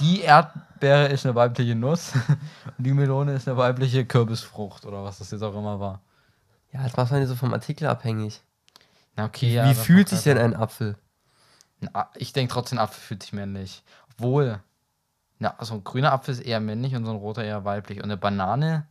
die 0.00 0.22
Erdbeere 0.22 1.08
ist 1.08 1.26
eine 1.26 1.34
weibliche 1.34 1.74
Nuss 1.74 2.12
und 2.78 2.86
die 2.86 2.94
Melone 2.94 3.34
ist 3.34 3.46
eine 3.46 3.58
weibliche 3.58 4.06
Kürbisfrucht 4.06 4.86
oder 4.86 5.04
was 5.04 5.18
das 5.18 5.30
jetzt 5.32 5.42
auch 5.42 5.54
immer 5.54 5.80
war. 5.80 6.00
Ja, 6.72 6.82
das 6.82 6.96
macht 6.96 7.10
man 7.12 7.20
ja 7.20 7.26
so 7.26 7.36
vom 7.36 7.52
Artikel 7.52 7.86
abhängig. 7.88 8.40
Na 9.16 9.26
okay, 9.26 9.52
ja. 9.52 9.68
Wie 9.68 9.74
fühlt 9.74 10.08
sich 10.08 10.22
denn 10.22 10.38
einfach- 10.38 10.56
ein 10.60 10.62
Apfel? 10.62 10.96
Na, 11.80 12.08
Ich 12.16 12.32
denke 12.32 12.50
trotzdem, 12.54 12.78
Apfel 12.78 13.02
fühlt 13.02 13.22
sich 13.22 13.34
männlich. 13.34 13.82
Obwohl, 14.14 14.60
na, 15.38 15.54
so 15.60 15.74
ein 15.74 15.84
grüner 15.84 16.12
Apfel 16.12 16.32
ist 16.32 16.40
eher 16.40 16.60
männlich 16.60 16.94
und 16.96 17.04
so 17.04 17.10
ein 17.10 17.18
roter 17.18 17.44
eher 17.44 17.66
weiblich. 17.66 17.98
Und 17.98 18.04
eine 18.04 18.16
Banane, 18.16 18.86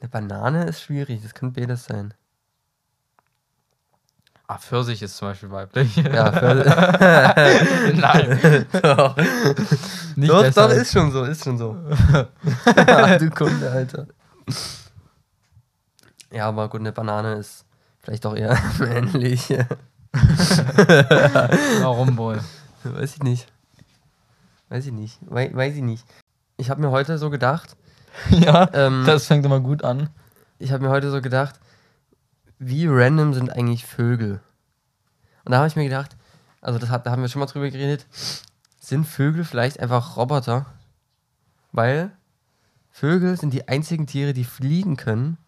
Eine 0.00 0.08
Banane 0.08 0.64
ist 0.64 0.80
schwierig, 0.80 1.20
das 1.22 1.34
könnte 1.34 1.60
beides 1.60 1.84
sein. 1.84 2.14
Ah, 4.48 4.58
Pfirsich 4.58 5.02
ist 5.02 5.16
zum 5.16 5.28
Beispiel 5.28 5.50
weiblich. 5.50 5.94
Ja, 5.96 6.32
für, 6.32 6.54
Nein, 7.94 8.66
doch, 8.82 9.16
nicht 10.16 10.30
doch, 10.30 10.50
doch, 10.52 10.70
ist 10.70 10.92
schon 10.92 11.12
so, 11.12 11.24
ist 11.24 11.44
schon 11.44 11.58
so. 11.58 11.76
Ja, 12.76 13.18
du 13.18 13.30
Kunde, 13.30 13.70
Alter. 13.70 14.06
Ja, 16.32 16.48
aber 16.48 16.68
gut, 16.68 16.80
eine 16.80 16.92
Banane 16.92 17.34
ist 17.34 17.64
vielleicht 18.00 18.26
auch 18.26 18.34
eher 18.34 18.58
männlich. 18.78 19.54
Warum 21.80 22.16
wohl? 22.16 22.40
Weiß 22.84 23.14
ich 23.16 23.22
nicht. 23.22 23.46
Weiß 24.70 24.86
ich 24.86 24.92
nicht. 24.92 25.18
Wei 25.22 25.50
weiß 25.54 25.74
ich 25.76 25.82
nicht. 25.82 26.04
Ich 26.56 26.70
habe 26.70 26.80
mir 26.80 26.90
heute 26.90 27.18
so 27.18 27.30
gedacht, 27.30 27.76
ja, 28.30 28.68
ähm, 28.72 29.04
das 29.06 29.26
fängt 29.26 29.44
immer 29.44 29.60
gut 29.60 29.84
an. 29.84 30.08
ich 30.58 30.72
habe 30.72 30.84
mir 30.84 30.90
heute 30.90 31.10
so 31.10 31.20
gedacht, 31.20 31.60
wie 32.58 32.86
random 32.86 33.34
sind 33.34 33.50
eigentlich 33.50 33.84
Vögel? 33.84 34.40
Und 35.44 35.52
da 35.52 35.58
habe 35.58 35.68
ich 35.68 35.76
mir 35.76 35.84
gedacht, 35.84 36.16
also 36.60 36.78
das 36.78 36.90
hat, 36.90 37.06
da 37.06 37.10
haben 37.10 37.22
wir 37.22 37.28
schon 37.28 37.40
mal 37.40 37.46
drüber 37.46 37.70
geredet, 37.70 38.06
sind 38.80 39.04
Vögel 39.06 39.44
vielleicht 39.44 39.80
einfach 39.80 40.16
Roboter? 40.16 40.66
Weil 41.72 42.10
Vögel 42.90 43.36
sind 43.36 43.52
die 43.52 43.68
einzigen 43.68 44.06
Tiere, 44.06 44.32
die 44.32 44.44
fliegen 44.44 44.96
können. 44.96 45.38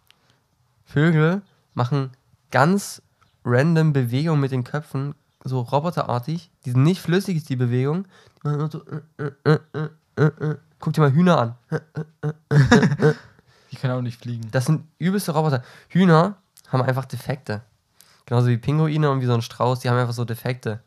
Vögel 0.85 1.43
machen 1.75 2.11
ganz 2.51 3.03
random 3.45 3.93
Bewegungen 3.93 4.41
mit 4.41 4.53
den 4.53 4.65
Köpfen, 4.65 5.15
so 5.43 5.61
roboterartig. 5.61 6.51
Die 6.65 6.71
sind 6.71 6.83
nicht 6.83 7.01
flüssig, 7.01 7.37
ist 7.37 7.49
die 7.49 7.57
Bewegung. 7.57 8.05
Die 8.37 8.49
machen 8.49 8.61
immer 8.61 8.71
so, 8.71 8.85
äh, 9.19 9.33
äh, 9.45 9.59
äh, 9.75 9.89
äh, 10.17 10.51
äh. 10.51 10.57
Guck 10.79 10.93
dir 10.93 11.01
mal 11.01 11.13
Hühner 11.13 11.39
an. 11.39 11.55
Die 13.71 13.77
können 13.77 13.95
auch 13.95 14.03
nicht 14.03 14.21
fliegen. 14.21 14.51
Das 14.51 14.67
sind 14.67 14.87
übelste 14.99 15.33
Roboter. 15.33 15.63
Hühner 15.89 16.37
haben 16.71 16.83
einfach 16.83 17.05
Defekte. 17.05 17.62
Genauso 18.27 18.49
wie 18.49 18.57
Pinguine 18.59 19.11
und 19.11 19.21
wie 19.21 19.27
so 19.27 19.35
ein 19.35 19.43
Strauß, 19.43 19.81
die 19.81 19.91
haben 19.91 19.97
einfach 19.99 20.14
so 20.14 20.25
Defekte. 20.25 20.81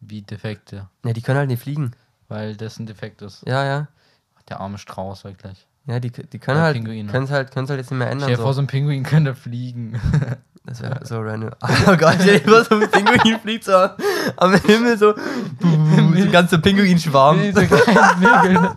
Wie 0.00 0.22
Defekte. 0.22 0.88
Ja, 1.04 1.12
die 1.12 1.22
können 1.22 1.38
halt 1.38 1.48
nicht 1.48 1.62
fliegen. 1.62 1.92
Weil 2.28 2.56
das 2.56 2.78
ein 2.78 2.86
Defekt 2.86 3.22
ist. 3.22 3.42
Ja, 3.46 3.64
ja. 3.64 3.88
Der 4.48 4.60
arme 4.60 4.78
Strauß 4.78 5.24
wirklich. 5.24 5.66
Ja, 5.86 6.00
die, 6.00 6.10
die 6.10 6.38
können 6.38 6.58
Oder 6.58 6.64
halt, 6.66 6.76
Pinguine. 6.76 7.10
können 7.10 7.24
es 7.24 7.30
halt, 7.30 7.52
können's 7.52 7.70
halt 7.70 7.78
jetzt 7.78 7.90
nicht 7.90 7.98
mehr 7.98 8.08
ändern. 8.10 8.28
Stell 8.28 8.36
dir 8.36 8.42
vor, 8.42 8.52
So. 8.52 8.56
so 8.56 8.62
ein 8.62 8.66
Pinguin 8.66 9.02
könnte 9.02 9.34
fliegen. 9.34 10.00
Das 10.68 10.82
wäre 10.82 11.06
so 11.06 11.20
random. 11.20 11.50
Oh 11.86 11.96
Gott, 11.96 12.16
stell 12.20 12.40
dir 12.40 12.48
vor, 12.48 12.64
so 12.64 12.74
ein 12.74 12.90
Pinguin 12.90 13.38
fliegt 13.42 13.62
so 13.62 13.72
am 14.36 14.52
Himmel 14.62 14.98
so. 14.98 15.14
so 15.16 16.30
ganze 16.32 16.58
Pinguinschwarm. 16.58 17.38
Kleinen 17.38 17.64
Vögel. 18.20 18.70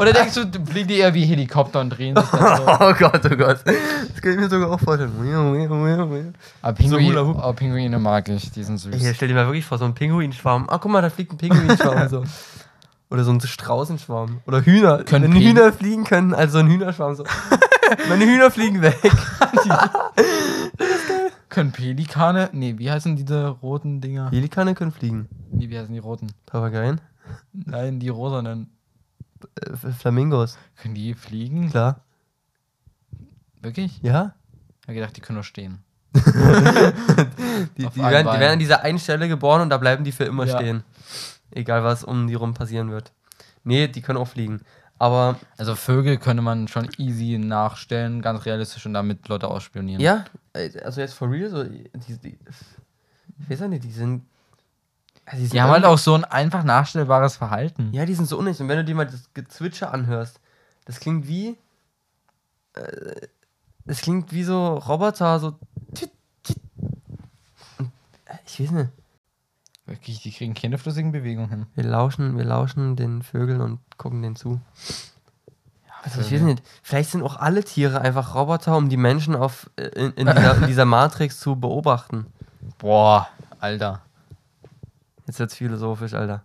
Oder 0.00 0.12
denkst 0.12 0.34
du, 0.34 0.64
fliegen 0.64 0.88
die 0.88 0.96
eher 0.98 1.14
wie 1.14 1.24
Helikopter 1.24 1.80
und 1.80 1.90
drehen 1.90 2.16
sich 2.16 2.26
dann 2.30 2.56
so? 2.56 2.66
Oh 2.80 2.94
Gott, 2.98 3.20
oh 3.24 3.36
Gott. 3.36 3.58
Das 3.64 4.22
kann 4.22 4.32
ich 4.32 4.38
mir 4.38 4.48
sogar 4.48 4.70
auch 4.70 4.80
vorstellen. 4.80 6.34
Aber 6.62 6.72
Pinguin, 6.74 7.16
Hoop. 7.18 7.44
oh, 7.44 7.52
Pinguine 7.52 7.98
mag 7.98 8.28
ich, 8.28 8.50
die 8.50 8.64
sind 8.64 8.78
süß. 8.78 8.94
Ey, 8.94 9.14
stell 9.14 9.28
dir 9.28 9.34
mal 9.34 9.46
wirklich 9.46 9.64
vor, 9.64 9.78
so 9.78 9.84
ein 9.84 9.94
Pinguinschwarm. 9.94 10.66
Ah, 10.68 10.78
guck 10.78 10.90
mal, 10.90 11.02
da 11.02 11.10
fliegt 11.10 11.32
ein 11.32 11.38
Pinguinschwarm. 11.38 12.08
so. 12.08 12.24
Oder 13.10 13.24
so 13.24 13.30
ein 13.32 13.40
Straußenschwarm. 13.40 14.40
Oder 14.46 14.60
Hühner. 14.60 15.02
Können 15.04 15.32
Wenn 15.32 15.40
Hühner 15.40 15.72
fliegen 15.72 16.04
können, 16.04 16.34
also 16.34 16.54
so 16.54 16.58
ein 16.58 16.68
Hühnerschwarm. 16.68 17.14
So. 17.14 17.24
Meine 18.08 18.26
Hühner 18.26 18.50
fliegen 18.50 18.82
weg. 18.82 18.98
Können 21.48 21.72
Pelikane, 21.72 22.50
nee, 22.52 22.74
wie 22.76 22.90
heißen 22.90 23.16
diese 23.16 23.48
roten 23.48 24.02
Dinger? 24.02 24.28
Pelikane 24.30 24.74
können 24.74 24.92
fliegen. 24.92 25.28
Nee, 25.50 25.70
wie 25.70 25.78
heißen 25.78 25.92
die 25.92 25.98
roten? 25.98 26.28
Papageien. 26.44 27.00
Nein, 27.52 27.98
die 27.98 28.10
rosanen. 28.10 28.70
Äh, 29.60 29.92
Flamingos. 29.92 30.58
Können 30.76 30.94
die 30.94 31.14
fliegen? 31.14 31.70
Klar. 31.70 32.00
Wirklich? 33.60 34.00
Ja? 34.02 34.34
Ich 34.82 34.88
hab 34.88 34.94
gedacht, 34.94 35.16
die 35.16 35.20
können 35.20 35.36
nur 35.36 35.44
stehen. 35.44 35.82
Die, 36.14 37.86
die, 37.86 37.96
werden, 38.00 38.26
die 38.32 38.40
werden 38.40 38.52
an 38.54 38.58
dieser 38.58 38.82
einen 38.82 38.98
Stelle 38.98 39.28
geboren 39.28 39.60
und 39.62 39.70
da 39.70 39.76
bleiben 39.78 40.04
die 40.04 40.12
für 40.12 40.24
immer 40.24 40.46
Ja. 40.46 40.56
stehen. 40.58 40.84
Egal, 41.50 41.82
was 41.84 42.04
um 42.04 42.26
die 42.26 42.34
rum 42.34 42.54
passieren 42.54 42.90
wird. 42.90 43.12
Nee, 43.64 43.88
die 43.88 44.00
können 44.00 44.18
auch 44.18 44.28
fliegen. 44.28 44.60
Aber 44.98 45.38
Also 45.58 45.74
Vögel 45.74 46.16
könnte 46.18 46.42
man 46.42 46.66
schon 46.68 46.88
easy 46.98 47.38
nachstellen, 47.38 48.22
ganz 48.22 48.44
realistisch 48.46 48.84
und 48.86 48.94
damit 48.94 49.28
Leute 49.28 49.48
ausspionieren. 49.48 50.00
ja, 50.00 50.24
äh, 50.54 50.70
also 50.80 51.00
jetzt 51.00 51.14
for 51.14 51.30
real, 51.30 51.50
so, 51.50 51.62
die, 51.64 51.90
die, 52.22 52.38
ich 53.40 53.50
weiß 53.50 53.60
ja 53.60 53.68
nicht, 53.68 53.84
die 53.84 53.92
sind. 53.92 54.22
Also 55.30 55.42
sind 55.42 55.52
Die 55.52 55.60
haben 55.60 55.70
halt 55.70 55.84
auch 55.84 55.98
so 55.98 56.14
ein 56.14 56.24
einfach 56.24 56.64
nachstellbares 56.64 57.36
Verhalten. 57.36 57.92
Ja, 57.92 58.04
die 58.06 58.14
sind 58.14 58.26
so 58.26 58.38
unnötig. 58.38 58.60
Und 58.60 58.68
wenn 58.68 58.78
du 58.78 58.84
dir 58.84 58.94
mal 58.94 59.06
das 59.06 59.32
Gezwitscher 59.34 59.92
anhörst, 59.92 60.40
das 60.84 61.00
klingt 61.00 61.28
wie. 61.28 61.56
Äh, 62.74 63.28
das 63.84 64.00
klingt 64.00 64.32
wie 64.32 64.44
so 64.44 64.74
Roboter, 64.74 65.38
so. 65.38 65.58
äh, 67.78 68.34
Ich 68.46 68.60
weiß 68.60 68.70
nicht. 68.72 68.90
Wirklich, 69.86 70.20
die 70.20 70.32
kriegen 70.32 70.52
keine 70.52 70.76
flüssigen 70.76 71.12
Bewegungen 71.12 71.48
hin. 71.48 71.66
Wir 71.74 71.84
lauschen, 71.84 72.36
wir 72.36 72.44
lauschen 72.44 72.94
den 72.96 73.22
Vögeln 73.22 73.62
und 73.62 73.80
gucken 73.96 74.20
denen 74.20 74.36
zu. 74.36 74.60
Also 76.02 76.20
ich 76.20 76.30
weiß 76.32 76.42
nicht, 76.42 76.62
vielleicht 76.82 77.10
sind 77.10 77.22
auch 77.22 77.36
alle 77.36 77.64
Tiere 77.64 78.00
einfach 78.00 78.34
Roboter, 78.34 78.76
um 78.76 78.88
die 78.88 78.96
Menschen 78.98 79.34
auf, 79.34 79.70
äh, 79.76 79.86
in, 79.88 80.12
in, 80.12 80.26
dieser, 80.26 80.56
in 80.58 80.66
dieser 80.66 80.84
Matrix 80.86 81.40
zu 81.40 81.56
beobachten. 81.56 82.26
Boah, 82.78 83.28
Alter. 83.60 84.02
Jetzt 85.28 85.38
wird's 85.38 85.54
philosophisch, 85.54 86.14
Alter. 86.14 86.44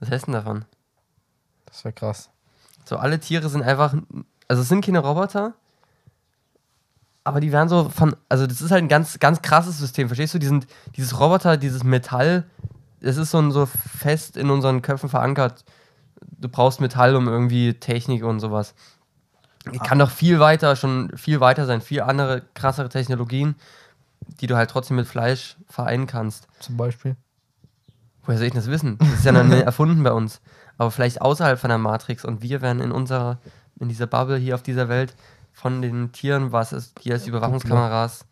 Was 0.00 0.10
heißt 0.10 0.26
denn 0.26 0.34
davon? 0.34 0.64
Das 1.66 1.84
wäre 1.84 1.92
krass. 1.92 2.30
So, 2.86 2.96
alle 2.96 3.20
Tiere 3.20 3.48
sind 3.50 3.62
einfach, 3.62 3.94
also 4.48 4.62
es 4.62 4.68
sind 4.68 4.82
keine 4.84 5.00
Roboter, 5.00 5.52
aber 7.22 7.40
die 7.40 7.52
werden 7.52 7.68
so 7.68 7.90
von, 7.90 8.16
also 8.30 8.46
das 8.46 8.62
ist 8.62 8.70
halt 8.70 8.82
ein 8.82 8.88
ganz, 8.88 9.18
ganz 9.18 9.42
krasses 9.42 9.78
System, 9.78 10.08
verstehst 10.08 10.32
du? 10.34 10.38
Die 10.38 10.46
sind, 10.46 10.66
dieses 10.96 11.20
Roboter, 11.20 11.58
dieses 11.58 11.84
Metall, 11.84 12.44
das 13.00 13.18
ist 13.18 13.30
so, 13.30 13.38
ein- 13.38 13.52
so 13.52 13.66
fest 13.66 14.38
in 14.38 14.50
unseren 14.50 14.80
Köpfen 14.80 15.10
verankert. 15.10 15.64
Du 16.22 16.48
brauchst 16.48 16.80
Metall, 16.80 17.14
um 17.14 17.28
irgendwie 17.28 17.74
Technik 17.74 18.24
und 18.24 18.40
sowas. 18.40 18.74
Kann 19.84 19.98
doch 19.98 20.10
viel 20.10 20.40
weiter, 20.40 20.74
schon 20.76 21.14
viel 21.18 21.40
weiter 21.40 21.66
sein, 21.66 21.82
viel 21.82 22.00
andere, 22.00 22.40
krassere 22.54 22.88
Technologien, 22.88 23.54
die 24.40 24.46
du 24.46 24.56
halt 24.56 24.70
trotzdem 24.70 24.96
mit 24.96 25.06
Fleisch 25.06 25.56
vereinen 25.68 26.06
kannst. 26.06 26.48
Zum 26.60 26.76
Beispiel. 26.76 27.16
Woher 28.24 28.38
soll 28.38 28.46
ich 28.48 28.52
das 28.54 28.66
wissen? 28.66 28.98
Das 28.98 29.08
ist 29.08 29.24
ja 29.24 29.32
noch 29.32 29.44
nicht 29.44 29.62
erfunden 29.64 30.02
bei 30.02 30.12
uns. 30.12 30.40
Aber 30.78 30.90
vielleicht 30.90 31.20
außerhalb 31.20 31.58
von 31.58 31.68
der 31.68 31.78
Matrix 31.78 32.24
und 32.24 32.42
wir 32.42 32.60
werden 32.62 32.80
in 32.80 32.92
unserer, 32.92 33.38
in 33.78 33.88
dieser 33.88 34.06
Bubble 34.06 34.36
hier 34.38 34.54
auf 34.54 34.62
dieser 34.62 34.88
Welt 34.88 35.14
von 35.52 35.82
den 35.82 36.12
Tieren, 36.12 36.52
was 36.52 36.72
es, 36.72 36.94
die 36.94 37.12
als 37.12 37.26
Überwachungskameras 37.26 38.24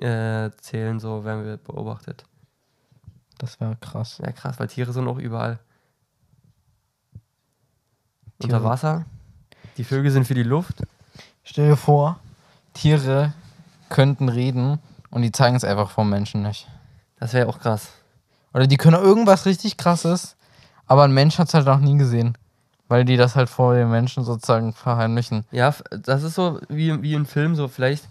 äh, 0.00 0.50
zählen, 0.60 0.98
so 1.00 1.24
werden 1.24 1.44
wir 1.44 1.56
beobachtet. 1.56 2.24
Das 3.38 3.60
wäre 3.60 3.76
krass. 3.80 4.18
Ja, 4.24 4.32
krass, 4.32 4.58
weil 4.58 4.68
Tiere 4.68 4.92
sind 4.92 5.06
auch 5.08 5.18
überall. 5.18 5.60
Tiere- 8.40 8.56
Unter 8.56 8.64
Wasser. 8.64 9.06
Die 9.76 9.84
Vögel 9.84 10.10
sind 10.10 10.26
für 10.26 10.34
die 10.34 10.42
Luft. 10.42 10.82
Stell 11.44 11.68
dir 11.70 11.76
vor, 11.76 12.18
Tiere 12.74 13.32
könnten 13.88 14.28
reden 14.28 14.78
und 15.10 15.22
die 15.22 15.32
zeigen 15.32 15.56
es 15.56 15.64
einfach 15.64 15.90
vom 15.90 16.08
Menschen 16.10 16.42
nicht. 16.42 16.68
Das 17.18 17.32
wäre 17.32 17.48
auch 17.48 17.58
krass. 17.58 17.88
Oder 18.54 18.66
die 18.66 18.76
können 18.76 19.02
irgendwas 19.02 19.46
richtig 19.46 19.76
krasses, 19.76 20.36
Aber 20.86 21.04
ein 21.04 21.12
Mensch 21.12 21.38
hat 21.38 21.48
es 21.48 21.54
halt 21.54 21.66
noch 21.66 21.80
nie 21.80 21.98
gesehen. 21.98 22.36
Weil 22.88 23.04
die 23.04 23.18
das 23.18 23.36
halt 23.36 23.50
vor 23.50 23.74
den 23.74 23.90
Menschen 23.90 24.24
sozusagen 24.24 24.72
verheimlichen. 24.72 25.44
Ja, 25.50 25.74
das 25.90 26.22
ist 26.22 26.34
so 26.34 26.58
wie, 26.70 27.02
wie 27.02 27.12
im 27.12 27.26
Film, 27.26 27.54
so 27.54 27.68
vielleicht 27.68 28.08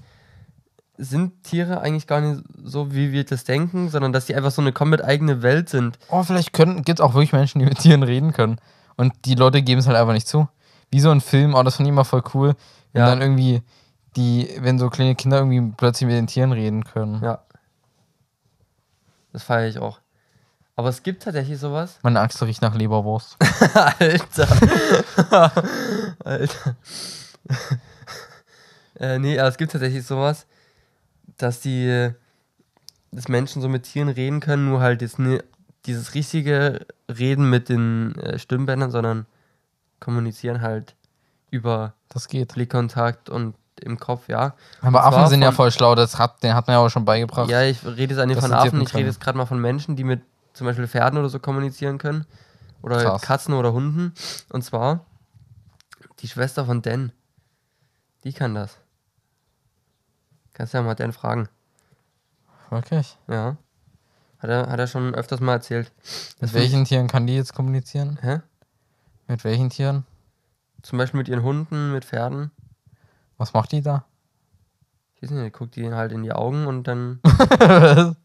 sind 0.99 1.43
Tiere 1.43 1.81
eigentlich 1.81 2.07
gar 2.07 2.21
nicht 2.21 2.43
so, 2.63 2.93
wie 2.93 3.11
wir 3.11 3.23
das 3.23 3.43
denken, 3.43 3.89
sondern 3.89 4.13
dass 4.13 4.25
die 4.25 4.35
einfach 4.35 4.51
so 4.51 4.61
eine 4.61 4.71
komplett 4.71 5.03
eigene 5.03 5.41
Welt 5.43 5.69
sind. 5.69 5.97
Oh, 6.09 6.23
vielleicht 6.23 6.53
gibt 6.53 6.89
es 6.89 7.01
auch 7.01 7.13
wirklich 7.13 7.33
Menschen, 7.33 7.59
die 7.59 7.65
mit 7.65 7.79
Tieren 7.79 8.03
reden 8.03 8.33
können. 8.33 8.57
Und 8.95 9.13
die 9.25 9.35
Leute 9.35 9.61
geben 9.61 9.79
es 9.79 9.87
halt 9.87 9.97
einfach 9.97 10.13
nicht 10.13 10.27
zu. 10.27 10.47
Wie 10.91 10.99
so 10.99 11.11
ein 11.11 11.21
Film, 11.21 11.53
oh, 11.55 11.63
das 11.63 11.75
fand 11.77 11.87
ich 11.87 11.91
immer 11.93 12.05
voll 12.05 12.23
cool. 12.33 12.55
Wenn 12.93 13.01
Ja. 13.01 13.09
dann 13.09 13.21
irgendwie 13.21 13.61
die, 14.17 14.49
wenn 14.59 14.79
so 14.79 14.89
kleine 14.89 15.15
Kinder 15.15 15.37
irgendwie 15.37 15.73
plötzlich 15.77 16.07
mit 16.07 16.17
den 16.17 16.27
Tieren 16.27 16.51
reden 16.51 16.83
können. 16.83 17.23
Ja. 17.23 17.41
Das 19.31 19.43
feiere 19.43 19.67
ich 19.67 19.77
auch. 19.77 19.99
Aber 20.75 20.89
es 20.89 21.01
gibt 21.01 21.23
tatsächlich 21.23 21.59
sowas. 21.59 21.99
Meine 22.03 22.19
Axt 22.19 22.41
riecht 22.43 22.61
nach 22.61 22.75
Leberwurst. 22.75 23.37
Alter. 23.73 24.47
Alter. 26.23 26.75
äh, 28.99 29.19
nee, 29.19 29.39
aber 29.39 29.49
es 29.49 29.57
gibt 29.57 29.71
tatsächlich 29.71 30.05
sowas, 30.05 30.45
dass 31.37 31.61
die 31.61 32.11
dass 33.11 33.27
Menschen 33.29 33.61
so 33.61 33.69
mit 33.69 33.83
Tieren 33.83 34.09
reden 34.09 34.39
können, 34.41 34.65
nur 34.65 34.81
halt 34.81 35.01
jetzt 35.01 35.17
nie 35.17 35.39
dieses 35.85 36.13
richtige 36.13 36.85
Reden 37.09 37.49
mit 37.49 37.69
den 37.69 38.15
äh, 38.15 38.37
Stimmbändern, 38.37 38.91
sondern 38.91 39.25
kommunizieren 39.99 40.61
halt 40.61 40.95
über 41.49 41.93
Das 42.09 42.27
geht. 42.27 42.53
Blickkontakt 42.53 43.29
und 43.29 43.55
im 43.81 43.99
Kopf, 43.99 44.27
ja. 44.27 44.53
Aber 44.81 45.03
Affen 45.03 45.27
sind 45.27 45.41
ja 45.41 45.51
voll 45.51 45.71
schlau, 45.71 45.95
das 45.95 46.17
hat, 46.17 46.43
den 46.43 46.53
hat 46.53 46.67
man 46.67 46.75
ja 46.75 46.79
auch 46.79 46.89
schon 46.89 47.05
beigebracht. 47.05 47.49
Ja, 47.49 47.63
ich 47.63 47.85
rede 47.85 48.15
jetzt 48.15 48.25
nicht 48.25 48.37
dass 48.37 48.45
von 48.45 48.53
Affen, 48.53 48.81
ich 48.81 48.93
rede 48.93 49.07
jetzt 49.07 49.21
gerade 49.21 49.37
mal 49.37 49.45
von 49.45 49.59
Menschen, 49.59 49.95
die 49.95 50.03
mit 50.03 50.21
zum 50.53 50.65
Beispiel 50.65 50.87
Pferden 50.87 51.19
oder 51.19 51.29
so 51.29 51.39
kommunizieren 51.39 51.97
können. 51.97 52.25
Oder 52.81 53.03
Krass. 53.03 53.21
Katzen 53.21 53.53
oder 53.53 53.73
Hunden. 53.73 54.13
Und 54.49 54.63
zwar 54.63 55.05
die 56.19 56.27
Schwester 56.27 56.65
von 56.65 56.81
Dan. 56.81 57.11
Die 58.23 58.33
kann 58.33 58.55
das. 58.55 58.77
Kannst 60.53 60.73
ja 60.73 60.81
mal 60.81 60.95
Dan 60.95 61.13
fragen. 61.13 61.49
Wirklich? 62.69 63.17
Ja. 63.27 63.57
Hat 64.39 64.49
er, 64.49 64.69
hat 64.69 64.79
er 64.79 64.87
schon 64.87 65.15
öfters 65.15 65.39
mal 65.39 65.53
erzählt. 65.53 65.91
Mit 66.39 66.53
welchen 66.53 66.85
Tieren 66.85 67.07
kann 67.07 67.25
die 67.25 67.35
jetzt 67.35 67.53
kommunizieren? 67.53 68.19
Hä? 68.21 68.41
Mit 69.27 69.43
welchen 69.43 69.69
Tieren? 69.69 70.05
Zum 70.83 70.97
Beispiel 70.97 71.17
mit 71.17 71.27
ihren 71.27 71.43
Hunden, 71.43 71.91
mit 71.91 72.05
Pferden. 72.05 72.51
Was 73.37 73.53
macht 73.53 73.71
die 73.71 73.81
da? 73.81 74.05
Ich 75.15 75.23
weiß 75.23 75.31
nicht, 75.31 75.53
guckt 75.53 75.75
die 75.75 75.91
halt 75.91 76.11
in 76.11 76.23
die 76.23 76.31
Augen 76.31 76.67
und 76.67 76.87
dann. 76.87 77.19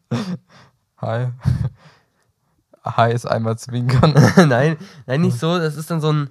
Hi. 0.97 1.29
Hi 2.83 3.13
ist 3.13 3.25
einmal 3.25 3.57
zwinkern. 3.57 4.13
nein, 4.49 4.77
nein, 5.05 5.21
nicht 5.21 5.39
so. 5.39 5.57
Das 5.57 5.75
ist 5.75 5.89
dann 5.89 6.01
so 6.01 6.11
ein 6.11 6.29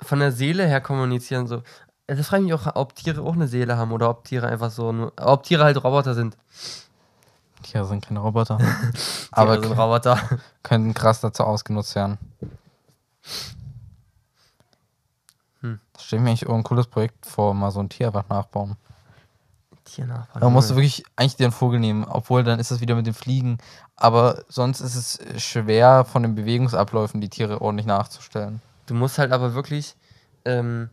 von 0.00 0.18
der 0.18 0.32
Seele 0.32 0.66
her 0.66 0.80
kommunizieren. 0.80 1.46
So. 1.46 1.62
Das 2.06 2.26
frage 2.26 2.42
ich 2.42 2.50
mich 2.50 2.54
auch, 2.54 2.74
ob 2.74 2.94
Tiere 2.94 3.22
auch 3.22 3.34
eine 3.34 3.46
Seele 3.48 3.76
haben 3.76 3.92
oder 3.92 4.10
ob 4.10 4.24
Tiere 4.24 4.48
einfach 4.48 4.70
so 4.70 4.92
nur. 4.92 5.12
Ob 5.20 5.44
Tiere 5.44 5.64
halt 5.64 5.82
Roboter 5.82 6.14
sind. 6.14 6.36
Tiere 7.62 7.86
sind 7.86 8.04
keine 8.04 8.18
Roboter. 8.18 8.58
Tiere 8.58 8.74
Aber 9.30 9.62
sind 9.62 9.72
Roboter. 9.72 10.18
können 10.62 10.94
krass 10.94 11.20
dazu 11.20 11.44
ausgenutzt 11.44 11.94
werden. 11.94 12.18
Ich 16.04 16.12
mir 16.12 16.30
eigentlich 16.30 16.48
ein 16.48 16.62
cooles 16.62 16.86
Projekt 16.86 17.26
vor, 17.26 17.54
mal 17.54 17.70
so 17.70 17.80
ein 17.80 17.88
Tier 17.88 18.08
einfach 18.08 18.28
nachbauen. 18.28 18.76
Tiernachbarn. 19.84 20.40
Da 20.40 20.48
musst 20.48 20.70
du 20.70 20.76
wirklich 20.76 21.04
eigentlich 21.16 21.36
dir 21.36 21.46
einen 21.46 21.52
Vogel 21.52 21.80
nehmen, 21.80 22.04
obwohl 22.04 22.44
dann 22.44 22.60
ist 22.60 22.70
es 22.70 22.80
wieder 22.80 22.94
mit 22.94 23.06
dem 23.06 23.14
Fliegen. 23.14 23.58
Aber 23.96 24.44
sonst 24.48 24.80
ist 24.80 24.94
es 24.94 25.42
schwer, 25.42 26.04
von 26.04 26.22
den 26.22 26.34
Bewegungsabläufen 26.34 27.20
die 27.20 27.28
Tiere 27.28 27.60
ordentlich 27.60 27.86
nachzustellen. 27.86 28.60
Du 28.86 28.94
musst 28.94 29.18
halt 29.18 29.32
aber 29.32 29.54
wirklich. 29.54 29.96
Ähm, 30.44 30.90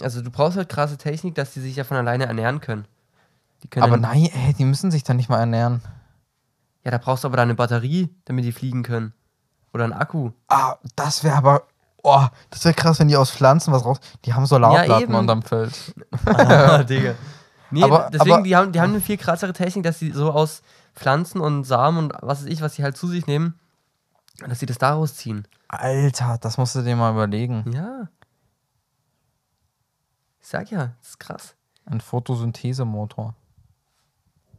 also 0.00 0.22
du 0.22 0.30
brauchst 0.30 0.56
halt 0.56 0.68
krasse 0.68 0.96
Technik, 0.96 1.34
dass 1.34 1.52
die 1.52 1.60
sich 1.60 1.76
ja 1.76 1.84
von 1.84 1.96
alleine 1.96 2.26
ernähren 2.26 2.60
können. 2.60 2.86
Können 3.70 3.84
Aber 3.84 3.96
nein, 3.96 4.28
ey, 4.32 4.54
die 4.54 4.64
müssen 4.64 4.90
sich 4.90 5.02
dann 5.02 5.16
nicht 5.16 5.28
mal 5.28 5.40
ernähren. 5.40 5.80
Ja, 6.84 6.90
da 6.90 6.98
brauchst 6.98 7.24
du 7.24 7.28
aber 7.28 7.36
dann 7.36 7.48
eine 7.48 7.54
Batterie, 7.54 8.14
damit 8.26 8.44
die 8.44 8.52
fliegen 8.52 8.82
können. 8.82 9.12
Oder 9.72 9.84
einen 9.84 9.92
Akku. 9.92 10.30
Ah, 10.48 10.76
das 10.94 11.24
wäre 11.24 11.36
aber. 11.36 11.64
Oh, 12.08 12.24
das 12.50 12.64
wäre 12.64 12.72
krass, 12.74 13.00
wenn 13.00 13.08
die 13.08 13.16
aus 13.16 13.32
Pflanzen 13.32 13.72
was 13.72 13.84
raus. 13.84 13.98
Die 14.24 14.32
haben 14.32 14.44
Ja, 14.44 14.46
Solarplatten 14.46 15.02
eben. 15.02 15.14
unterm 15.16 15.42
Feld. 15.42 15.72
Ah, 16.24 16.82
Digga. 16.84 17.14
Nee, 17.72 17.82
Aber- 17.82 18.10
deswegen, 18.12 18.32
aber- 18.34 18.42
die, 18.44 18.54
haben, 18.54 18.70
die 18.72 18.80
haben 18.80 18.90
eine 18.90 19.00
viel 19.00 19.16
krassere 19.16 19.52
Technik, 19.52 19.82
dass 19.82 19.98
sie 19.98 20.12
so 20.12 20.30
aus 20.30 20.62
Pflanzen 20.94 21.40
und 21.40 21.64
Samen 21.64 21.98
und 21.98 22.12
was 22.22 22.42
weiß 22.42 22.46
ich, 22.48 22.60
was 22.60 22.74
sie 22.74 22.84
halt 22.84 22.96
zu 22.96 23.08
sich 23.08 23.26
nehmen, 23.26 23.58
dass 24.46 24.60
sie 24.60 24.66
das 24.66 24.78
daraus 24.78 25.16
ziehen. 25.16 25.48
Alter, 25.66 26.38
das 26.40 26.58
musst 26.58 26.76
du 26.76 26.82
dir 26.82 26.94
mal 26.94 27.10
überlegen. 27.12 27.64
Ja. 27.72 28.06
Ich 30.40 30.46
sag 30.48 30.70
ja, 30.70 30.92
das 31.00 31.08
ist 31.08 31.18
krass. 31.20 31.54
Ein 31.86 32.00
Photosynthesemotor. 32.00 33.34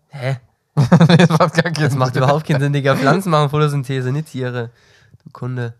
Hä? 0.09 0.37
das 0.75 1.29
macht 1.29 1.53
gar 1.53 1.71
keinen 1.71 1.75
Das 1.85 1.95
macht 1.95 2.13
Sinn. 2.13 2.23
überhaupt 2.23 2.45
keinen 2.45 2.59
Sinn, 2.59 2.73
Digga. 2.73 2.95
Pflanzen 2.95 3.29
machen 3.29 3.49
Photosynthese, 3.49 4.11
nicht 4.11 4.27
Tiere. 4.27 4.69
Du 5.23 5.29
Kunde. 5.31 5.75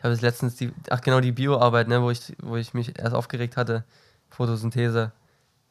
Ich 0.00 0.04
habe 0.04 0.14
jetzt 0.14 0.22
letztens 0.22 0.56
die, 0.56 0.72
ach 0.88 1.02
genau, 1.02 1.20
die 1.20 1.30
Bioarbeit, 1.30 1.86
ne, 1.86 2.00
wo 2.00 2.10
ich, 2.10 2.34
wo 2.40 2.56
ich 2.56 2.72
mich 2.72 2.98
erst 2.98 3.14
aufgeregt 3.14 3.58
hatte. 3.58 3.84
Photosynthese. 4.30 5.12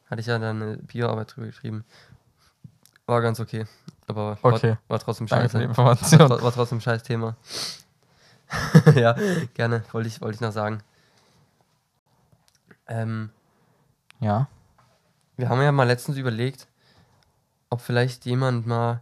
Hatte 0.08 0.20
ich 0.20 0.28
ja 0.28 0.38
dann 0.38 0.62
eine 0.62 0.76
Bioarbeit 0.76 1.34
drüber 1.34 1.48
geschrieben. 1.48 1.84
War 3.06 3.22
ganz 3.22 3.40
okay. 3.40 3.66
Aber 4.06 4.38
Okay. 4.40 4.70
war, 4.70 4.78
war 4.86 4.98
trotzdem 5.00 5.26
scheiße. 5.26 5.76
War, 5.76 6.42
war 6.42 6.52
trotzdem 6.52 6.80
scheiß 6.80 7.02
Thema. 7.02 7.34
ja, 8.94 9.16
gerne. 9.54 9.82
Wollte 9.90 10.06
ich, 10.08 10.20
wollte 10.20 10.36
ich 10.36 10.40
noch 10.40 10.52
sagen. 10.52 10.80
Ähm, 12.86 13.30
Ja. 14.20 14.46
wir 15.38 15.48
haben 15.48 15.60
ja 15.60 15.72
mal 15.72 15.88
letztens 15.88 16.18
überlegt, 16.18 16.68
ob 17.68 17.80
vielleicht 17.80 18.26
jemand 18.26 18.64
mal 18.64 19.00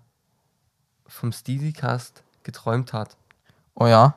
vom 1.07 1.33
Steezycast 1.33 2.23
geträumt 2.45 2.95
hat. 2.95 3.17
Oh 3.75 3.87
ja. 3.87 4.15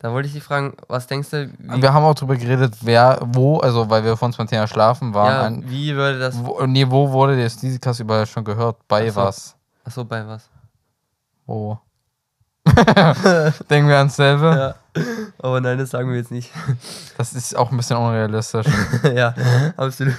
Da 0.00 0.12
wollte 0.12 0.28
ich 0.28 0.34
dich 0.34 0.44
fragen, 0.44 0.74
was 0.86 1.08
denkst 1.08 1.30
du, 1.30 1.50
Wir 1.58 1.92
haben 1.92 2.04
auch 2.04 2.14
drüber 2.14 2.36
geredet, 2.36 2.76
wer, 2.82 3.18
wo, 3.20 3.58
also 3.58 3.90
weil 3.90 4.04
wir 4.04 4.14
beim 4.14 4.46
Thema 4.46 4.68
Schlafen 4.68 5.12
waren. 5.12 5.32
ja, 5.32 5.42
ein, 5.42 5.68
wie 5.68 5.94
würde 5.94 6.20
das. 6.20 6.38
wo, 6.38 6.64
nee, 6.66 6.88
wo 6.88 7.10
wurde 7.10 7.36
der 7.36 7.50
Steezycast 7.50 7.98
überall 8.00 8.26
schon 8.26 8.44
gehört? 8.44 8.76
Bei 8.86 9.08
Ach 9.08 9.14
so. 9.14 9.20
was? 9.20 9.56
Achso, 9.84 10.04
bei 10.04 10.24
was? 10.26 10.48
Wo? 11.46 11.80
Denken 13.68 13.88
wir 13.88 13.96
ans 13.98 14.14
selbe? 14.14 14.76
Ja. 14.94 15.02
Aber 15.38 15.60
nein, 15.60 15.78
das 15.78 15.90
sagen 15.90 16.10
wir 16.10 16.16
jetzt 16.16 16.30
nicht. 16.30 16.52
Das 17.16 17.32
ist 17.32 17.56
auch 17.56 17.70
ein 17.70 17.76
bisschen 17.76 17.96
unrealistisch. 17.96 18.66
ja, 19.14 19.34
absolut. 19.76 20.14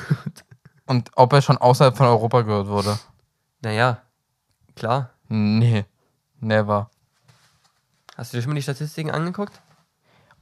Und 0.88 1.12
ob 1.16 1.32
er 1.32 1.42
schon 1.42 1.58
außerhalb 1.58 1.96
von 1.96 2.08
Europa 2.08 2.42
gehört 2.42 2.68
wurde? 2.68 2.98
Naja, 3.62 4.00
klar. 4.76 5.12
Nee. 5.28 5.86
Never. 6.40 6.90
Hast 8.18 8.34
du 8.34 8.38
dir 8.38 8.44
schon 8.44 8.52
mal 8.52 8.56
die 8.56 8.64
Statistiken 8.64 9.12
angeguckt? 9.12 9.62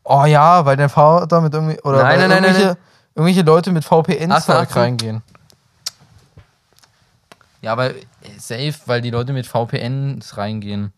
Oh 0.09 0.23
ja, 0.23 0.65
weil 0.65 0.77
dein 0.77 0.87
Vater 0.87 1.41
mit 1.41 1.53
irgendwie. 1.53 1.81
Oder 1.81 2.01
Nein, 2.01 2.19
nein, 2.19 2.29
nein, 2.29 2.43
irgendwelche, 2.45 2.67
nein, 2.67 2.77
irgendwelche 3.13 3.41
Leute 3.41 3.71
mit 3.73 3.83
VPN-Zeug 3.83 4.73
reingehen. 4.73 5.21
Ja, 7.61 7.73
aber 7.73 7.91
safe, 8.37 8.73
weil 8.85 9.01
die 9.01 9.09
Leute 9.09 9.33
mit 9.33 9.47
VPNs 9.47 10.37
reingehen. 10.37 10.93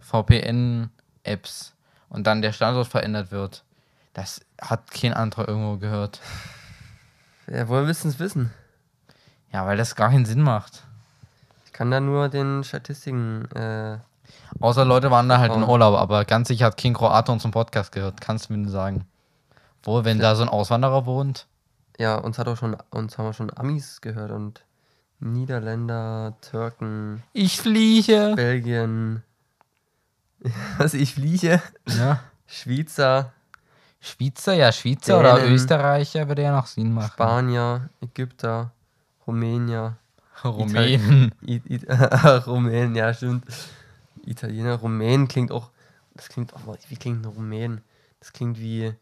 VPN-Apps. 0.00 1.72
Und 2.10 2.26
dann 2.26 2.42
der 2.42 2.52
Standort 2.52 2.88
verändert 2.88 3.30
wird. 3.30 3.64
Das 4.12 4.42
hat 4.60 4.90
kein 4.90 5.14
anderer 5.14 5.48
irgendwo 5.48 5.78
gehört. 5.78 6.20
Ja, 7.46 7.66
woher 7.66 7.86
willst 7.86 8.04
du 8.04 8.08
es 8.08 8.18
wissen? 8.18 8.52
Ja, 9.54 9.64
weil 9.64 9.78
das 9.78 9.94
gar 9.96 10.10
keinen 10.10 10.26
Sinn 10.26 10.42
macht. 10.42 10.82
Ich 11.64 11.72
kann 11.72 11.90
da 11.90 12.00
nur 12.00 12.28
den 12.28 12.62
Statistiken. 12.62 13.50
Äh, 13.52 13.98
Außer 14.58 14.84
Leute 14.84 15.10
waren 15.10 15.28
da 15.28 15.38
halt 15.38 15.54
in 15.54 15.62
Oh. 15.62 15.72
Urlaub, 15.72 15.94
aber 15.96 16.24
ganz 16.24 16.48
sicher 16.48 16.66
hat 16.66 16.76
King 16.76 16.94
Kroater 16.94 17.32
unseren 17.32 17.52
Podcast 17.52 17.92
gehört, 17.92 18.20
kannst 18.20 18.48
du 18.48 18.54
mir 18.54 18.58
nur 18.58 18.70
sagen. 18.72 19.06
Wo, 19.82 20.04
wenn 20.04 20.18
da 20.18 20.34
so 20.34 20.42
ein 20.42 20.48
Auswanderer 20.48 21.06
wohnt? 21.06 21.46
ja, 21.98 22.14
uns 22.16 22.38
hat 22.38 22.48
auch 22.48 22.56
schon, 22.56 22.76
uns 22.90 23.18
haben 23.18 23.26
wir 23.26 23.32
schon 23.34 23.50
Amis 23.54 24.00
gehört 24.00 24.30
und 24.30 24.64
Niederländer, 25.18 26.34
Türken, 26.40 27.22
Ich 27.34 27.60
fliege. 27.60 28.32
Belgien. 28.36 29.22
Was 30.78 30.94
ich 30.94 31.14
fliege? 31.14 31.60
Ja. 31.86 32.20
Schweizer, 32.46 33.32
Schweizer, 34.00 34.54
ja, 34.54 34.72
Schweizer 34.72 35.20
oder 35.20 35.34
Dänen. 35.36 35.52
Österreicher 35.54 36.26
würde 36.26 36.42
ja 36.42 36.52
noch 36.56 36.66
Sinn 36.66 36.92
machen. 36.94 37.10
Spanier, 37.12 37.90
Ägypter, 38.00 38.70
Rumänier. 39.26 39.96
Rumänen. 40.42 41.34
I, 41.46 41.60
I, 41.68 41.80
Rumänen, 42.46 42.94
ja, 42.94 43.12
stimmt. 43.12 43.44
Italiener, 44.30 44.76
Rumänen 44.76 45.28
klingt 45.28 45.52
auch. 45.52 45.70
Das 46.14 46.28
klingt 46.28 46.54
auch. 46.54 46.60
Wie 46.88 46.96
klingt 46.96 47.24
ein 47.24 47.28
Rumän? 47.28 47.80
Das 48.20 48.32
klingt 48.32 48.58
wie. 48.58 48.94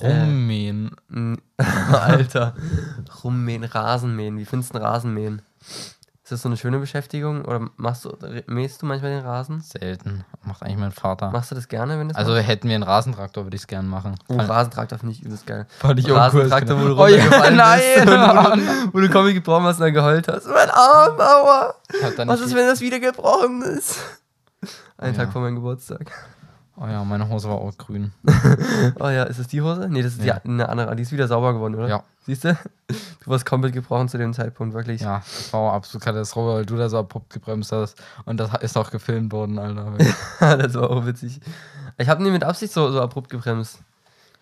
Rumänen. 0.00 0.96
Mm, 1.08 1.34
Alter. 1.56 2.54
Rummähen, 3.22 3.64
Rasenmähen. 3.64 4.38
Wie 4.38 4.44
findest 4.44 4.74
du 4.74 4.78
ein 4.78 4.84
Rasenmähen? 4.84 5.42
Ist 6.24 6.30
das 6.30 6.42
so 6.42 6.48
eine 6.48 6.56
schöne 6.56 6.78
Beschäftigung? 6.78 7.44
Oder 7.44 7.68
machst 7.76 8.04
du, 8.04 8.16
mähst 8.46 8.80
du 8.80 8.86
manchmal 8.86 9.10
den 9.10 9.24
Rasen? 9.26 9.60
Selten. 9.60 10.24
Macht 10.44 10.62
eigentlich 10.62 10.78
mein 10.78 10.92
Vater. 10.92 11.32
Machst 11.32 11.50
du 11.50 11.56
das 11.56 11.66
gerne, 11.66 11.98
wenn 11.98 12.10
du 12.10 12.14
Also 12.16 12.36
hätten 12.36 12.68
wir 12.68 12.76
einen 12.76 12.84
Rasentraktor, 12.84 13.42
würde 13.44 13.56
ich 13.56 13.62
es 13.62 13.66
gerne 13.66 13.88
machen. 13.88 14.14
Oh, 14.28 14.36
Fand- 14.36 14.48
Rasentraktor 14.48 14.98
finde 15.00 15.14
ich 15.16 15.22
übelst 15.24 15.46
geil. 15.48 15.66
Fand 15.80 15.98
ich. 15.98 16.08
Rasentraktor, 16.08 16.80
wo 16.80 16.84
du 16.88 16.96
Oh 17.02 17.06
ja, 17.08 17.24
bist. 17.24 17.50
nein. 17.52 17.80
Wo, 17.96 18.04
du, 18.54 18.92
wo 18.94 19.00
du 19.00 19.10
Comic 19.10 19.34
gebrochen 19.34 19.64
hast 19.64 19.78
und 19.78 19.86
dann 19.86 19.94
geheult 19.94 20.28
hast. 20.28 20.46
Mein 20.46 20.70
Arm, 20.70 21.16
aua. 21.18 21.74
Was 22.26 22.40
ist, 22.40 22.54
wenn 22.54 22.66
das 22.68 22.80
wieder 22.80 23.00
gebrochen 23.00 23.62
ist? 23.62 23.98
Einen 24.98 25.14
Oh 25.14 25.16
Tag 25.16 25.26
ja. 25.26 25.32
vor 25.32 25.42
meinem 25.42 25.56
Geburtstag. 25.56 26.12
Oh 26.76 26.86
ja, 26.86 27.02
meine 27.04 27.28
Hose 27.28 27.48
war 27.48 27.56
auch 27.56 27.76
grün. 27.76 28.12
Oh 29.00 29.08
ja, 29.08 29.24
ist 29.24 29.40
das 29.40 29.48
die 29.48 29.60
Hose? 29.60 29.88
Nee, 29.90 30.02
das 30.02 30.12
ist 30.14 30.22
Ja. 30.24 30.38
die, 30.38 30.48
eine 30.48 30.68
andere. 30.68 30.94
Die 30.94 31.02
ist 31.02 31.10
wieder 31.12 31.26
sauber 31.26 31.52
geworden, 31.52 31.74
oder? 31.74 31.88
Ja. 31.88 32.02
Siehst 32.26 32.44
du? 32.44 32.56
Du 33.22 33.30
warst 33.30 33.46
komplett 33.46 33.72
gebrochen 33.72 34.08
zu 34.08 34.18
dem 34.18 34.32
Zeitpunkt, 34.32 34.74
wirklich. 34.74 35.00
Ja, 35.00 35.18
das 35.18 35.52
war 35.52 35.72
absolut 35.72 36.04
Katastrophe, 36.04 36.54
weil 36.54 36.66
du 36.66 36.76
da 36.76 36.88
so 36.88 36.98
abrupt 36.98 37.30
gebremst 37.30 37.70
hast. 37.70 38.02
Und 38.24 38.38
das 38.38 38.50
ist 38.62 38.76
auch 38.76 38.90
gefilmt 38.90 39.32
worden, 39.32 39.60
Alter. 39.60 39.92
das 40.58 40.74
war 40.74 40.90
auch 40.90 41.06
witzig. 41.06 41.40
Ich 41.98 42.08
habe 42.08 42.22
nie 42.22 42.30
mit 42.30 42.42
Absicht 42.42 42.72
so, 42.72 42.90
so 42.90 43.00
abrupt 43.00 43.30
gebremst. 43.30 43.78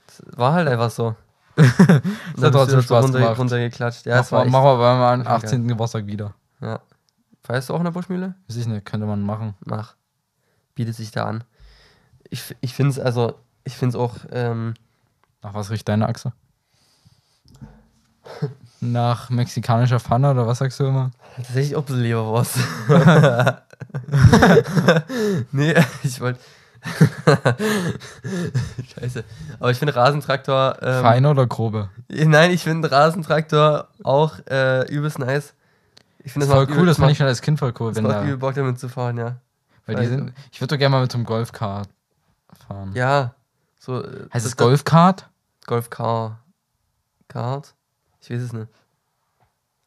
Das 0.06 0.22
war 0.38 0.54
halt 0.54 0.68
einfach 0.68 0.90
so. 0.90 1.14
Das 1.56 2.44
hat 2.44 2.52
trotzdem 2.54 2.80
Spaß 2.80 3.04
runter, 3.04 3.18
gemacht. 3.18 3.38
runtergeklatscht. 3.38 4.06
Ja, 4.06 4.20
es 4.20 4.32
war 4.32 4.46
wir 4.46 4.58
aber 4.58 4.78
mal 4.78 5.22
geil. 5.22 5.26
18. 5.26 5.68
Geburtstag 5.68 6.06
wieder. 6.06 6.34
ja. 6.60 6.80
Feierst 7.42 7.68
du 7.68 7.74
auch 7.74 7.78
in 7.78 7.84
der 7.84 7.90
Buschmühle? 7.90 8.34
Weiß 8.48 8.56
ich 8.56 8.66
nicht, 8.66 8.86
könnte 8.86 9.06
man 9.06 9.22
machen. 9.22 9.54
Mach. 9.64 9.94
Bietet 10.74 10.94
sich 10.94 11.10
da 11.10 11.24
an. 11.24 11.44
Ich, 12.28 12.54
ich 12.60 12.74
finde 12.74 12.92
es 12.92 12.98
also, 12.98 13.34
ich 13.64 13.76
finde 13.76 13.96
es 13.96 14.02
auch, 14.02 14.16
ähm, 14.30 14.74
Nach 15.42 15.52
was 15.52 15.70
riecht 15.70 15.88
deine 15.88 16.08
Achse? 16.08 16.32
Nach 18.80 19.30
mexikanischer 19.30 20.00
Pfanne 20.00 20.30
oder 20.30 20.46
was 20.46 20.58
sagst 20.58 20.80
du 20.80 20.84
immer? 20.86 21.10
tatsächlich 21.36 21.76
auch 21.76 21.80
ein 21.80 21.84
bisschen 21.86 22.02
Leberwurst. 22.02 22.56
nee, 25.52 25.74
ich 26.02 26.20
wollte. 26.20 26.38
Scheiße. 28.94 29.24
Aber 29.58 29.70
ich 29.70 29.78
finde 29.78 29.94
Rasentraktor. 29.94 30.76
Ähm, 30.80 31.02
Feine 31.02 31.30
oder 31.30 31.46
grobe? 31.46 31.90
Nein, 32.08 32.50
ich 32.52 32.62
finde 32.62 32.90
Rasentraktor 32.90 33.88
auch 34.02 34.38
äh, 34.48 34.86
übelst 34.90 35.18
nice. 35.18 35.54
Ich 36.22 36.32
finde 36.32 36.46
Das 36.46 36.54
ist 36.54 36.66
voll 36.66 36.76
cool, 36.78 36.86
das 36.86 36.98
fand 36.98 37.12
ich 37.12 37.18
schon 37.18 37.26
als 37.26 37.42
Kind 37.42 37.58
voll 37.58 37.72
cool. 37.80 37.92
das 37.92 38.02
macht 38.02 38.24
übel 38.24 38.36
Bock 38.38 38.54
damit 38.54 38.78
zu 38.78 38.88
fahren, 38.88 39.16
ja. 39.16 39.36
weil 39.86 39.96
die 39.96 40.06
sind, 40.06 40.32
ich 40.52 40.60
würde 40.60 40.74
doch 40.74 40.78
gerne 40.78 40.94
mal 40.96 41.02
mit 41.02 41.12
so 41.12 41.18
einem 41.18 41.24
Golfkart 41.24 41.88
fahren. 42.66 42.92
Ja. 42.94 43.34
So, 43.78 44.02
äh, 44.02 44.06
Heißt 44.32 44.44
es 44.46 44.52
das- 44.52 44.56
Golfkart? 44.56 45.28
Golf-Car. 45.66 46.38
Kart? 47.28 47.74
Ich 48.20 48.30
weiß 48.30 48.40
es 48.42 48.52
nicht. 48.52 48.68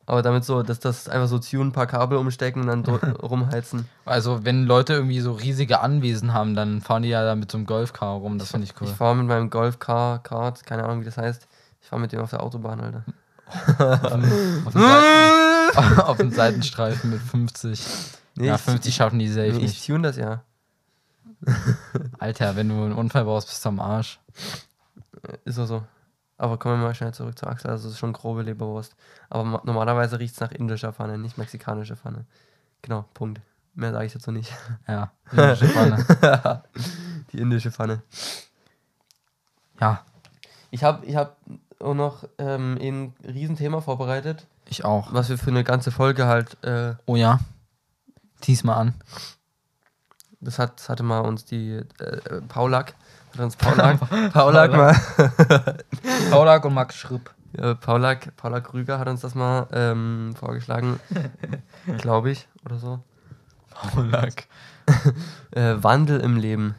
Aber 0.05 0.21
damit 0.21 0.43
so, 0.43 0.63
dass 0.63 0.79
das 0.81 1.07
einfach 1.07 1.29
so 1.29 1.39
tune, 1.39 1.69
ein 1.69 1.71
paar 1.71 1.87
Kabel 1.87 2.17
umstecken 2.17 2.67
und 2.67 2.85
dann 2.87 2.95
rumheizen. 3.15 3.87
Also, 4.03 4.43
wenn 4.43 4.65
Leute 4.65 4.93
irgendwie 4.93 5.21
so 5.21 5.31
riesige 5.31 5.79
Anwesen 5.79 6.33
haben, 6.33 6.55
dann 6.55 6.81
fahren 6.81 7.03
die 7.03 7.09
ja 7.09 7.23
da 7.23 7.35
mit 7.35 7.49
so 7.51 7.57
einem 7.57 7.65
Golfkar 7.65 8.15
rum. 8.15 8.37
Das 8.37 8.51
finde 8.51 8.65
ich 8.65 8.73
cool. 8.81 8.87
Ich 8.89 8.93
fahre 8.95 9.15
mit 9.15 9.27
meinem 9.27 9.49
Golf-Car, 9.49 10.21
Kart, 10.21 10.65
keine 10.65 10.83
Ahnung, 10.83 10.99
wie 11.01 11.05
das 11.05 11.17
heißt. 11.17 11.47
Ich 11.81 11.87
fahre 11.87 12.01
mit 12.01 12.11
dem 12.11 12.19
auf 12.19 12.31
der 12.31 12.43
Autobahn, 12.43 12.81
Alter. 12.81 13.03
auf, 14.65 14.73
den 14.73 14.81
Seiten, 14.81 15.99
auf 16.01 16.17
den 16.17 16.31
Seitenstreifen 16.31 17.09
mit 17.11 17.21
50. 17.21 17.85
Nee, 18.35 18.47
ja, 18.47 18.55
ich- 18.55 18.61
50 18.61 18.93
schaffen 18.95 19.19
die 19.19 19.29
safe 19.29 19.51
Nee, 19.51 19.57
ich 19.57 19.61
nicht. 19.63 19.85
tune 19.85 20.01
das 20.07 20.17
ja. 20.17 20.41
Alter, 22.19 22.55
wenn 22.55 22.69
du 22.69 22.75
einen 22.75 22.93
Unfall 22.93 23.25
baust, 23.25 23.47
bist 23.47 23.63
du 23.63 23.69
am 23.69 23.79
Arsch. 23.79 24.19
Ist 25.45 25.59
auch 25.59 25.65
so. 25.65 25.83
Aber 26.37 26.57
kommen 26.57 26.79
wir 26.79 26.87
mal 26.87 26.95
schnell 26.95 27.13
zurück 27.13 27.37
zur 27.37 27.49
Achse. 27.49 27.69
Also, 27.69 27.87
es 27.87 27.93
ist 27.93 27.99
schon 27.99 28.13
grobe 28.13 28.41
Leberwurst. 28.41 28.95
Aber 29.29 29.43
ma- 29.43 29.61
normalerweise 29.63 30.19
riecht 30.19 30.33
es 30.33 30.39
nach 30.41 30.51
indischer 30.51 30.91
Pfanne, 30.93 31.17
nicht 31.17 31.37
mexikanischer 31.37 31.95
Pfanne. 31.95 32.25
Genau, 32.81 33.05
Punkt. 33.13 33.39
Mehr 33.75 33.91
sage 33.91 34.05
ich 34.05 34.13
dazu 34.13 34.31
nicht. 34.31 34.51
Ja, 34.87 35.11
indische 35.31 35.67
Pfanne. 35.67 36.63
Die 37.31 37.39
indische 37.39 37.71
Pfanne. 37.71 38.01
Ja, 39.79 40.03
Ich 40.71 40.83
habe 40.83 41.05
ich 41.05 41.15
hab 41.15 41.37
auch 41.79 41.93
noch 41.93 42.23
ähm, 42.37 42.77
ein 42.81 43.13
Riesenthema 43.25 43.81
vorbereitet, 43.81 44.45
ich 44.69 44.85
auch. 44.85 45.11
was 45.13 45.29
wir 45.29 45.37
für 45.37 45.49
eine 45.49 45.63
ganze 45.63 45.91
Folge 45.91 46.25
halt. 46.27 46.63
Äh, 46.63 46.95
Oh 47.05 47.15
ja. 47.15 47.39
Zieh's 48.41 48.63
mal 48.63 48.75
an. 48.75 48.93
das, 50.39 50.59
hat, 50.59 50.79
das 50.79 50.89
hatte 50.89 51.03
mal 51.03 51.19
uns 51.21 51.45
die 51.45 51.71
äh, 51.99 52.41
Paulak. 52.47 52.93
Uns 53.37 53.55
Paulak, 53.57 53.99
Paulak 54.31 54.71
mal. 54.71 54.95
Paulak 56.29 56.65
und 56.65 56.73
Max 56.73 56.95
Schrupp. 56.95 57.33
Ja, 57.57 57.73
Paulak, 57.75 58.35
Paulak 58.35 58.65
Krüger 58.65 58.99
hat 58.99 59.07
uns 59.07 59.21
das 59.21 59.35
mal 59.35 59.67
ähm, 59.71 60.35
vorgeschlagen. 60.37 60.99
Glaube 61.99 62.31
ich, 62.31 62.47
oder 62.65 62.77
so. 62.77 62.99
Paulak. 63.69 64.45
Äh, 65.51 65.75
Wandel 65.77 66.19
im 66.19 66.37
Leben. 66.37 66.75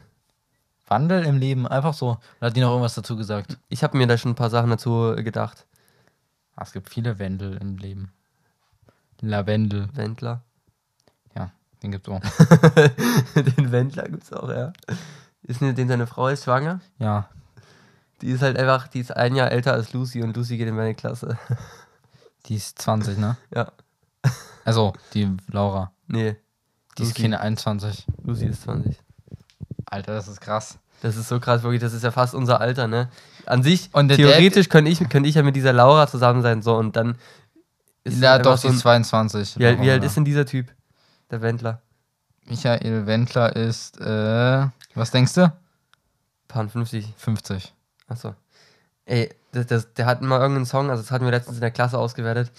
Wandel 0.87 1.25
im 1.25 1.37
Leben, 1.37 1.67
einfach 1.67 1.93
so. 1.93 2.19
Oder 2.39 2.47
hat 2.47 2.55
die 2.55 2.61
noch 2.61 2.69
irgendwas 2.69 2.95
dazu 2.95 3.17
gesagt? 3.17 3.57
Ich 3.69 3.83
habe 3.83 3.97
mir 3.97 4.07
da 4.07 4.17
schon 4.17 4.31
ein 4.31 4.35
paar 4.35 4.49
Sachen 4.49 4.69
dazu 4.69 5.15
gedacht. 5.17 5.65
Ah, 6.55 6.63
es 6.63 6.71
gibt 6.71 6.89
viele 6.89 7.19
Wendel 7.19 7.57
im 7.57 7.77
Leben. 7.77 8.11
Lavendel. 9.21 9.89
Wendler. 9.93 10.43
Ja, 11.35 11.51
den 11.81 11.91
gibt's 11.91 12.07
auch. 12.07 12.21
Den 13.35 13.71
Wendler 13.71 14.03
gibt's 14.03 14.31
auch, 14.31 14.49
ja. 14.49 14.71
Ist 15.47 15.61
nicht, 15.61 15.77
den 15.77 15.87
seine 15.87 16.07
Frau 16.07 16.27
ist 16.27 16.43
schwanger? 16.45 16.79
Ja, 16.99 17.29
Die 18.21 18.29
ist 18.31 18.41
halt 18.41 18.57
einfach, 18.57 18.87
die 18.87 18.99
ist 18.99 19.15
ein 19.15 19.35
Jahr 19.35 19.51
älter 19.51 19.73
als 19.73 19.93
Lucy 19.93 20.23
und 20.23 20.35
Lucy 20.35 20.57
geht 20.57 20.67
in 20.67 20.75
meine 20.75 20.95
Klasse. 20.95 21.37
die 22.47 22.55
ist 22.55 22.79
20, 22.81 23.17
ne? 23.17 23.37
Ja. 23.53 23.71
Also, 24.63 24.93
die 25.13 25.29
Laura. 25.51 25.91
Nee, 26.07 26.35
Die 26.97 27.03
ist 27.03 27.09
Lucy. 27.09 27.21
keine 27.21 27.39
21. 27.41 28.05
Lucy 28.23 28.45
ist 28.45 28.63
20. 28.63 28.97
Alter, 29.85 30.13
das 30.15 30.27
ist 30.27 30.41
krass. 30.41 30.79
Das 31.01 31.17
ist 31.17 31.27
so 31.27 31.39
krass, 31.39 31.61
wirklich, 31.61 31.81
das 31.81 31.93
ist 31.93 32.03
ja 32.03 32.09
fast 32.11 32.33
unser 32.33 32.59
Alter, 32.61 32.87
ne? 32.87 33.09
An 33.45 33.61
sich, 33.61 33.89
Und 33.93 34.09
theoretisch 34.09 34.69
könnte 34.69 34.89
ich, 34.89 34.97
könnte 35.09 35.29
ich 35.29 35.35
ja 35.35 35.43
mit 35.43 35.55
dieser 35.55 35.73
Laura 35.73 36.07
zusammen 36.07 36.41
sein, 36.41 36.63
so, 36.63 36.75
und 36.75 36.95
dann 36.95 37.17
ist 38.03 38.19
ja, 38.21 38.39
doch, 38.39 38.57
so 38.57 38.67
die 38.69 38.73
ein, 38.73 38.77
ist 38.77 38.81
22. 38.81 39.59
wie, 39.59 39.65
alt, 39.67 39.81
wie 39.81 39.91
alt 39.91 40.03
ist 40.03 40.15
denn 40.15 40.25
dieser 40.25 40.45
Typ? 40.45 40.73
Der 41.29 41.41
Wendler. 41.41 41.81
Michael 42.47 43.05
Wendler 43.05 43.55
ist, 43.55 43.99
äh, 43.99 44.67
was 44.95 45.11
denkst 45.11 45.33
du? 45.33 45.53
Pan 46.47 46.69
50. 46.69 47.13
50. 47.17 47.73
Achso. 48.07 48.35
Ey, 49.05 49.29
das, 49.51 49.67
das, 49.67 49.93
der 49.93 50.05
hat 50.05 50.21
mal 50.21 50.39
irgendeinen 50.39 50.65
Song, 50.65 50.89
also 50.89 51.03
das 51.03 51.11
hatten 51.11 51.25
wir 51.25 51.31
letztens 51.31 51.57
in 51.57 51.61
der 51.61 51.71
Klasse 51.71 51.97
ausgewertet. 51.97 52.51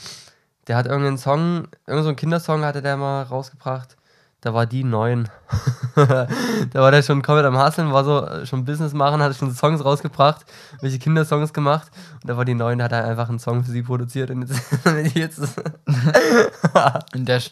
Der 0.69 0.77
hat 0.77 0.87
irgendeinen 0.87 1.19
Song, 1.19 1.69
irgendeinen 1.87 2.03
so 2.03 2.09
einen 2.09 2.17
Kindersong 2.17 2.65
hatte 2.65 2.83
der 2.83 2.97
mal 2.97 3.23
rausgebracht. 3.23 3.97
Da 4.43 4.53
war 4.55 4.67
die 4.67 4.85
neun. 4.85 5.29
da 5.97 6.29
war 6.75 6.91
der 6.91 7.03
schon 7.03 7.23
komplett 7.23 7.47
am 7.47 7.57
Hasseln, 7.57 7.93
war 7.93 8.05
so 8.05 8.25
äh, 8.27 8.47
schon 8.47 8.65
Business 8.65 8.93
machen, 8.93 9.23
hat 9.23 9.35
schon 9.35 9.53
Songs 9.53 9.85
rausgebracht, 9.85 10.45
welche 10.81 10.99
Kindersongs 10.99 11.53
gemacht. 11.53 11.91
Und 12.23 12.29
da 12.29 12.37
war 12.37 12.45
die 12.45 12.55
neun, 12.55 12.79
da 12.79 12.85
hat 12.85 12.93
er 12.93 13.05
einfach 13.07 13.29
einen 13.29 13.39
Song 13.39 13.65
für 13.65 13.71
sie 13.71 13.83
produziert. 13.83 14.31
Und 14.31 14.43
jetzt, 14.43 15.15
jetzt 15.17 15.39
Und 17.15 17.27
der, 17.27 17.43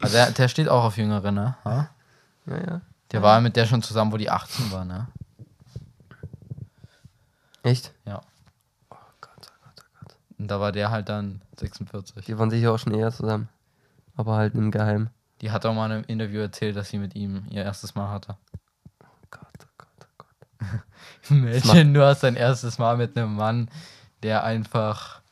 also 0.00 0.14
der, 0.14 0.30
der 0.32 0.48
steht 0.48 0.68
auch 0.68 0.84
auf 0.84 0.96
Jüngere, 0.96 1.30
ne? 1.32 1.56
Ha? 1.64 1.88
ja, 2.46 2.56
ja. 2.56 2.80
Der 3.16 3.22
war 3.22 3.40
mit 3.40 3.56
der 3.56 3.64
schon 3.64 3.82
zusammen, 3.82 4.12
wo 4.12 4.18
die 4.18 4.28
18 4.28 4.70
war, 4.70 4.84
ne? 4.84 5.06
Echt? 7.62 7.94
Ja. 8.04 8.20
Oh 8.90 8.96
Gott, 9.22 9.30
oh 9.38 9.64
Gott, 9.64 9.74
oh 9.78 9.98
Gott. 10.00 10.16
Und 10.38 10.48
da 10.48 10.60
war 10.60 10.70
der 10.70 10.90
halt 10.90 11.08
dann 11.08 11.40
46. 11.58 12.26
Die 12.26 12.38
waren 12.38 12.50
sicher 12.50 12.72
auch 12.72 12.78
schon 12.78 12.92
eher 12.92 13.10
zusammen. 13.10 13.48
Aber 14.16 14.36
halt 14.36 14.54
im 14.54 14.70
Geheim. 14.70 15.08
Die 15.40 15.50
hat 15.50 15.64
auch 15.64 15.72
mal 15.72 15.86
in 15.86 15.92
einem 15.92 16.04
Interview 16.04 16.40
erzählt, 16.40 16.76
dass 16.76 16.90
sie 16.90 16.98
mit 16.98 17.14
ihm 17.14 17.46
ihr 17.48 17.64
erstes 17.64 17.94
Mal 17.94 18.10
hatte. 18.10 18.36
Oh 19.02 19.06
Gott, 19.30 19.48
oh 19.62 19.68
Gott, 19.78 19.88
oh 20.02 20.24
Gott. 20.58 21.30
Imagine, 21.30 21.94
du 21.94 22.04
hast 22.04 22.22
dein 22.22 22.36
erstes 22.36 22.76
Mal 22.76 22.98
mit 22.98 23.16
einem 23.16 23.34
Mann, 23.34 23.70
der 24.22 24.44
einfach 24.44 25.22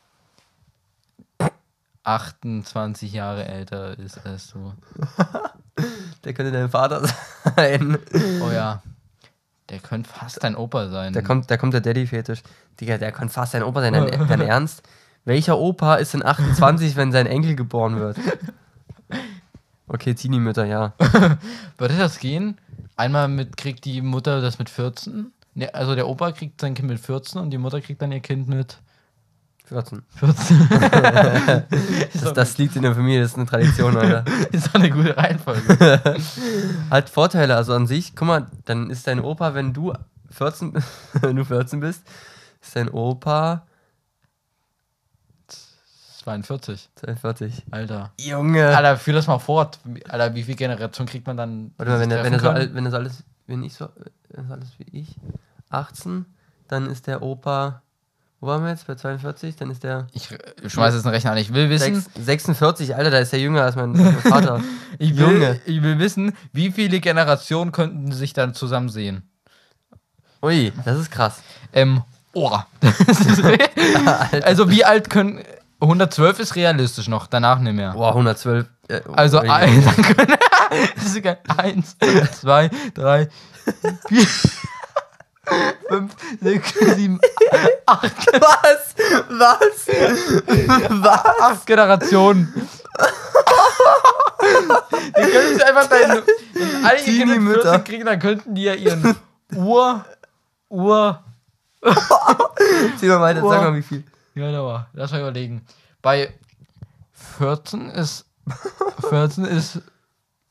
28 2.05 3.13
Jahre 3.13 3.45
älter 3.45 3.99
ist 3.99 4.25
als 4.25 4.53
du. 4.53 4.73
Der 6.25 6.33
könnte 6.33 6.53
dein 6.53 6.71
Vater 6.71 7.07
sein. 7.57 7.99
Oh 8.43 8.51
ja. 8.51 8.83
Der 9.71 9.79
könnte 9.79 10.09
fast 10.11 10.43
dein 10.45 10.57
Opa 10.57 10.89
sein. 10.89 11.13
Da 11.13 11.23
kommt, 11.23 11.51
da 11.51 11.57
kommt 11.57 11.75
der 11.75 11.81
Daddy-Fetisch. 11.81 12.43
Digga, 12.81 12.99
der 12.99 13.13
kann 13.13 13.29
fast 13.29 13.53
sein 13.53 13.63
Opa 13.63 13.81
sein. 13.81 13.93
Dein, 13.93 14.29
dein 14.29 14.41
Ernst? 14.43 14.83
Welcher 15.25 15.59
Opa 15.59 15.97
ist 15.97 16.15
in 16.15 16.25
28, 16.25 16.97
wenn 16.97 17.13
sein 17.13 17.27
Enkel 17.27 17.57
geboren 17.57 17.99
wird? 17.99 18.19
Okay, 19.87 20.15
Teenie-Mütter, 20.15 20.67
ja. 20.67 20.93
Würde 21.79 21.97
das 21.97 22.19
gehen? 22.19 22.59
Einmal 22.97 23.29
mit 23.29 23.57
kriegt 23.57 23.85
die 23.85 24.03
Mutter 24.03 24.41
das 24.41 24.59
mit 24.59 24.69
14. 24.69 25.33
Ne, 25.55 25.73
also 25.75 25.95
der 25.95 26.09
Opa 26.09 26.33
kriegt 26.33 26.61
sein 26.61 26.75
Kind 26.75 26.89
mit 26.89 27.01
14 27.01 27.41
und 27.41 27.51
die 27.51 27.59
Mutter 27.59 27.81
kriegt 27.81 28.03
dann 28.03 28.13
ihr 28.13 28.21
Kind 28.21 28.49
mit 28.49 28.79
14. 29.65 30.03
14. 30.17 30.69
Das, 32.13 32.33
das 32.33 32.59
liegt 32.59 32.77
in 32.77 32.83
der 32.83 32.95
Familie, 32.95 33.23
das 33.23 33.33
ist 33.33 33.37
eine 33.37 33.47
Tradition, 33.47 33.97
Alter. 33.97 34.25
ist 34.53 34.69
doch 34.69 34.75
eine 34.75 34.91
gute 34.91 35.17
Reihenfolge. 35.17 36.01
Hat 36.91 37.11
Vorteile, 37.11 37.57
also 37.57 37.75
an 37.75 37.87
sich, 37.87 38.15
guck 38.15 38.29
mal, 38.29 38.47
dann 38.65 38.91
ist 38.91 39.07
dein 39.07 39.21
Opa, 39.21 39.55
wenn 39.55 39.73
du 39.73 39.93
14, 40.31 40.73
wenn 41.21 41.37
du 41.37 41.45
14 41.45 41.81
bist, 41.81 42.03
ist 42.61 42.77
dein 42.77 42.89
Opa 42.89 43.67
42. 46.25 46.89
42. 46.95 47.65
Alter. 47.71 48.13
Junge. 48.19 48.75
Alter, 48.75 48.97
führ 48.97 49.13
das 49.13 49.27
mal 49.27 49.39
fort. 49.39 49.79
Alter, 50.09 50.35
wie 50.35 50.43
viel 50.43 50.57
Generation 50.57 51.07
kriegt 51.07 51.27
man 51.27 51.37
dann? 51.37 51.73
Warte 51.77 51.93
mal, 51.93 52.01
wenn, 52.01 52.11
er, 52.11 52.25
wenn, 52.25 52.33
er 52.33 52.41
so 52.41 52.49
alt, 52.49 52.75
wenn 52.75 52.85
das 52.85 52.95
alles, 52.95 53.25
wenn 53.47 53.63
ich 53.63 53.75
so, 53.75 53.89
wenn 54.31 54.49
das 54.49 54.53
alles 54.53 54.69
wie 54.79 54.99
ich, 54.99 55.17
18, 55.69 56.25
dann 56.69 56.89
ist 56.89 57.07
der 57.09 57.21
Opa, 57.21 57.83
wo 58.45 58.49
waren 58.51 58.63
wir 58.63 58.69
jetzt, 58.71 58.87
bei 58.87 58.95
42, 58.95 59.57
dann 59.57 59.71
ist 59.71 59.83
der 59.85 60.07
Ich 60.13 60.31
äh, 60.31 60.69
schmeiß 60.69 60.93
jetzt 60.95 61.07
einen 61.07 61.15
Rechner 61.15 61.33
an. 61.33 61.39
Ich 61.39 61.55
will 61.55 61.71
wissen, 61.71 61.95
sechs- 61.95 62.27
46, 62.27 62.95
Alter, 62.95 63.11
da 63.11 63.19
ist 63.19 63.33
der 63.33 63.41
jünger 63.41 63.63
als 63.63 63.75
mein, 63.75 63.93
mein 63.93 64.19
Vater. 64.23 64.61
ich 64.99 65.17
will, 65.17 65.33
Junge. 65.33 65.61
ich 65.65 65.83
will 65.83 65.99
wissen, 65.99 66.37
wie 66.53 66.71
viele 66.71 67.01
Generationen 67.01 67.73
könnten 67.73 68.13
sich 68.13 68.35
dann 68.35 68.53
zusammen 68.53 68.91
sehen? 68.91 69.23
Ui, 70.43 70.73
das 70.85 70.99
ist 70.99 71.11
krass. 71.11 71.41
Ähm, 71.73 72.03
oh. 72.35 72.59
Also 74.43 74.71
wie 74.71 74.85
alt 74.85 75.09
können 75.09 75.43
112 75.81 76.39
ist 76.41 76.55
realistisch 76.57 77.09
noch, 77.09 77.27
danach 77.27 77.59
nicht 77.61 77.75
mehr. 77.75 77.93
Boah, 77.93 78.11
112. 78.11 78.67
äh, 78.89 79.01
Also 79.15 79.41
ui. 79.41 79.49
ein, 79.49 79.83
dann 79.87 79.97
können, 80.03 80.35
das 80.97 81.05
ist 81.07 81.23
geil. 81.23 81.39
eins, 81.57 81.97
zwei, 82.41 82.71
drei, 82.95 83.29
vier, 84.09 84.27
fünf, 85.89 86.15
sechs, 86.41 86.75
sieben, 86.97 87.21
Was? 87.87 88.95
Was? 89.29 89.87
Was? 90.89 91.41
acht 91.41 91.67
Generationen. 91.67 92.53
Die 95.17 95.23
können 95.31 95.55
sich 95.55 95.65
einfach 95.65 95.89
deine, 95.89 96.23
wenn 96.55 96.85
alle 96.85 97.01
ihre 97.01 97.27
Kinder. 97.35 97.55
14 97.63 97.85
kriegen, 97.85 98.05
dann 98.07 98.19
könnten 98.19 98.55
die 98.55 98.63
ja 98.65 98.75
ihren 98.75 99.17
Ur, 99.55 100.05
Ur, 100.69 101.23
Zieh 102.99 103.07
mal 103.09 103.21
weiter, 103.21 103.41
Boah. 103.43 103.51
sag 103.55 103.63
mal 103.63 103.75
wie 103.75 103.83
viel. 103.83 104.05
ja, 104.35 104.63
war, 104.65 104.89
lass 104.95 105.13
mal 105.13 105.21
überlegen. 105.21 105.65
Bei 106.03 106.33
14 107.39 107.91
ist, 107.91 108.27
14 109.09 109.45
ist 109.45 109.81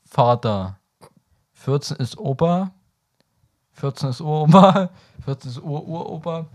Vater, 0.08 0.78
14 1.54 1.96
ist 1.96 2.16
Opa, 2.18 2.70
14 3.74 4.10
ist 4.10 4.20
Uropa, 4.20 4.90
14 5.24 5.50
ist 5.50 5.62
Ur-Uropa, 5.62 6.46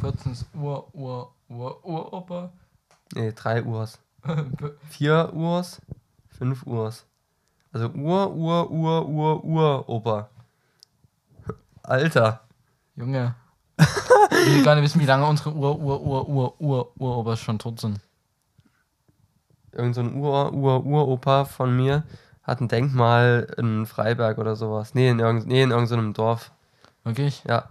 14 0.00 0.32
ist 0.32 0.46
Ur-Ur-Ur-Uropa, 0.54 2.50
Nee, 3.14 3.32
drei 3.32 3.62
Urs. 3.62 3.98
Vier 4.90 5.30
Urs, 5.32 5.80
fünf 6.28 6.66
Urs. 6.66 7.06
Also 7.72 7.88
Ur, 7.90 8.34
Ur, 8.34 8.70
Ur, 8.70 9.08
Ur, 9.08 9.44
Ur, 9.44 9.88
Opa. 9.88 10.28
Alter. 11.82 12.40
Junge. 12.96 13.34
Ich 13.78 14.54
will 14.54 14.64
gar 14.64 14.74
nicht 14.74 14.84
wissen, 14.84 15.00
wie 15.00 15.06
lange 15.06 15.24
unsere 15.26 15.54
Ur-Ur-Ur-Ur-Ur-Uropas 15.54 17.38
schon 17.38 17.58
tot 17.58 17.80
sind. 17.80 18.00
Irgend 19.72 19.94
so 19.94 20.00
ein 20.00 20.14
Ur, 20.16 20.52
Ur, 20.52 20.84
Uropa 20.84 21.44
von 21.44 21.76
mir 21.76 22.02
hat 22.42 22.60
ein 22.60 22.68
Denkmal 22.68 23.54
in 23.58 23.86
Freiberg 23.86 24.38
oder 24.38 24.56
sowas. 24.56 24.94
Nee, 24.94 25.10
in, 25.10 25.18
irgend, 25.20 25.46
nee, 25.46 25.62
in 25.62 25.70
irgendeinem 25.70 26.12
Dorf. 26.12 26.52
Wirklich? 27.06 27.42
Ja, 27.48 27.68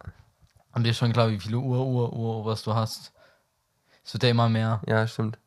Und 0.74 0.84
dir 0.86 0.94
schon 0.94 1.12
klar, 1.14 1.30
wie 1.30 1.40
viele 1.40 1.58
Ur-Ur-Uropas 1.58 2.64
du 2.64 2.74
hast. 2.74 3.12
Es 4.04 4.14
wird 4.14 4.24
ja 4.24 4.30
immer 4.30 4.48
mehr. 4.50 4.82
ja, 4.88 5.06
stimmt. 5.08 5.38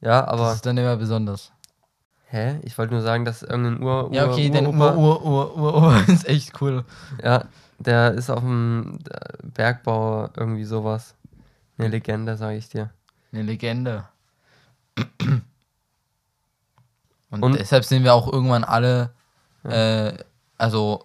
Ja, 0.00 0.22
Das 0.22 0.30
aber. 0.30 0.52
ist 0.54 0.64
dann 0.66 0.78
immer 0.78 0.96
besonders. 0.96 1.52
Hä? 2.26 2.58
Ich 2.62 2.78
wollte 2.78 2.94
nur 2.94 3.02
sagen, 3.02 3.24
dass 3.24 3.42
irgendein 3.42 3.82
Ur, 3.82 4.08
Ur, 4.08 4.14
Ja, 4.14 4.30
okay, 4.30 4.48
dein 4.50 4.66
Uropa- 4.66 4.94
Ur-Ur-Ur-Ur 4.96 6.08
ist 6.08 6.26
echt 6.26 6.60
cool. 6.62 6.84
Ja, 7.22 7.44
der 7.78 8.12
ist 8.14 8.30
auf 8.30 8.40
dem 8.40 8.98
äh, 9.10 9.18
Bergbau 9.42 10.30
irgendwie 10.36 10.64
sowas. 10.64 11.14
Eine 11.76 11.88
Legende, 11.88 12.36
sage 12.36 12.56
ich 12.56 12.68
dir. 12.68 12.90
Eine 13.32 13.42
Legende. 13.42 14.04
Und, 17.30 17.42
Und- 17.42 17.58
deshalb 17.58 17.84
sind 17.84 18.04
wir 18.04 18.14
auch 18.14 18.32
irgendwann 18.32 18.64
alle, 18.64 19.10
äh, 19.64 20.12
also 20.58 21.04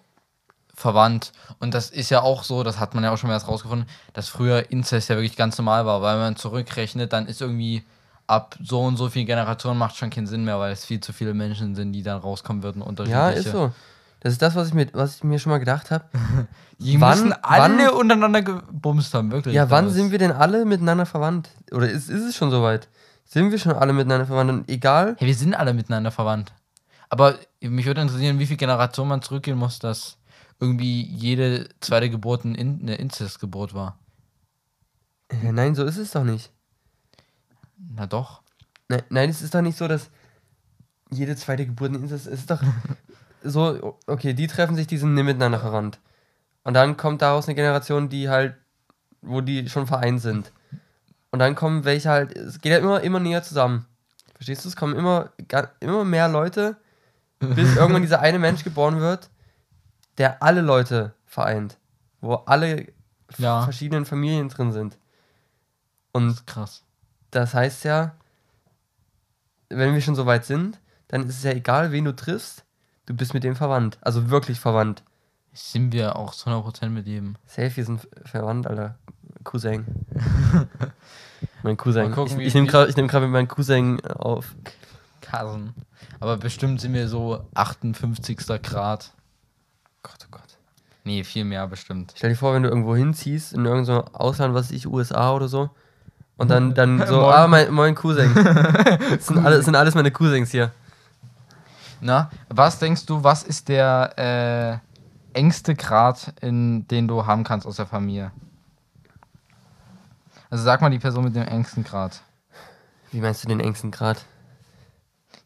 verwandt. 0.76 1.32
Und 1.58 1.74
das 1.74 1.90
ist 1.90 2.10
ja 2.10 2.20
auch 2.22 2.44
so, 2.44 2.62
das 2.62 2.78
hat 2.78 2.94
man 2.94 3.02
ja 3.02 3.10
auch 3.10 3.16
schon 3.16 3.28
mal 3.28 3.34
erst 3.34 3.48
rausgefunden, 3.48 3.88
dass 4.12 4.28
früher 4.28 4.70
Inzest 4.70 5.08
ja 5.08 5.16
wirklich 5.16 5.36
ganz 5.36 5.56
normal 5.58 5.86
war, 5.86 6.02
weil 6.02 6.18
man 6.18 6.36
zurückrechnet, 6.36 7.12
dann 7.12 7.26
ist 7.26 7.40
irgendwie 7.40 7.82
ab 8.26 8.56
so 8.62 8.82
und 8.82 8.96
so 8.96 9.08
viel 9.08 9.24
Generationen 9.24 9.78
macht 9.78 9.96
schon 9.96 10.10
keinen 10.10 10.26
Sinn 10.26 10.44
mehr, 10.44 10.58
weil 10.58 10.72
es 10.72 10.84
viel 10.84 11.00
zu 11.00 11.12
viele 11.12 11.32
Menschen 11.32 11.74
sind, 11.74 11.92
die 11.92 12.02
dann 12.02 12.18
rauskommen 12.18 12.62
würden. 12.62 12.80
Ja, 12.82 12.86
Unterschiedliche. 12.88 13.38
ist 13.38 13.52
so. 13.52 13.72
Das 14.20 14.32
ist 14.32 14.42
das, 14.42 14.54
was 14.54 14.68
ich 14.68 14.74
mir, 14.74 14.88
was 14.92 15.16
ich 15.16 15.24
mir 15.24 15.38
schon 15.38 15.50
mal 15.52 15.58
gedacht 15.58 15.90
habe. 15.90 16.04
Die 16.78 17.00
Wann- 17.00 17.18
müssen 17.18 17.32
alle 17.42 17.86
wann- 17.86 17.94
untereinander 17.94 18.42
gebumst 18.42 19.14
haben, 19.14 19.30
wirklich. 19.30 19.54
Ja, 19.54 19.70
wann 19.70 19.88
sind 19.90 20.10
wir 20.10 20.18
denn 20.18 20.32
alle 20.32 20.64
miteinander 20.66 21.06
verwandt? 21.06 21.48
Oder 21.72 21.88
ist, 21.88 22.10
ist 22.10 22.22
es 22.22 22.36
schon 22.36 22.50
soweit? 22.50 22.88
Sind 23.24 23.50
wir 23.50 23.58
schon 23.58 23.72
alle 23.72 23.92
miteinander 23.94 24.26
verwandt? 24.26 24.50
Und 24.50 24.68
egal, 24.68 25.16
Hey, 25.18 25.28
wir 25.28 25.34
sind 25.34 25.54
alle 25.54 25.72
miteinander 25.72 26.10
verwandt. 26.10 26.52
Aber 27.08 27.36
mich 27.60 27.86
würde 27.86 28.00
interessieren, 28.02 28.38
wie 28.38 28.46
viel 28.46 28.56
Generation 28.58 29.08
man 29.08 29.22
zurückgehen 29.22 29.56
muss, 29.56 29.78
dass 29.78 30.16
irgendwie 30.60 31.02
jede 31.02 31.68
zweite 31.80 32.10
Geburt 32.10 32.44
ein 32.44 32.54
In 32.54 32.80
eine 32.82 32.96
Inzestgeburt 32.96 33.74
war. 33.74 33.98
nein, 35.42 35.74
so 35.74 35.84
ist 35.84 35.98
es 35.98 36.12
doch 36.12 36.24
nicht. 36.24 36.50
Na 37.76 38.06
doch. 38.06 38.42
Nein, 38.88 39.02
nein, 39.10 39.30
es 39.30 39.42
ist 39.42 39.54
doch 39.54 39.62
nicht 39.62 39.76
so, 39.76 39.88
dass 39.88 40.10
jede 41.10 41.36
zweite 41.36 41.66
Geburt 41.66 41.92
ein 41.92 42.02
Inzest 42.02 42.26
es 42.26 42.40
ist 42.40 42.50
doch 42.50 42.62
so, 43.42 43.98
okay, 44.06 44.34
die 44.34 44.46
treffen 44.46 44.76
sich, 44.76 44.86
die 44.86 44.98
sind 44.98 45.14
nicht 45.14 45.24
miteinander 45.24 45.60
verwandt. 45.60 45.98
Und 46.64 46.74
dann 46.74 46.96
kommt 46.96 47.22
daraus 47.22 47.46
eine 47.46 47.54
Generation, 47.54 48.08
die 48.08 48.28
halt, 48.28 48.56
wo 49.22 49.40
die 49.40 49.68
schon 49.68 49.86
vereint 49.86 50.20
sind. 50.20 50.52
Und 51.30 51.38
dann 51.38 51.54
kommen 51.54 51.84
welche 51.84 52.08
halt, 52.08 52.36
es 52.36 52.60
geht 52.60 52.72
ja 52.72 52.78
immer, 52.78 53.02
immer 53.02 53.20
näher 53.20 53.42
zusammen. 53.42 53.86
Verstehst 54.34 54.64
du? 54.64 54.68
Es 54.68 54.76
kommen 54.76 54.96
immer, 54.96 55.30
immer 55.80 56.04
mehr 56.04 56.28
Leute, 56.28 56.76
bis 57.40 57.76
irgendwann 57.76 58.02
dieser 58.02 58.20
eine 58.20 58.38
Mensch 58.38 58.64
geboren 58.64 59.00
wird, 59.00 59.30
der 60.18 60.42
alle 60.42 60.60
Leute 60.60 61.14
vereint. 61.26 61.78
Wo 62.20 62.34
alle 62.34 62.86
Ja. 63.38 63.62
verschiedenen 63.62 64.04
Familien 64.06 64.48
drin 64.48 64.72
sind. 64.72 64.98
Und 66.12 66.46
Krass. 66.46 66.82
das 67.30 67.54
heißt 67.54 67.84
ja, 67.84 68.14
wenn 69.68 69.94
wir 69.94 70.00
schon 70.00 70.14
so 70.14 70.26
weit 70.26 70.44
sind, 70.44 70.80
dann 71.08 71.22
ist 71.28 71.36
es 71.38 71.42
ja 71.42 71.52
egal, 71.52 71.92
wen 71.92 72.04
du 72.04 72.14
triffst, 72.14 72.64
du 73.06 73.14
bist 73.14 73.34
mit 73.34 73.44
dem 73.44 73.56
verwandt. 73.56 73.98
Also 74.00 74.30
wirklich 74.30 74.60
verwandt. 74.60 75.02
Sind 75.52 75.92
wir 75.92 76.16
auch 76.16 76.34
zu 76.34 76.50
100% 76.50 76.90
mit 76.90 77.06
jedem. 77.06 77.36
Safe, 77.46 77.74
wir 77.76 77.84
sind 77.84 78.06
verwandt, 78.24 78.66
Alter. 78.66 78.98
Cousin. 79.44 79.84
mein 81.62 81.76
Cousin. 81.76 82.12
Gucken, 82.12 82.40
ich 82.40 82.48
ich 82.48 82.54
nehme 82.54 82.66
gerade 82.66 82.92
nehm 82.92 83.06
mit 83.22 83.30
meinem 83.30 83.48
Cousin 83.48 84.04
auf. 84.06 84.54
Kassen. 85.20 85.74
Aber 86.20 86.36
bestimmt 86.36 86.80
sind 86.80 86.92
wir 86.92 87.08
so 87.08 87.44
58. 87.54 88.36
Grad. 88.62 89.12
Gott, 90.06 90.18
oh 90.24 90.28
Gott. 90.30 90.58
Nee, 91.02 91.24
viel 91.24 91.44
mehr 91.44 91.66
bestimmt. 91.66 92.12
Stell 92.16 92.30
dir 92.30 92.36
vor, 92.36 92.54
wenn 92.54 92.62
du 92.62 92.68
irgendwo 92.68 92.94
hinziehst, 92.94 93.52
in 93.52 93.64
irgendein 93.64 93.84
so 93.84 94.04
Ausland, 94.12 94.54
was 94.54 94.70
ich, 94.70 94.86
USA 94.86 95.32
oder 95.32 95.48
so. 95.48 95.70
Und 96.36 96.48
dann, 96.48 96.74
dann 96.74 96.98
so, 97.06 97.20
Moin. 97.20 97.32
ah, 97.34 97.48
mein, 97.48 97.72
mein 97.72 97.94
Cousin. 97.94 98.32
Das 98.34 99.26
sind, 99.26 99.38
alle, 99.44 99.56
das 99.56 99.64
sind 99.64 99.74
alles 99.74 99.94
meine 99.94 100.10
Cousins 100.10 100.50
hier. 100.50 100.70
Na, 102.00 102.30
was 102.48 102.78
denkst 102.78 103.06
du, 103.06 103.24
was 103.24 103.42
ist 103.42 103.68
der 103.68 104.82
äh, 105.34 105.38
engste 105.38 105.74
Grad, 105.74 106.34
in 106.40 106.86
den 106.88 107.08
du 107.08 107.26
haben 107.26 107.42
kannst 107.42 107.66
aus 107.66 107.76
der 107.76 107.86
Familie? 107.86 108.30
Also 110.50 110.62
sag 110.62 110.80
mal 110.80 110.90
die 110.90 110.98
Person 110.98 111.24
mit 111.24 111.34
dem 111.34 111.48
engsten 111.48 111.82
Grad. 111.82 112.22
Wie 113.10 113.20
meinst 113.20 113.42
du 113.42 113.48
den 113.48 113.60
engsten 113.60 113.90
Grad? 113.90 114.18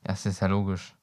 Ja, 0.06 0.12
das 0.12 0.26
ist 0.26 0.40
ja 0.40 0.48
logisch. 0.48 0.94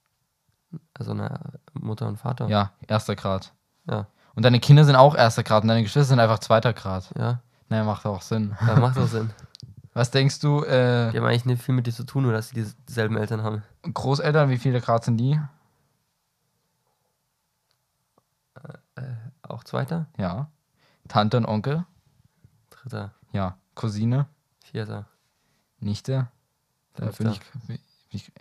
Also 0.94 1.14
na, 1.14 1.40
Mutter 1.74 2.08
und 2.08 2.18
Vater. 2.18 2.48
Ja, 2.48 2.72
erster 2.88 3.16
Grad. 3.16 3.54
Ja. 3.90 4.08
Und 4.36 4.44
deine 4.44 4.60
Kinder 4.60 4.84
sind 4.84 4.96
auch 4.96 5.16
erster 5.16 5.44
Grad 5.44 5.64
und 5.64 5.70
deine 5.70 5.84
Geschwister 5.84 6.10
sind 6.10 6.20
einfach 6.20 6.40
zweiter 6.40 6.74
Grad. 6.74 7.12
Ja, 7.18 7.42
Naja, 7.70 7.84
macht 7.84 8.06
auch 8.06 8.22
Sinn. 8.22 8.56
ja 8.66 8.76
macht 8.76 8.98
auch 8.98 9.08
Sinn. 9.08 9.32
Was 9.94 10.12
denkst 10.12 10.40
du, 10.40 10.64
äh, 10.64 11.12
Die 11.12 11.18
haben 11.18 11.26
eigentlich 11.26 11.46
nicht 11.46 11.64
viel 11.64 11.74
mit 11.74 11.88
dir 11.88 11.94
zu 11.94 12.04
tun, 12.04 12.22
nur 12.24 12.32
dass 12.32 12.50
sie 12.50 12.64
dieselben 12.88 13.18
Eltern 13.18 13.42
haben. 13.42 13.64
Großeltern, 13.94 14.50
wie 14.50 14.60
viele 14.60 14.80
Grad 14.80 15.04
sind 15.04 15.18
die? 15.18 15.40
Auch 19.44 19.64
zweiter, 19.64 20.08
Ja. 20.18 20.52
Tante 21.08 21.38
und 21.38 21.46
Onkel? 21.46 21.86
dritter, 22.70 23.14
Ja. 23.32 23.58
Cousine? 23.76 24.28
vierter. 24.64 25.08
Nichte? 25.80 26.28
Da 26.96 27.06
bin 27.06 27.30
ich, 27.32 27.40
bin 27.68 27.80
ich. 28.10 28.32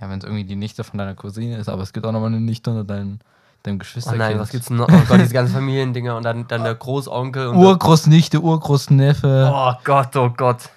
Ja, 0.00 0.08
wenn 0.08 0.18
es 0.18 0.24
irgendwie 0.24 0.44
die 0.44 0.56
Nichte 0.56 0.84
von 0.84 0.98
deiner 0.98 1.14
Cousine 1.14 1.56
ist, 1.58 1.68
aber 1.68 1.82
es 1.82 1.92
gibt 1.92 2.06
auch 2.06 2.12
nochmal 2.12 2.28
eine 2.28 2.40
Nichte 2.40 2.70
unter 2.70 2.84
deinem, 2.84 3.18
deinem 3.64 3.76
Oh 3.76 3.78
Geschwisterkind. 3.78 4.18
nein, 4.18 4.38
was 4.38 4.50
gibt's 4.50 4.68
denn 4.68 4.76
noch? 4.76 4.88
Oh 4.88 5.02
Gott, 5.08 5.20
diese 5.20 5.34
ganzen 5.34 5.54
Familiendinger 5.54 6.16
und 6.16 6.22
dann, 6.22 6.46
dann 6.46 6.62
der 6.62 6.74
Großonkel 6.74 7.48
und 7.48 7.58
der, 7.58 7.68
Urgroßnichte, 7.68 8.40
Urgroßneffe. 8.40 9.50
Oh 9.52 9.72
Gott, 9.84 10.14
oh 10.16 10.30
Gott. 10.30 10.70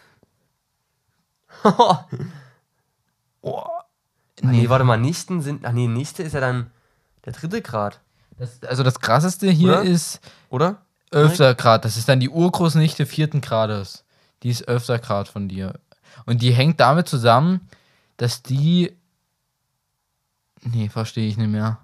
Oh. 3.43 3.65
nee. 4.43 4.69
warte 4.69 4.85
mal, 4.85 4.97
Nichten 4.97 5.41
sind. 5.41 5.65
Ach 5.65 5.71
nee, 5.71 5.87
Nichte 5.87 6.21
ist 6.21 6.33
ja 6.33 6.39
dann 6.39 6.69
der 7.25 7.33
dritte 7.33 7.61
Grad, 7.61 7.99
Das, 8.37 8.61
also 8.63 8.83
das 8.83 8.99
krasseste 8.99 9.49
hier 9.49 9.79
Oder? 9.79 9.81
ist, 9.81 10.19
oder? 10.49 10.77
11. 11.11 11.57
Grad. 11.57 11.85
Das 11.85 11.97
ist 11.97 12.07
dann 12.07 12.19
die 12.19 12.29
Urgroßnichte 12.29 13.05
vierten 13.05 13.41
Grades. 13.41 14.03
Die 14.43 14.49
ist 14.49 14.61
11. 14.61 15.01
Grad 15.01 15.27
von 15.27 15.47
dir. 15.49 15.73
Und 16.25 16.41
die 16.41 16.51
hängt 16.51 16.79
damit 16.79 17.07
zusammen, 17.07 17.67
dass 18.17 18.43
die. 18.43 18.95
Nee, 20.63 20.89
verstehe 20.89 21.27
ich 21.27 21.37
nicht 21.37 21.49
mehr. 21.49 21.79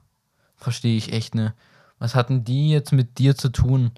Verstehe 0.56 0.98
ich 0.98 1.14
echt 1.14 1.36
nicht. 1.36 1.54
Was 2.00 2.16
hatten 2.16 2.44
die 2.44 2.70
jetzt 2.70 2.92
mit 2.92 3.18
dir 3.18 3.36
zu 3.36 3.50
tun? 3.50 3.92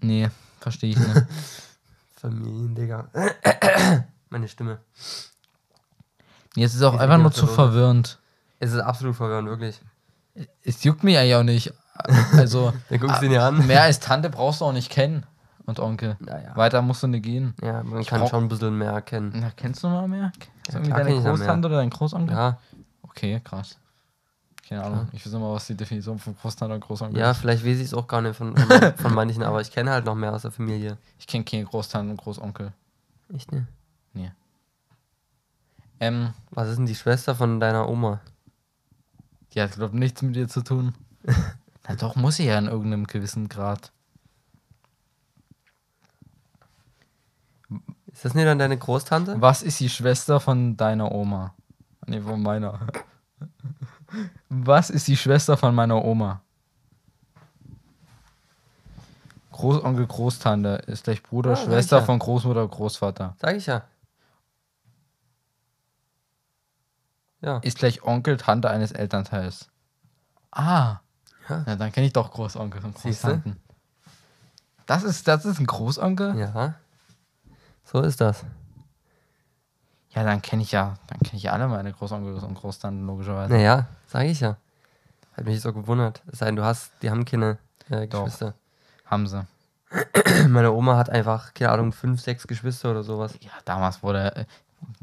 Nee, 0.00 0.30
verstehe 0.60 0.90
ich 0.90 0.98
nicht. 0.98 1.22
Familien, 2.16 2.74
Digga. 2.74 3.08
Meine 4.30 4.48
Stimme. 4.48 4.78
Jetzt 6.56 6.72
ist 6.72 6.76
es 6.80 6.82
auch 6.82 6.94
Wie 6.94 6.98
einfach 6.98 7.18
nur 7.18 7.32
zu 7.32 7.46
verwirrend. 7.46 8.18
Es 8.60 8.72
ist 8.72 8.80
absolut 8.80 9.16
verwirrend, 9.16 9.48
wirklich. 9.48 9.80
Es 10.62 10.82
juckt 10.84 11.04
mich 11.04 11.16
eigentlich 11.18 11.34
auch 11.34 11.42
nicht. 11.42 11.72
Also, 12.32 12.72
Dann 12.88 12.98
guckst 12.98 13.22
du 13.22 13.26
ihn 13.26 13.32
ja 13.32 13.46
an. 13.46 13.68
mehr 13.68 13.82
als 13.82 14.00
Tante 14.00 14.28
brauchst 14.28 14.60
du 14.60 14.64
auch 14.64 14.72
nicht 14.72 14.90
kennen. 14.90 15.24
Und 15.64 15.78
Onkel. 15.78 16.16
Naja. 16.18 16.56
Weiter 16.56 16.82
musst 16.82 17.04
du 17.04 17.06
nicht 17.06 17.22
gehen. 17.22 17.54
Ja, 17.62 17.84
man 17.84 18.04
kann 18.04 18.20
brauch- 18.20 18.30
schon 18.30 18.44
ein 18.44 18.48
bisschen 18.48 18.76
mehr 18.76 18.90
erkennen. 18.90 19.32
Na, 19.36 19.50
kennst 19.56 19.82
du 19.84 19.88
mal 19.88 20.08
mehr? 20.08 20.32
Ist 20.66 20.74
Ja, 20.74 20.80
irgendwie 20.80 20.90
deine 20.90 21.14
ich 21.14 21.22
mehr. 21.22 21.30
Großtante 21.32 21.68
oder 21.68 21.76
dein 21.76 21.90
Großonkel? 21.90 22.36
Ja, 22.36 22.58
Okay, 23.02 23.40
krass. 23.44 23.78
Keine 24.68 24.82
Ahnung. 24.82 25.08
Ich 25.12 25.26
weiß 25.26 25.32
immer, 25.34 25.52
was 25.52 25.66
die 25.66 25.76
Definition 25.76 26.18
von 26.18 26.36
Großtante 26.36 26.74
und 26.74 26.80
Großonkel 26.80 27.18
ja 27.18 27.30
ist. 27.30 27.38
vielleicht 27.38 27.64
weiß 27.64 27.78
ich 27.78 27.86
es 27.86 27.94
auch 27.94 28.06
gar 28.06 28.22
nicht 28.22 28.36
von, 28.36 28.56
von, 28.56 28.94
von 28.96 29.14
manchen, 29.14 29.42
aber 29.42 29.60
ich 29.60 29.70
kenne 29.70 29.90
halt 29.90 30.04
noch 30.06 30.14
mehr 30.14 30.32
aus 30.32 30.42
der 30.42 30.52
Familie. 30.52 30.96
Ich 31.18 31.26
kenne 31.26 31.44
keine 31.44 31.64
Großtante 31.64 32.10
und 32.10 32.16
Großonkel. 32.16 32.72
Echt 33.34 33.52
ne? 33.52 33.66
Ähm, 36.00 36.34
Was 36.50 36.68
ist 36.68 36.76
denn 36.76 36.86
die 36.86 36.94
Schwester 36.94 37.34
von 37.34 37.60
deiner 37.60 37.88
Oma? 37.88 38.20
die 39.54 39.62
hat, 39.62 39.72
glaube 39.72 39.96
nichts 39.96 40.20
mit 40.20 40.34
dir 40.34 40.48
zu 40.48 40.62
tun. 40.62 40.94
Na 41.88 41.94
doch, 41.94 42.16
muss 42.16 42.36
sie 42.36 42.46
ja 42.46 42.58
in 42.58 42.66
irgendeinem 42.66 43.06
gewissen 43.06 43.48
Grad. 43.48 43.92
Ist 48.12 48.24
das 48.24 48.34
nicht 48.34 48.46
dann 48.46 48.58
deine 48.58 48.76
Großtante? 48.76 49.40
Was 49.40 49.62
ist 49.62 49.78
die 49.80 49.88
Schwester 49.88 50.40
von 50.40 50.76
deiner 50.76 51.12
Oma? 51.12 51.54
Nee, 52.06 52.20
von 52.20 52.42
meiner. 52.42 52.80
Was 54.48 54.90
ist 54.90 55.08
die 55.08 55.16
Schwester 55.16 55.56
von 55.56 55.74
meiner 55.74 56.04
Oma? 56.04 56.40
Großonkel, 59.52 60.06
Großtante 60.06 60.82
ist 60.86 61.04
gleich 61.04 61.22
Bruder, 61.22 61.52
ich 61.52 61.60
Schwester 61.60 61.98
ja. 61.98 62.04
von 62.04 62.18
Großmutter, 62.18 62.66
Großvater. 62.66 63.36
Sag 63.40 63.56
ich 63.56 63.66
ja. 63.66 63.82
Ja. 67.40 67.58
Ist 67.58 67.78
gleich 67.78 68.02
Onkel, 68.02 68.36
Tante 68.36 68.70
eines 68.70 68.90
Elternteils. 68.90 69.68
Ah. 70.50 70.96
Ja. 71.48 71.64
Ja, 71.66 71.76
dann 71.76 71.92
kenne 71.92 72.06
ich 72.06 72.12
doch 72.12 72.32
Großonkel 72.32 72.84
und? 72.84 72.94
Großtanten. 72.94 73.60
Das 74.86 75.02
ist, 75.02 75.28
das 75.28 75.44
ist 75.44 75.60
ein 75.60 75.66
Großonkel? 75.66 76.36
Ja. 76.36 76.74
So 77.84 78.00
ist 78.00 78.20
das. 78.20 78.44
Ja, 80.14 80.22
dann 80.22 80.40
kenne 80.42 80.62
ich 80.62 80.70
ja, 80.72 80.94
dann 81.08 81.18
kenne 81.20 81.36
ich 81.36 81.44
ja 81.44 81.52
alle 81.52 81.66
meine 81.68 81.92
Großonkel 81.92 82.34
und 82.34 82.54
Großtanten, 82.54 83.06
logischerweise. 83.06 83.52
Naja, 83.52 83.86
sag 84.06 84.24
ich 84.24 84.40
ja. 84.40 84.56
Hat 85.36 85.44
mich 85.44 85.60
so 85.60 85.72
gewundert. 85.72 86.22
Es 86.30 86.38
sei 86.38 86.46
denn, 86.46 86.56
du 86.56 86.64
hast, 86.64 86.92
die 87.02 87.10
haben 87.10 87.24
keine 87.24 87.58
äh, 87.90 88.06
Doch. 88.06 88.24
Geschwister. 88.24 88.54
Haben 89.06 89.26
sie. 89.26 89.44
Meine 90.48 90.72
Oma 90.72 90.96
hat 90.96 91.10
einfach, 91.10 91.52
keine 91.54 91.70
Ahnung, 91.72 91.92
fünf, 91.92 92.20
sechs 92.20 92.46
Geschwister 92.46 92.90
oder 92.92 93.02
sowas. 93.02 93.34
Ja, 93.40 93.50
damals 93.64 94.02
wurde, 94.02 94.34
äh, 94.36 94.44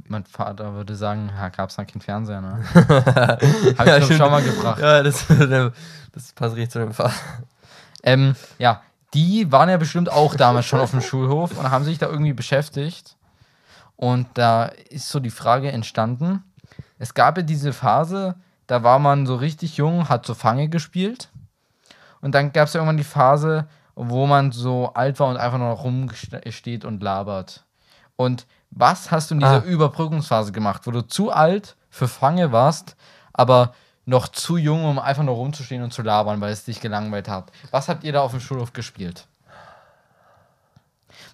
mein 0.08 0.24
Vater 0.26 0.74
würde 0.74 0.96
sagen, 0.96 1.30
ja, 1.36 1.50
gab 1.50 1.70
es 1.70 1.76
dann 1.76 1.88
keinen 1.88 2.02
Fernseher, 2.02 2.42
ne? 2.42 2.64
Hab 2.74 3.42
ich 3.42 3.78
Ja, 3.86 4.02
stimmt. 4.02 4.20
schon 4.20 4.32
mal 4.32 4.44
gebracht. 4.44 4.80
Ja, 4.80 5.04
das, 5.04 5.26
das 6.14 6.34
passt 6.34 6.56
richtig 6.56 6.72
zu 6.72 6.80
dem 6.80 6.94
Fall. 6.94 7.12
Ähm, 8.04 8.36
ja, 8.60 8.82
die 9.14 9.52
waren 9.52 9.70
ja 9.70 9.78
bestimmt 9.78 10.10
auch 10.12 10.36
damals 10.36 10.66
schon 10.66 10.80
auf 10.80 10.92
dem 10.92 11.02
Schulhof 11.02 11.58
und 11.58 11.70
haben 11.70 11.84
sich 11.84 11.98
da 11.98 12.08
irgendwie 12.08 12.34
beschäftigt. 12.34 13.16
Und 14.02 14.28
da 14.34 14.66
ist 14.66 15.10
so 15.10 15.20
die 15.20 15.30
Frage 15.30 15.72
entstanden. 15.72 16.44
Es 16.98 17.14
gab 17.14 17.38
ja 17.38 17.44
diese 17.44 17.72
Phase, 17.72 18.34
da 18.66 18.82
war 18.82 18.98
man 18.98 19.28
so 19.28 19.36
richtig 19.36 19.78
jung, 19.78 20.10
hat 20.10 20.26
so 20.26 20.34
Fange 20.34 20.70
gespielt. 20.70 21.30
Und 22.20 22.34
dann 22.34 22.52
gab 22.52 22.68
es 22.68 22.74
ja 22.74 22.80
irgendwann 22.80 22.98
die 22.98 23.04
Phase, 23.04 23.68
wo 23.94 24.26
man 24.26 24.52
so 24.52 24.92
alt 24.96 25.20
war 25.20 25.28
und 25.28 25.38
einfach 25.38 25.60
nur 25.60 25.70
noch 25.70 25.84
rumsteht 25.84 26.84
und 26.84 27.04
labert. 27.04 27.64
Und 28.16 28.48
was 28.72 29.12
hast 29.12 29.30
du 29.30 29.36
in 29.36 29.42
dieser 29.42 29.62
Ah. 29.62 29.66
Überbrückungsphase 29.66 30.52
gemacht, 30.52 30.88
wo 30.88 30.92
du 30.92 31.02
zu 31.04 31.30
alt 31.30 31.76
für 31.92 32.08
Fange 32.08 32.52
warst, 32.52 32.96
aber 33.34 33.76
noch 34.06 34.30
zu 34.30 34.58
jung, 34.58 34.84
um 34.84 34.98
einfach 34.98 35.22
nur 35.22 35.36
rumzustehen 35.36 35.84
und 35.84 35.94
zu 35.94 36.02
labern, 36.02 36.42
weil 36.42 36.52
es 36.52 36.66
dich 36.66 36.82
gelangweilt 36.82 37.30
hat? 37.30 37.52
Was 37.70 37.88
habt 37.88 38.04
ihr 38.04 38.14
da 38.14 38.22
auf 38.22 38.32
dem 38.32 38.40
Schulhof 38.40 38.74
gespielt? 38.74 39.28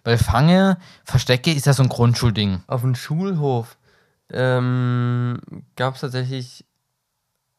Weil 0.03 0.17
Fange, 0.17 0.77
Verstecke 1.03 1.51
ist 1.51 1.65
ja 1.65 1.73
so 1.73 1.83
ein 1.83 1.89
Grundschulding. 1.89 2.63
Auf 2.67 2.81
dem 2.81 2.95
Schulhof 2.95 3.77
ähm, 4.31 5.39
gab 5.75 5.95
es 5.95 6.01
tatsächlich 6.01 6.65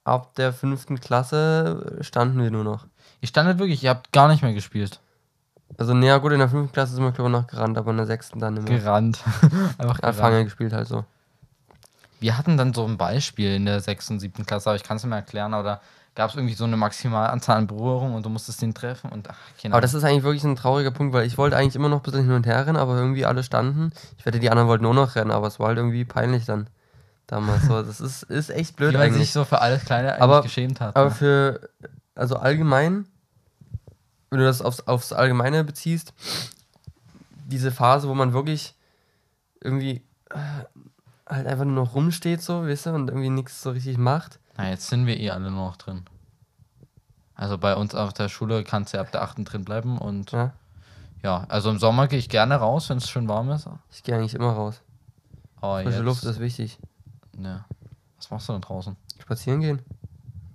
ab 0.04 0.34
der 0.36 0.52
fünften 0.52 1.00
Klasse 1.00 1.98
standen 2.00 2.42
wir 2.42 2.50
nur 2.50 2.64
noch. 2.64 2.86
Ich 3.20 3.28
stand 3.30 3.46
halt 3.46 3.58
wirklich, 3.58 3.82
ihr 3.82 3.90
habt 3.90 4.12
gar 4.12 4.28
nicht 4.28 4.42
mehr 4.42 4.54
gespielt. 4.54 5.00
Also, 5.76 5.92
naja, 5.92 6.18
gut, 6.18 6.32
in 6.32 6.38
der 6.38 6.48
fünften 6.48 6.72
Klasse 6.72 6.94
sind 6.94 7.04
wir, 7.04 7.12
glaube 7.12 7.30
ich, 7.30 7.36
noch 7.36 7.46
gerannt, 7.46 7.76
aber 7.76 7.90
in 7.90 7.98
der 7.98 8.06
sechsten 8.06 8.40
dann 8.40 8.54
nicht 8.54 8.68
mehr. 8.68 8.78
Gerannt. 8.78 9.22
Einfach 9.78 9.98
gerannt. 9.98 10.16
Fange 10.16 10.44
gespielt 10.44 10.72
halt 10.72 10.88
so. 10.88 11.04
Wir 12.20 12.36
hatten 12.36 12.56
dann 12.56 12.74
so 12.74 12.84
ein 12.84 12.96
Beispiel 12.96 13.54
in 13.54 13.66
der 13.66 13.80
6. 13.80 14.10
und 14.10 14.20
7. 14.20 14.44
Klasse, 14.46 14.70
aber 14.70 14.76
ich 14.76 14.82
kann 14.82 14.96
es 14.96 15.04
mehr 15.04 15.18
erklären, 15.18 15.52
da 15.52 15.80
gab 16.18 16.30
es 16.30 16.36
irgendwie 16.36 16.54
so 16.54 16.64
eine 16.64 16.76
Maximalanzahl 16.76 17.58
an 17.58 17.68
Berührungen 17.68 18.16
und 18.16 18.26
du 18.26 18.28
musstest 18.28 18.60
den 18.60 18.74
treffen 18.74 19.08
und 19.10 19.30
ach, 19.30 19.36
keine 19.62 19.72
Aber 19.72 19.80
das 19.80 19.92
Ahnung. 19.92 19.98
ist 20.04 20.10
eigentlich 20.10 20.24
wirklich 20.24 20.42
ein 20.42 20.56
trauriger 20.56 20.90
Punkt, 20.90 21.14
weil 21.14 21.24
ich 21.28 21.38
wollte 21.38 21.56
eigentlich 21.56 21.76
immer 21.76 21.88
noch 21.88 21.98
ein 21.98 22.02
bisschen 22.02 22.24
hin 22.24 22.32
und 22.32 22.44
her 22.44 22.66
rennen, 22.66 22.76
aber 22.76 22.96
irgendwie 22.96 23.24
alle 23.24 23.44
standen. 23.44 23.92
Ich 24.18 24.26
wette, 24.26 24.40
die 24.40 24.50
anderen 24.50 24.68
wollten 24.68 24.82
nur 24.82 24.94
noch 24.94 25.14
rennen, 25.14 25.30
aber 25.30 25.46
es 25.46 25.60
war 25.60 25.68
halt 25.68 25.78
irgendwie 25.78 26.04
peinlich 26.04 26.44
dann. 26.44 26.68
Damals 27.28 27.66
so. 27.66 27.82
Das 27.84 28.00
ist, 28.00 28.24
ist 28.24 28.50
echt 28.50 28.74
blöd 28.74 28.94
Wie 28.94 28.96
man 28.96 29.06
eigentlich. 29.06 29.22
sich 29.26 29.32
so 29.32 29.44
für 29.44 29.60
alles 29.60 29.84
Kleine 29.84 30.08
eigentlich 30.14 30.22
Aber- 30.22 30.42
geschämt 30.42 30.80
hat. 30.80 30.96
Aber 30.96 31.10
ne? 31.10 31.14
für, 31.14 31.68
also 32.16 32.34
allgemein, 32.36 33.06
wenn 34.30 34.40
du 34.40 34.44
das 34.44 34.60
aufs, 34.60 34.80
aufs 34.88 35.12
Allgemeine 35.12 35.62
beziehst, 35.62 36.12
diese 37.46 37.70
Phase, 37.70 38.08
wo 38.08 38.14
man 38.14 38.32
wirklich 38.32 38.74
irgendwie 39.60 40.02
äh, 40.30 40.36
halt 41.28 41.46
einfach 41.46 41.64
nur 41.64 41.74
noch 41.84 41.94
rumsteht, 41.94 42.42
so, 42.42 42.66
weißt 42.66 42.86
du, 42.86 42.90
und 42.90 43.08
irgendwie 43.08 43.30
nichts 43.30 43.62
so 43.62 43.70
richtig 43.70 43.98
macht. 43.98 44.40
Na, 44.58 44.68
jetzt 44.68 44.88
sind 44.88 45.06
wir 45.06 45.18
eh 45.18 45.30
alle 45.30 45.50
nur 45.50 45.66
noch 45.68 45.76
drin. 45.76 46.02
Also 47.34 47.56
bei 47.56 47.74
uns 47.76 47.94
auf 47.94 48.12
der 48.12 48.28
Schule 48.28 48.64
kannst 48.64 48.92
du 48.92 48.96
ja 48.98 49.02
ab 49.04 49.12
der 49.12 49.22
8. 49.22 49.38
drin 49.44 49.64
bleiben 49.64 49.96
und 49.98 50.32
Ja? 50.32 50.52
ja, 51.22 51.44
also 51.48 51.70
im 51.70 51.78
Sommer 51.78 52.08
gehe 52.08 52.18
ich 52.18 52.28
gerne 52.28 52.56
raus, 52.56 52.88
wenn 52.90 52.98
es 52.98 53.08
schön 53.08 53.28
warm 53.28 53.50
ist. 53.50 53.68
Ich 53.92 54.02
gehe 54.02 54.16
eigentlich 54.16 54.34
immer 54.34 54.52
raus. 54.52 54.82
Aber 55.60 55.82
Frische 55.82 55.98
jetzt, 55.98 56.04
Luft 56.04 56.24
ist 56.24 56.40
wichtig. 56.40 56.78
ne. 57.36 57.64
Was 58.16 58.30
machst 58.30 58.48
du 58.48 58.52
denn 58.52 58.62
draußen? 58.62 58.96
Spazieren 59.20 59.60
gehen. 59.60 59.80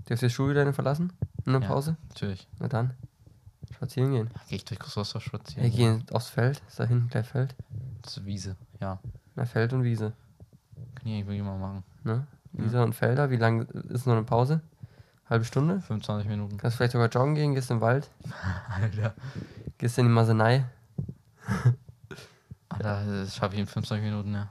Du 0.06 0.16
die 0.16 0.30
Schule 0.30 0.52
wieder 0.54 0.74
verlassen? 0.74 1.14
In 1.46 1.54
der 1.54 1.62
Ja. 1.62 1.68
Pause? 1.70 1.96
Natürlich. 2.10 2.46
Na 2.60 2.68
dann. 2.68 2.94
Spazieren 3.74 4.12
gehen. 4.12 4.30
Ja, 4.34 4.42
gehe 4.50 4.58
ich 4.58 4.66
durch 4.66 4.80
Großwasser 4.80 5.22
spazieren. 5.22 5.64
Wir 5.64 5.70
gehen 5.70 6.06
aufs 6.12 6.28
Feld. 6.30 6.62
Ist 6.68 6.80
da 6.80 6.84
hinten 6.84 7.08
gleich 7.08 7.28
Feld? 7.28 7.56
Das 8.02 8.18
ist 8.18 8.26
Wiese, 8.26 8.58
ja. 8.82 9.00
Na, 9.36 9.46
Feld 9.46 9.72
und 9.72 9.84
Wiese. 9.84 10.12
Kann 10.96 11.08
ich 11.08 11.26
wirklich 11.26 11.42
mal 11.44 11.58
machen. 11.58 11.84
Ne? 12.04 12.28
Wiese 12.54 12.84
und 12.84 12.94
Felder. 12.94 13.30
Wie 13.30 13.38
lange 13.38 13.64
ist 13.90 14.06
noch 14.08 14.14
eine 14.14 14.24
Pause? 14.24 14.62
Halbe 15.30 15.46
Stunde? 15.46 15.80
25 15.82 16.28
Minuten. 16.30 16.58
Kannst 16.58 16.78
vielleicht 16.78 16.94
sogar 16.94 17.10
joggen 17.10 17.36
gehen, 17.36 17.54
gehst 17.56 17.72
in 17.72 17.78
den 17.78 17.82
Wald, 17.82 18.10
Alter. 18.82 19.14
gehst 19.78 19.98
in 19.98 20.06
die 20.06 20.12
Masenei. 20.12 20.66
Alter, 22.70 23.04
das 23.22 23.36
schaffe 23.36 23.56
ich 23.56 23.62
in 23.62 23.68
25 23.68 24.04
Minuten, 24.04 24.34
ja. 24.34 24.48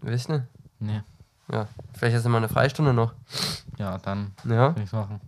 Weißt 0.00 0.28
du? 0.30 0.46
Nee. 0.80 1.02
Ja. 1.52 1.66
Vielleicht 1.94 2.16
hast 2.16 2.24
du 2.24 2.28
mal 2.30 2.38
eine 2.38 2.48
Freistunde 2.48 2.92
noch. 2.92 3.14
Ja, 3.78 3.98
dann 3.98 4.32
Ja. 4.44 4.74
will 4.76 4.82
ich 4.84 4.92
machen. 4.92 5.20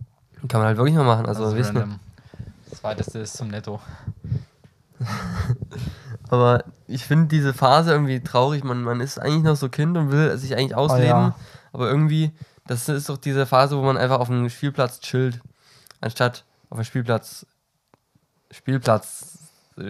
Kann 0.47 0.59
man 0.59 0.67
halt 0.67 0.77
wirklich 0.77 0.95
mal 0.95 1.03
machen. 1.05 1.25
Also, 1.25 1.43
Das 1.45 1.53
ist 1.53 1.59
weißt 1.73 1.75
du? 1.75 1.99
Das 2.69 2.79
zweiteste 2.79 3.19
ist 3.19 3.37
zum 3.37 3.47
Netto. 3.49 3.79
Aber 6.29 6.63
ich 6.87 7.05
finde 7.05 7.27
diese 7.27 7.53
Phase 7.53 7.91
irgendwie 7.91 8.21
traurig. 8.21 8.63
Man, 8.63 8.81
man 8.83 9.01
ist 9.01 9.19
eigentlich 9.19 9.43
noch 9.43 9.55
so 9.55 9.69
Kind 9.69 9.97
und 9.97 10.11
will 10.11 10.37
sich 10.37 10.55
eigentlich 10.55 10.75
ausleben. 10.75 11.07
ja. 11.07 11.35
Aber 11.73 11.89
irgendwie, 11.89 12.31
das 12.67 12.89
ist 12.89 13.09
doch 13.09 13.17
diese 13.17 13.45
Phase, 13.45 13.77
wo 13.77 13.81
man 13.81 13.97
einfach 13.97 14.19
auf 14.19 14.27
dem 14.27 14.49
Spielplatz 14.49 14.99
chillt. 14.99 15.39
Anstatt 15.99 16.43
auf 16.69 16.77
dem 16.77 16.83
Spielplatz, 16.83 17.45
Spielplatz, 18.51 19.39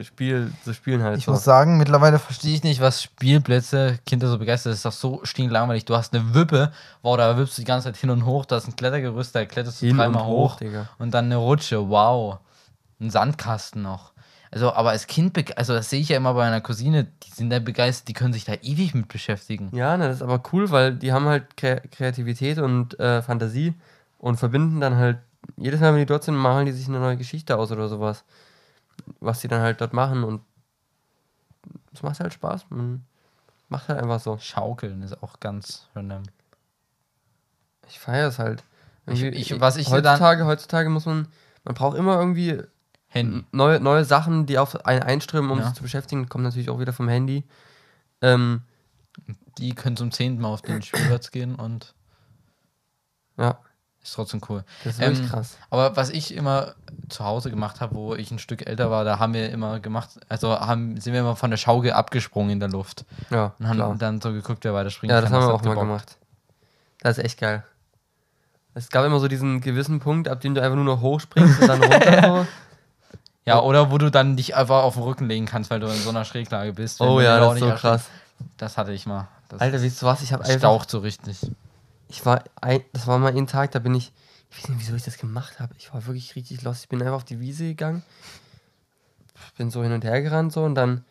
Spiel 0.04 0.52
zu 0.64 0.74
spielen 0.74 1.02
halt. 1.02 1.18
Ich 1.18 1.26
so. 1.26 1.32
muss 1.32 1.44
sagen, 1.44 1.78
mittlerweile 1.78 2.20
verstehe 2.20 2.54
ich 2.54 2.64
nicht, 2.64 2.82
was 2.82 3.02
Spielplätze 3.02 4.00
Kinder 4.06 4.28
so 4.30 4.38
begeistert. 4.38 4.72
Das 4.72 4.80
ist 4.80 4.86
doch 4.86 4.92
so 4.92 5.22
stinklangweilig. 5.24 5.86
Du 5.86 5.96
hast 5.96 6.14
eine 6.14 6.34
Wippe, 6.34 6.72
wow, 7.02 7.18
da 7.18 7.38
wippst 7.38 7.58
du 7.58 7.62
die 7.62 7.68
ganze 7.68 7.86
Zeit 7.86 7.98
hin 7.98 8.10
und 8.10 8.26
hoch. 8.26 8.46
Da 8.46 8.58
ist 8.58 8.68
ein 8.68 8.76
Klettergerüst, 8.76 9.36
da 9.36 9.46
kletterst 9.46 9.82
du 9.82 9.88
Hin 9.88 9.98
dreimal 9.98 10.22
und 10.22 10.28
hoch. 10.28 10.54
hoch, 10.54 10.58
Digga. 10.58 10.88
Und 11.00 11.12
dann 11.14 11.26
eine 11.26 11.38
Rutsche, 11.38 11.90
wow. 11.90 12.38
Ein 13.00 13.10
Sandkasten 13.10 13.82
noch. 13.82 14.14
Also, 14.54 14.74
aber 14.74 14.90
als 14.90 15.08
Kind, 15.08 15.58
also 15.58 15.74
das 15.74 15.90
sehe 15.90 16.02
ich 16.02 16.10
ja 16.10 16.18
immer 16.18 16.34
bei 16.34 16.44
meiner 16.44 16.60
Cousine, 16.60 17.06
die 17.24 17.32
sind 17.32 17.50
da 17.50 17.60
begeistert, 17.60 18.10
die 18.10 18.14
können 18.14 18.34
sich 18.34 18.44
da 18.44 18.54
ewig 18.62 18.94
mit 18.94 19.08
beschäftigen. 19.08 19.70
Ja, 19.74 19.96
ne, 19.96 20.08
das 20.10 20.18
ist 20.18 20.22
aber 20.22 20.44
cool, 20.52 20.70
weil 20.72 20.94
die 20.96 21.14
haben 21.14 21.26
halt 21.26 21.56
Kre 21.56 21.82
Kreativität 21.90 22.58
und 22.58 23.00
äh, 23.00 23.22
Fantasie 23.22 23.74
und 24.18 24.38
verbinden 24.38 24.82
dann 24.82 24.98
halt, 24.98 25.20
jedes 25.56 25.80
Mal, 25.80 25.94
wenn 25.94 26.00
die 26.00 26.06
dort 26.06 26.26
sind, 26.26 26.36
malen 26.36 26.66
die 26.66 26.74
sich 26.74 26.88
eine 26.90 27.00
neue 27.00 27.16
Geschichte 27.18 27.58
aus 27.58 27.72
oder 27.72 27.88
sowas. 27.88 28.24
was 29.22 29.40
die 29.40 29.48
dann 29.48 29.62
halt 29.62 29.80
dort 29.82 29.94
machen 29.94 30.24
und 30.24 30.42
es 31.94 32.04
macht 32.04 32.20
halt 32.20 32.34
Spaß. 32.34 32.66
Man 32.70 33.04
macht 33.70 33.88
halt 33.88 34.00
einfach 34.02 34.20
so. 34.20 34.38
Schaukeln 34.38 35.02
ist 35.02 35.22
auch 35.24 35.40
ganz 35.40 35.88
random. 35.96 36.24
Ich 37.88 38.00
feiere 38.00 38.28
es 38.28 38.38
halt. 38.40 38.64
Ich- 39.08 39.24
ich- 39.24 39.60
was 39.60 39.78
ich 39.78 39.88
dir 39.88 40.02
dann- 40.02 40.14
heutzutage, 40.14 40.46
heutzutage 40.46 40.90
muss 40.90 41.06
man, 41.06 41.28
man 41.64 41.74
braucht 41.76 41.98
immer 41.98 42.18
irgendwie 42.20 42.62
Handy. 43.14 43.44
neue, 43.52 43.80
neue 43.80 44.04
Sachen, 44.06 44.46
die 44.46 44.58
auf 44.58 44.86
einen 44.86 45.04
einströmen, 45.04 45.52
um 45.52 45.60
Ja. 45.60 45.66
sich 45.66 45.76
zu 45.76 45.84
beschäftigen. 45.84 46.28
Kommt 46.30 46.44
natürlich 46.44 46.70
auch 46.70 46.80
wieder 46.80 46.94
vom 46.94 47.08
Handy. 47.08 47.44
Ähm, 48.22 48.64
Die 49.58 49.76
können 49.76 49.98
zum 49.98 50.12
zehnten 50.12 50.42
Mal 50.42 50.48
auf 50.50 50.62
den 50.62 50.82
Spielplatz 50.82 51.30
gehen 51.32 51.56
und 51.56 51.94
ja, 53.38 53.58
ist 54.02 54.14
trotzdem 54.14 54.42
cool. 54.50 54.64
das 54.84 54.98
ist 54.98 55.02
Ähm, 55.02 55.28
krass. 55.30 55.58
Aber 55.70 55.96
was 55.98 56.10
ich 56.10 56.34
immer 56.34 56.74
zu 57.10 57.26
Hause 57.26 57.50
gemacht 57.50 57.82
habe, 57.82 57.94
wo 57.96 58.16
ich 58.16 58.32
ein 58.32 58.40
Stück 58.40 58.66
älter 58.68 58.90
war, 58.90 59.04
da 59.04 59.20
haben 59.20 59.34
wir 59.34 59.50
immer 59.50 59.80
gemacht, 59.82 60.12
also 60.30 60.58
haben, 60.58 61.00
sind 61.00 61.14
wir 61.14 61.20
immer 61.20 61.36
von 61.36 61.50
der 61.52 61.58
Schaukel 61.58 61.92
abgesprungen 61.92 62.52
in 62.52 62.60
der 62.62 62.70
Luft 62.70 63.06
Ja, 63.30 63.54
und 63.60 63.68
haben 63.68 63.76
klar. 63.76 63.96
dann 64.00 64.22
so 64.22 64.32
geguckt, 64.32 64.64
wer 64.64 64.74
weiter 64.74 64.90
springen 64.90 65.12
Ja, 65.14 65.20
das 65.22 65.30
kann. 65.30 65.42
haben 65.42 65.48
wir 65.50 65.54
auch 65.54 65.62
mal 65.64 65.70
gebockt. 65.72 65.88
gemacht. 65.88 66.18
Das 67.02 67.18
ist 67.18 67.24
echt 67.26 67.40
geil. 67.40 67.64
Es 68.74 68.90
gab 68.90 69.06
immer 69.06 69.20
so 69.20 69.28
diesen 69.28 69.60
gewissen 69.60 70.00
Punkt, 70.00 70.30
ab 70.30 70.40
dem 70.40 70.56
du 70.56 70.62
einfach 70.62 70.76
nur 70.78 70.86
noch 70.86 71.02
hochspringst 71.02 71.62
und 71.62 71.68
dann 71.68 71.84
runter. 71.84 72.48
Ja, 73.46 73.60
oder 73.62 73.92
wo 73.92 73.98
du 73.98 74.12
dann 74.12 74.38
dich 74.38 74.56
einfach 74.56 74.84
auf 74.84 74.94
den 74.96 75.04
Rücken 75.04 75.28
legen 75.28 75.46
kannst, 75.48 75.70
weil 75.72 75.80
du 75.80 75.88
in 75.88 75.96
so 76.00 76.10
einer 76.10 76.26
Schräglage 76.26 76.74
bist. 76.74 77.02
Oh 77.02 77.20
ja, 77.20 77.40
das 77.40 77.54
ist 77.54 77.60
so 77.60 77.66
erschreckst. 77.66 77.82
krass. 77.82 78.04
Das 78.58 78.78
hatte 78.78 78.92
ich 78.92 79.06
mal. 79.06 79.28
Das 79.50 79.62
Alter, 79.62 79.82
weißt 79.82 80.02
du 80.02 80.06
was? 80.06 80.22
Ich 80.22 80.32
habe 80.34 80.44
einfach. 80.44 80.58
staucht 80.60 80.90
so 80.90 81.00
richtig. 81.00 81.40
Ich 82.08 82.26
war 82.26 82.44
ein, 82.62 82.82
das 82.94 83.08
war 83.08 83.18
mal 83.18 83.36
ein 83.36 83.48
Tag, 83.48 83.72
da 83.72 83.80
bin 83.80 83.96
ich, 83.96 84.12
ich 84.50 84.58
weiß 84.58 84.70
nicht, 84.70 84.80
wieso 84.80 84.96
ich 84.96 85.04
das 85.04 85.18
gemacht 85.18 85.60
habe. 85.60 85.74
Ich 85.78 85.94
war 85.94 86.06
wirklich 86.06 86.36
richtig 86.36 86.62
lost. 86.62 86.84
Ich 86.84 86.90
bin 86.90 87.02
einfach 87.02 87.16
auf 87.16 87.24
die 87.24 87.40
Wiese 87.40 87.66
gegangen, 87.66 88.04
bin 89.58 89.72
so 89.72 89.82
hin 89.84 89.92
und 89.92 90.04
her 90.04 90.22
gerannt 90.22 90.54
so 90.54 90.64
und 90.64 90.76
dann 90.76 91.04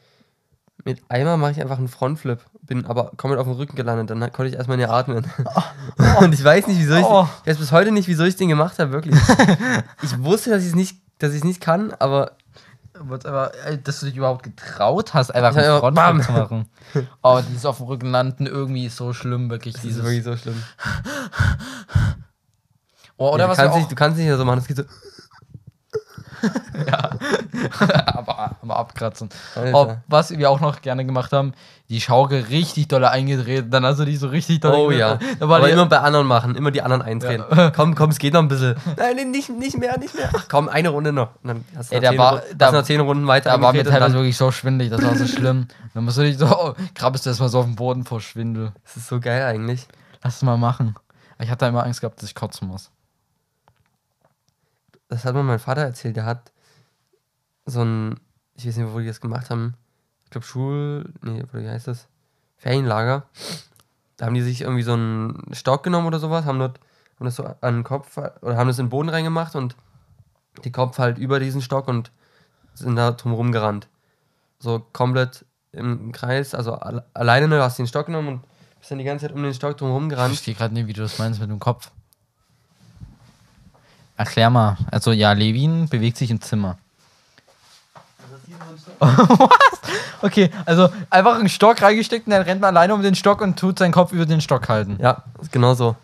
mit 0.84 1.02
einmal 1.08 1.36
mache 1.36 1.52
ich 1.52 1.60
einfach 1.60 1.78
einen 1.78 1.88
Frontflip, 1.88 2.40
bin 2.62 2.86
aber 2.86 3.12
komplett 3.16 3.38
auf 3.40 3.46
dem 3.46 3.54
Rücken 3.56 3.76
gelandet. 3.76 4.08
Dann 4.10 4.20
konnte 4.32 4.48
ich 4.48 4.54
erstmal 4.54 4.76
nicht 4.78 4.88
atmen. 4.88 5.30
und 6.20 6.32
ich 6.32 6.42
weiß 6.42 6.66
nicht, 6.68 6.78
wieso 6.78 6.94
ich, 6.94 7.04
Oh. 7.04 7.28
ich 7.42 7.48
weiß 7.50 7.58
bis 7.58 7.72
heute 7.72 7.90
nicht, 7.92 8.08
wieso 8.08 8.24
ich 8.24 8.36
den 8.36 8.48
gemacht 8.48 8.78
habe, 8.78 8.90
wirklich. 8.92 9.14
ich 10.02 10.18
wusste, 10.22 10.50
dass 10.50 10.62
ich 10.62 10.68
es 10.70 10.74
nicht, 10.74 10.96
dass 11.20 11.30
ich 11.30 11.38
es 11.38 11.44
nicht 11.44 11.60
kann, 11.60 11.92
aber 11.98 12.32
Aber, 12.98 13.52
dass 13.84 14.00
du 14.00 14.06
dich 14.06 14.16
überhaupt 14.16 14.42
getraut 14.42 15.14
hast, 15.14 15.30
einfach 15.34 15.56
einen 15.56 15.64
einfach- 15.70 15.80
Frontflip 15.80 16.24
zu 16.26 16.32
machen. 16.32 16.68
Oh, 17.22 17.40
dieses 17.48 17.64
auf 17.64 17.76
dem 17.78 17.86
Rücken 17.86 18.10
landen 18.10 18.46
irgendwie 18.46 18.86
ist 18.86 18.96
so 18.96 19.12
schlimm, 19.12 19.48
wirklich. 19.48 19.74
das 19.74 19.84
ist 19.84 19.88
Dieses, 19.90 20.02
wirklich 20.04 20.24
so 20.24 20.36
schlimm. 20.36 20.60
oh, 23.16 23.30
oder 23.30 23.44
ja, 23.44 23.48
was 23.48 23.56
du, 23.56 23.62
wir 23.62 23.64
kannst 23.64 23.72
auch, 23.74 23.78
nicht, 23.78 23.90
du 23.90 23.94
kannst 23.94 24.18
nicht 24.18 24.28
so 24.36 24.44
machen, 24.44 24.58
das 24.58 24.66
geht 24.66 24.76
so. 24.76 24.82
aber, 28.06 28.56
aber 28.62 28.76
abkratzen. 28.76 29.28
Oh, 29.72 29.94
was 30.06 30.30
wir 30.30 30.50
auch 30.50 30.60
noch 30.60 30.82
gerne 30.82 31.04
gemacht 31.04 31.32
haben, 31.32 31.52
die 31.88 32.00
Schaukel 32.00 32.42
richtig 32.50 32.88
doll 32.88 33.04
eingedreht, 33.04 33.66
dann 33.74 33.84
hast 33.84 33.98
du 33.98 34.04
die 34.04 34.16
so 34.16 34.28
richtig 34.28 34.60
doll 34.60 34.74
Oh 34.74 34.90
ja. 34.92 35.18
Aber 35.40 35.68
immer 35.68 35.86
bei 35.86 35.98
anderen 35.98 36.26
machen, 36.26 36.54
immer 36.54 36.70
die 36.70 36.82
anderen 36.82 37.02
eindrehen. 37.02 37.42
Ja. 37.50 37.70
Komm, 37.76 37.96
komm, 37.96 38.10
es 38.10 38.18
geht 38.20 38.32
noch 38.34 38.42
ein 38.42 38.48
bisschen. 38.48 38.76
Nein, 38.96 39.30
nicht, 39.32 39.48
nicht 39.50 39.76
mehr, 39.76 39.98
nicht 39.98 40.14
mehr. 40.14 40.30
Ach 40.32 40.46
komm, 40.48 40.68
eine 40.68 40.90
Runde 40.90 41.12
noch. 41.12 41.30
Und 41.42 41.48
dann 41.48 41.64
hast 41.76 41.90
du 41.90 41.96
Ey, 41.96 42.00
noch 42.00 42.04
da 42.04 42.10
zehn, 42.10 42.18
war- 42.18 42.34
Ru- 42.36 42.54
da- 42.56 42.66
hast 42.66 42.72
noch 42.74 42.82
zehn 42.84 43.00
Runden 43.00 43.26
weiter 43.26 43.50
da 43.50 43.60
war 43.60 43.72
mir 43.72 43.84
teilweise 43.84 44.14
wirklich 44.14 44.36
so 44.36 44.52
schwindelig, 44.52 44.92
das 44.92 45.02
war 45.02 45.16
so 45.16 45.26
schlimm. 45.26 45.66
Dann 45.94 46.04
musst 46.04 46.18
du 46.18 46.22
dich 46.22 46.38
so, 46.38 46.46
oh, 46.46 46.74
krabbelst 46.94 47.26
du 47.26 47.30
erstmal 47.30 47.48
so 47.48 47.58
auf 47.58 47.64
den 47.66 47.74
Boden 47.74 48.04
vor 48.04 48.20
Schwindel. 48.20 48.72
Das 48.84 48.96
ist 48.96 49.08
so 49.08 49.18
geil 49.18 49.42
eigentlich. 49.42 49.88
Lass 50.22 50.36
es 50.36 50.42
mal 50.42 50.56
machen. 50.58 50.94
Ich 51.40 51.50
hatte 51.50 51.66
immer 51.66 51.82
Angst 51.84 52.00
gehabt, 52.02 52.22
dass 52.22 52.28
ich 52.28 52.34
kotzen 52.36 52.68
muss. 52.68 52.90
Das 55.08 55.24
hat 55.24 55.34
mir 55.34 55.42
mein 55.42 55.58
Vater 55.58 55.82
erzählt. 55.82 56.14
Der 56.16 56.24
hat 56.24 56.52
so 57.70 57.82
ein, 57.82 58.20
ich 58.54 58.66
weiß 58.66 58.76
nicht, 58.76 58.92
wo 58.92 58.98
die 58.98 59.06
das 59.06 59.20
gemacht 59.20 59.50
haben. 59.50 59.74
Ich 60.24 60.30
glaube 60.30 60.46
Schul, 60.46 61.12
nee, 61.22 61.42
wie 61.52 61.68
heißt 61.68 61.88
das? 61.88 62.06
Ferienlager. 62.56 63.24
Da 64.16 64.26
haben 64.26 64.34
die 64.34 64.42
sich 64.42 64.60
irgendwie 64.60 64.82
so 64.82 64.92
einen 64.92 65.42
Stock 65.52 65.82
genommen 65.82 66.06
oder 66.06 66.18
sowas, 66.18 66.44
haben 66.44 66.58
dort, 66.58 66.78
haben 67.18 67.24
das 67.24 67.36
so 67.36 67.44
an 67.44 67.74
den 67.76 67.84
Kopf, 67.84 68.16
oder 68.16 68.56
haben 68.56 68.68
das 68.68 68.78
in 68.78 68.86
den 68.86 68.90
Boden 68.90 69.08
reingemacht 69.08 69.54
und 69.56 69.76
die 70.64 70.72
Kopf 70.72 70.98
halt 70.98 71.16
über 71.18 71.40
diesen 71.40 71.62
Stock 71.62 71.88
und 71.88 72.10
sind 72.74 72.96
da 72.96 73.12
drumherum 73.12 73.50
gerannt. 73.52 73.88
So 74.58 74.80
komplett 74.92 75.44
im 75.72 76.12
Kreis, 76.12 76.54
also 76.54 76.74
alle, 76.74 77.06
alleine, 77.14 77.48
ne, 77.48 77.56
du 77.56 77.62
hast 77.62 77.78
den 77.78 77.86
Stock 77.86 78.06
genommen 78.06 78.28
und 78.28 78.42
bist 78.78 78.90
dann 78.90 78.98
die 78.98 79.04
ganze 79.04 79.26
Zeit 79.26 79.34
um 79.34 79.42
den 79.42 79.54
Stock 79.54 79.76
drumherum 79.76 80.04
Ich 80.04 80.10
gerannt. 80.10 80.28
verstehe 80.34 80.54
gerade 80.54 80.74
nicht, 80.74 80.86
wie 80.86 80.92
du 80.92 81.02
das 81.02 81.18
meinst 81.18 81.40
mit 81.40 81.48
dem 81.50 81.60
Kopf. 81.60 81.90
Erklär 84.16 84.50
mal. 84.50 84.76
Also 84.90 85.12
ja, 85.12 85.32
Levin 85.32 85.88
bewegt 85.88 86.18
sich 86.18 86.30
im 86.30 86.40
Zimmer. 86.42 86.78
Was? 89.00 89.80
Okay, 90.22 90.50
also 90.66 90.88
einfach 91.08 91.38
einen 91.38 91.48
Stock 91.48 91.80
reingesteckt 91.80 92.26
und 92.26 92.32
dann 92.32 92.42
rennt 92.42 92.60
man 92.60 92.76
alleine 92.76 92.94
um 92.94 93.02
den 93.02 93.14
Stock 93.14 93.40
und 93.40 93.58
tut 93.58 93.78
seinen 93.78 93.92
Kopf 93.92 94.12
über 94.12 94.26
den 94.26 94.40
Stock 94.40 94.68
halten. 94.68 94.98
Ja, 95.00 95.24
genau 95.50 95.74
so. 95.74 95.96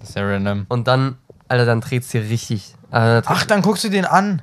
Das 0.00 0.08
ist 0.10 0.16
ja 0.16 0.26
random. 0.26 0.66
Und 0.68 0.88
dann, 0.88 1.16
Alter, 1.48 1.64
dann 1.64 1.80
dreht's 1.80 2.08
dir 2.08 2.22
richtig. 2.22 2.74
Da 2.90 3.22
Ach, 3.24 3.44
dann 3.46 3.62
guckst 3.62 3.84
du 3.84 3.88
den 3.88 4.04
an. 4.04 4.42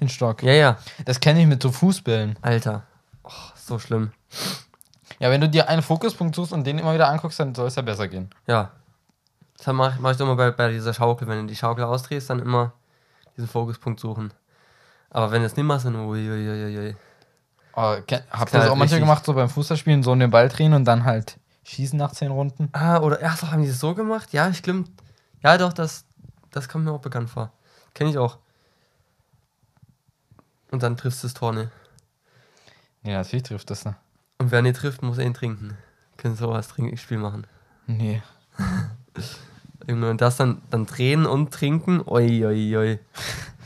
Den 0.00 0.08
Stock. 0.08 0.42
Ja, 0.42 0.52
ja. 0.52 0.78
Das 1.04 1.20
kenne 1.20 1.40
ich 1.40 1.46
mit 1.46 1.62
so 1.62 1.70
Fußbällen. 1.70 2.36
Alter. 2.42 2.82
Oh, 3.24 3.30
so 3.54 3.78
schlimm. 3.78 4.12
Ja, 5.18 5.30
wenn 5.30 5.40
du 5.40 5.48
dir 5.48 5.68
einen 5.68 5.82
Fokuspunkt 5.82 6.34
suchst 6.34 6.52
und 6.52 6.66
den 6.66 6.78
immer 6.78 6.94
wieder 6.94 7.08
anguckst, 7.08 7.38
dann 7.40 7.54
soll 7.54 7.68
es 7.68 7.76
ja 7.76 7.82
besser 7.82 8.08
gehen. 8.08 8.30
Ja. 8.46 8.70
Das 9.56 9.66
mache 9.72 9.98
mach 10.00 10.10
ich 10.10 10.16
doch 10.16 10.26
immer 10.26 10.36
bei, 10.36 10.50
bei 10.50 10.70
dieser 10.70 10.94
Schaukel. 10.94 11.28
Wenn 11.28 11.40
du 11.40 11.46
die 11.46 11.56
Schaukel 11.56 11.84
ausdrehst, 11.84 12.30
dann 12.30 12.40
immer 12.40 12.72
diesen 13.36 13.48
Fokuspunkt 13.48 14.00
suchen. 14.00 14.32
Aber 15.10 15.30
wenn 15.30 15.42
du 15.42 15.46
es 15.46 15.56
nicht 15.56 15.64
machst, 15.64 15.86
dann 15.86 15.94
uiuiuiui. 15.94 16.96
Oh, 17.76 17.80
habt 17.80 18.10
ihr 18.10 18.22
das 18.30 18.50
knallt 18.50 18.70
auch 18.70 18.76
manchmal 18.76 19.00
gemacht, 19.00 19.24
so 19.24 19.34
beim 19.34 19.48
Fußballspielen, 19.48 20.02
so 20.02 20.12
um 20.12 20.20
den 20.20 20.30
Ball 20.30 20.48
drehen 20.48 20.74
und 20.74 20.84
dann 20.84 21.04
halt 21.04 21.38
schießen 21.64 21.98
nach 21.98 22.12
zehn 22.12 22.30
Runden? 22.30 22.68
Ah, 22.72 23.00
oder, 23.00 23.20
ja, 23.20 23.34
so 23.36 23.50
haben 23.50 23.62
die 23.62 23.68
das 23.68 23.80
so 23.80 23.94
gemacht? 23.94 24.32
Ja, 24.32 24.52
stimmt. 24.54 24.90
Ja, 25.42 25.58
doch, 25.58 25.72
das, 25.72 26.04
das 26.50 26.68
kommt 26.68 26.84
mir 26.84 26.92
auch 26.92 27.00
bekannt 27.00 27.30
vor. 27.30 27.52
Kenne 27.94 28.10
ich 28.10 28.18
auch. 28.18 28.38
Und 30.70 30.82
dann 30.82 30.96
triffst 30.96 31.22
du 31.22 31.26
das 31.26 31.34
Tor, 31.34 31.52
ne? 31.52 31.70
Ja, 33.02 33.18
natürlich 33.18 33.44
trifft 33.44 33.70
das, 33.70 33.84
ne? 33.84 33.96
Und 34.38 34.50
wer 34.50 34.62
nicht 34.62 34.76
trifft, 34.76 35.02
muss 35.02 35.18
ihn 35.18 35.34
trinken. 35.34 35.76
Können 36.16 36.36
sowas 36.36 36.68
trinken, 36.68 36.96
Spiel 36.96 37.18
machen. 37.18 37.46
Nee. 37.86 38.22
Irgendwie 39.86 40.08
Und 40.08 40.20
das 40.20 40.36
dann, 40.36 40.62
dann 40.70 40.86
drehen 40.86 41.26
und 41.26 41.52
trinken. 41.52 42.00
Ui, 42.06 42.44
ui, 42.44 42.76
ui. 42.76 42.98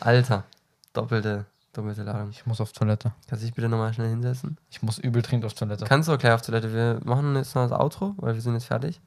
Alter. 0.00 0.44
Doppelte, 0.92 1.46
doppelte 1.78 2.02
Ladung. 2.02 2.30
Ich 2.30 2.44
muss 2.46 2.60
auf 2.60 2.72
Toilette. 2.72 3.12
Kannst 3.28 3.42
du 3.42 3.46
dich 3.46 3.54
bitte 3.54 3.68
nochmal 3.68 3.92
schnell 3.94 4.08
hinsetzen? 4.10 4.58
Ich 4.70 4.82
muss 4.82 4.98
übel 4.98 5.22
dringend 5.22 5.44
auf 5.46 5.54
Toilette. 5.54 5.84
Kannst 5.84 6.08
du 6.08 6.12
auch 6.12 6.18
gleich 6.18 6.32
auf 6.32 6.42
Toilette. 6.42 6.72
Wir 6.72 7.00
machen 7.04 7.34
jetzt 7.36 7.54
noch 7.54 7.68
das 7.68 7.78
Outro, 7.78 8.14
weil 8.18 8.34
wir 8.34 8.40
sind 8.42 8.54
jetzt 8.54 8.66
fertig. 8.66 9.00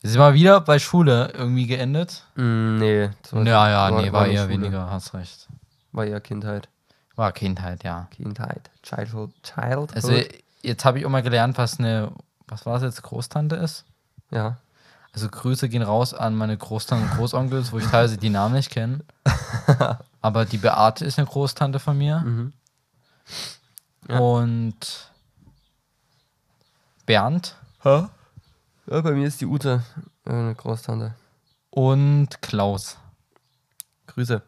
Wir 0.00 0.10
sind 0.10 0.18
mal 0.20 0.32
wieder 0.34 0.60
bei 0.60 0.78
Schule 0.78 1.32
irgendwie 1.34 1.66
geendet. 1.66 2.24
Mm, 2.36 2.78
nee. 2.78 3.10
war- 3.32 3.42
Ja, 3.44 3.68
ja, 3.68 3.90
nee, 4.00 4.12
war, 4.12 4.26
nicht 4.26 4.36
eher 4.36 4.44
Schule. 4.44 4.54
weniger, 4.54 4.90
hast 4.90 5.12
recht. 5.14 5.48
War 5.92 6.04
eher 6.06 6.20
Kindheit. 6.20 6.68
War 7.16 7.32
Kindheit, 7.32 7.82
ja. 7.82 8.06
Kindheit. 8.12 8.70
Childhood. 8.84 9.32
Childhood. 9.42 9.94
Also 9.96 10.12
jetzt 10.62 10.84
habe 10.84 11.00
ich 11.00 11.06
auch 11.06 11.10
mal 11.10 11.22
gelernt, 11.22 11.58
was 11.58 11.80
eine, 11.80 12.12
was 12.46 12.64
war 12.64 12.76
es 12.76 12.82
jetzt, 12.84 13.02
Großtante 13.02 13.56
ist. 13.56 13.84
ja. 14.30 14.56
Also 15.14 15.28
Grüße 15.30 15.68
gehen 15.70 15.82
raus 15.82 16.12
an 16.14 16.36
meine 16.36 16.56
Großtante 16.56 17.02
und 17.06 17.16
Großonkels, 17.16 17.72
wo 17.72 17.78
ich 17.78 17.86
teilweise 17.86 18.18
die 18.18 18.28
Namen 18.30 18.54
nicht 18.54 18.70
kenne. 18.70 19.00
Aber 20.20 20.44
die 20.44 20.58
Beate 20.58 21.04
ist 21.04 21.18
eine 21.18 21.28
Großtante 21.28 21.78
von 21.78 21.96
mir. 21.96 22.20
Mhm. 22.20 22.52
Ja. 24.08 24.18
Und 24.18 25.10
Bernd 27.06 27.56
Ja, 27.84 28.10
bei 28.86 29.12
mir 29.12 29.26
ist 29.26 29.40
die 29.40 29.46
Ute 29.46 29.82
äh, 30.26 30.30
eine 30.30 30.54
Großtante. 30.54 31.14
und 31.70 32.40
Klaus. 32.42 32.96
Grüße. 34.06 34.42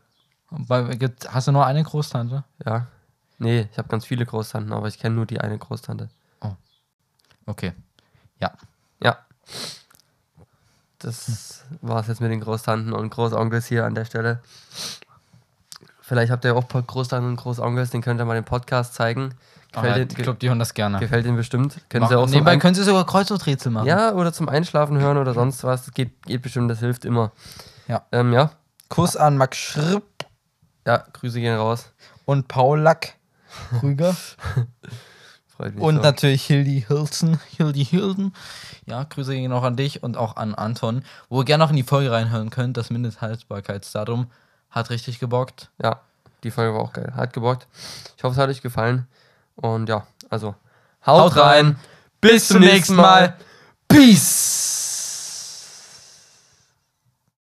Und 0.51 0.67
bei- 0.67 0.97
gibt- 0.97 1.33
Hast 1.33 1.47
du 1.49 1.53
nur 1.53 1.67
eine 1.67 1.83
Großtante? 1.85 2.45
Ja. 2.65 2.87
Nee, 3.39 3.69
ich 3.71 3.79
habe 3.79 3.89
ganz 3.89 4.05
viele 4.05 4.27
Großtanten, 4.27 4.73
aber 4.73 4.89
ich 4.89 4.99
kenne 4.99 5.15
nur 5.15 5.27
die 5.27 5.41
eine 5.41 5.59
Großtante. 5.59 6.11
Okay. 7.47 7.73
Ja. 8.39 8.53
Ja. 9.03 9.19
Das 10.99 11.65
war's 11.81 12.07
jetzt 12.09 12.21
mit 12.21 12.31
den 12.31 12.41
Großtanten 12.41 12.93
und 12.93 13.11
Großonkels 13.11 13.67
hier 13.67 13.87
an 13.87 13.95
der 13.95 14.05
Stelle. 14.05 14.43
Vielleicht 16.11 16.33
habt 16.33 16.45
ihr 16.45 16.57
auch 16.57 16.67
Großtanten 16.67 17.31
und 17.31 17.37
Großonkels, 17.37 17.91
den 17.91 18.03
könnt 18.03 18.21
ihr 18.21 18.25
mal 18.25 18.35
den 18.35 18.43
Podcast 18.43 18.95
zeigen. 18.95 19.33
Aber 19.73 19.87
Gefällt, 19.87 20.11
ich 20.11 20.17
den, 20.17 20.25
glaube, 20.25 20.41
die 20.41 20.49
hören 20.49 20.59
das 20.59 20.75
gerne. 20.75 20.99
gefällt 20.99 21.25
ihnen 21.25 21.37
bestimmt. 21.37 21.77
Können 21.89 22.03
Mach, 22.03 22.09
sie 22.09 22.17
auch 22.17 22.27
so 22.27 22.35
nebenbei 22.35 22.57
können 22.57 22.75
sie 22.75 22.83
sogar 22.83 23.07
Kreuzworträtsel 23.07 23.71
machen. 23.71 23.87
Ja, 23.87 24.13
oder 24.15 24.33
zum 24.33 24.49
Einschlafen 24.49 24.99
hören 24.99 25.19
oder 25.19 25.35
sonst 25.35 25.63
was. 25.63 25.85
Das 25.85 25.95
geht, 25.95 26.21
geht 26.25 26.43
bestimmt, 26.43 26.69
das 26.69 26.81
hilft 26.81 27.05
immer. 27.05 27.31
Ja. 27.87 28.03
Ähm, 28.11 28.33
ja. 28.33 28.51
Kuss 28.89 29.17
an 29.17 29.37
Max 29.37 29.57
Schripp 29.59 30.03
Ja, 30.85 31.05
Grüße 31.13 31.39
gehen 31.39 31.57
raus. 31.57 31.93
und 32.25 32.49
Paul 32.49 32.81
Lack 32.81 33.15
Krüger. 33.79 34.17
Freut 35.57 35.77
mich. 35.77 35.85
und 35.85 35.95
so. 35.99 36.03
natürlich 36.03 36.43
Hildi 36.43 36.87
Hilton. 36.89 37.39
Hildi 37.57 37.85
Hilden. 37.85 38.35
Ja, 38.87 39.05
Grüße 39.05 39.33
gehen 39.33 39.53
auch 39.53 39.63
an 39.63 39.77
dich 39.77 40.03
und 40.03 40.17
auch 40.17 40.35
an 40.35 40.57
Anton. 40.57 41.05
Wo 41.29 41.43
ihr 41.43 41.45
gerne 41.45 41.63
noch 41.63 41.71
in 41.71 41.77
die 41.77 41.85
Folge 41.85 42.11
reinhören 42.11 42.51
könnt. 42.51 42.77
Das 42.77 42.91
Mindesthaltbarkeitsdatum 42.91 44.27
hat 44.71 44.91
richtig 44.91 45.19
gebockt. 45.19 45.71
Ja. 45.83 46.01
die 46.45 46.51
Folge 46.51 46.75
war 46.75 46.83
auch 46.83 46.93
geil. 46.93 47.13
Hat 47.17 47.33
gebockt. 47.33 47.67
Ich 48.17 48.23
hoffe, 48.25 48.33
es 48.33 48.39
hat 48.39 48.49
euch 48.49 48.63
gefallen. 48.63 49.07
Und 49.57 49.89
ja, 49.89 50.07
also 50.29 50.55
haut, 51.07 51.37
rein. 51.37 51.79
Bis 52.21 52.49
zum 52.49 52.61
nächsten 52.61 52.95
Mal. 52.95 53.37
Peace. 53.89 54.80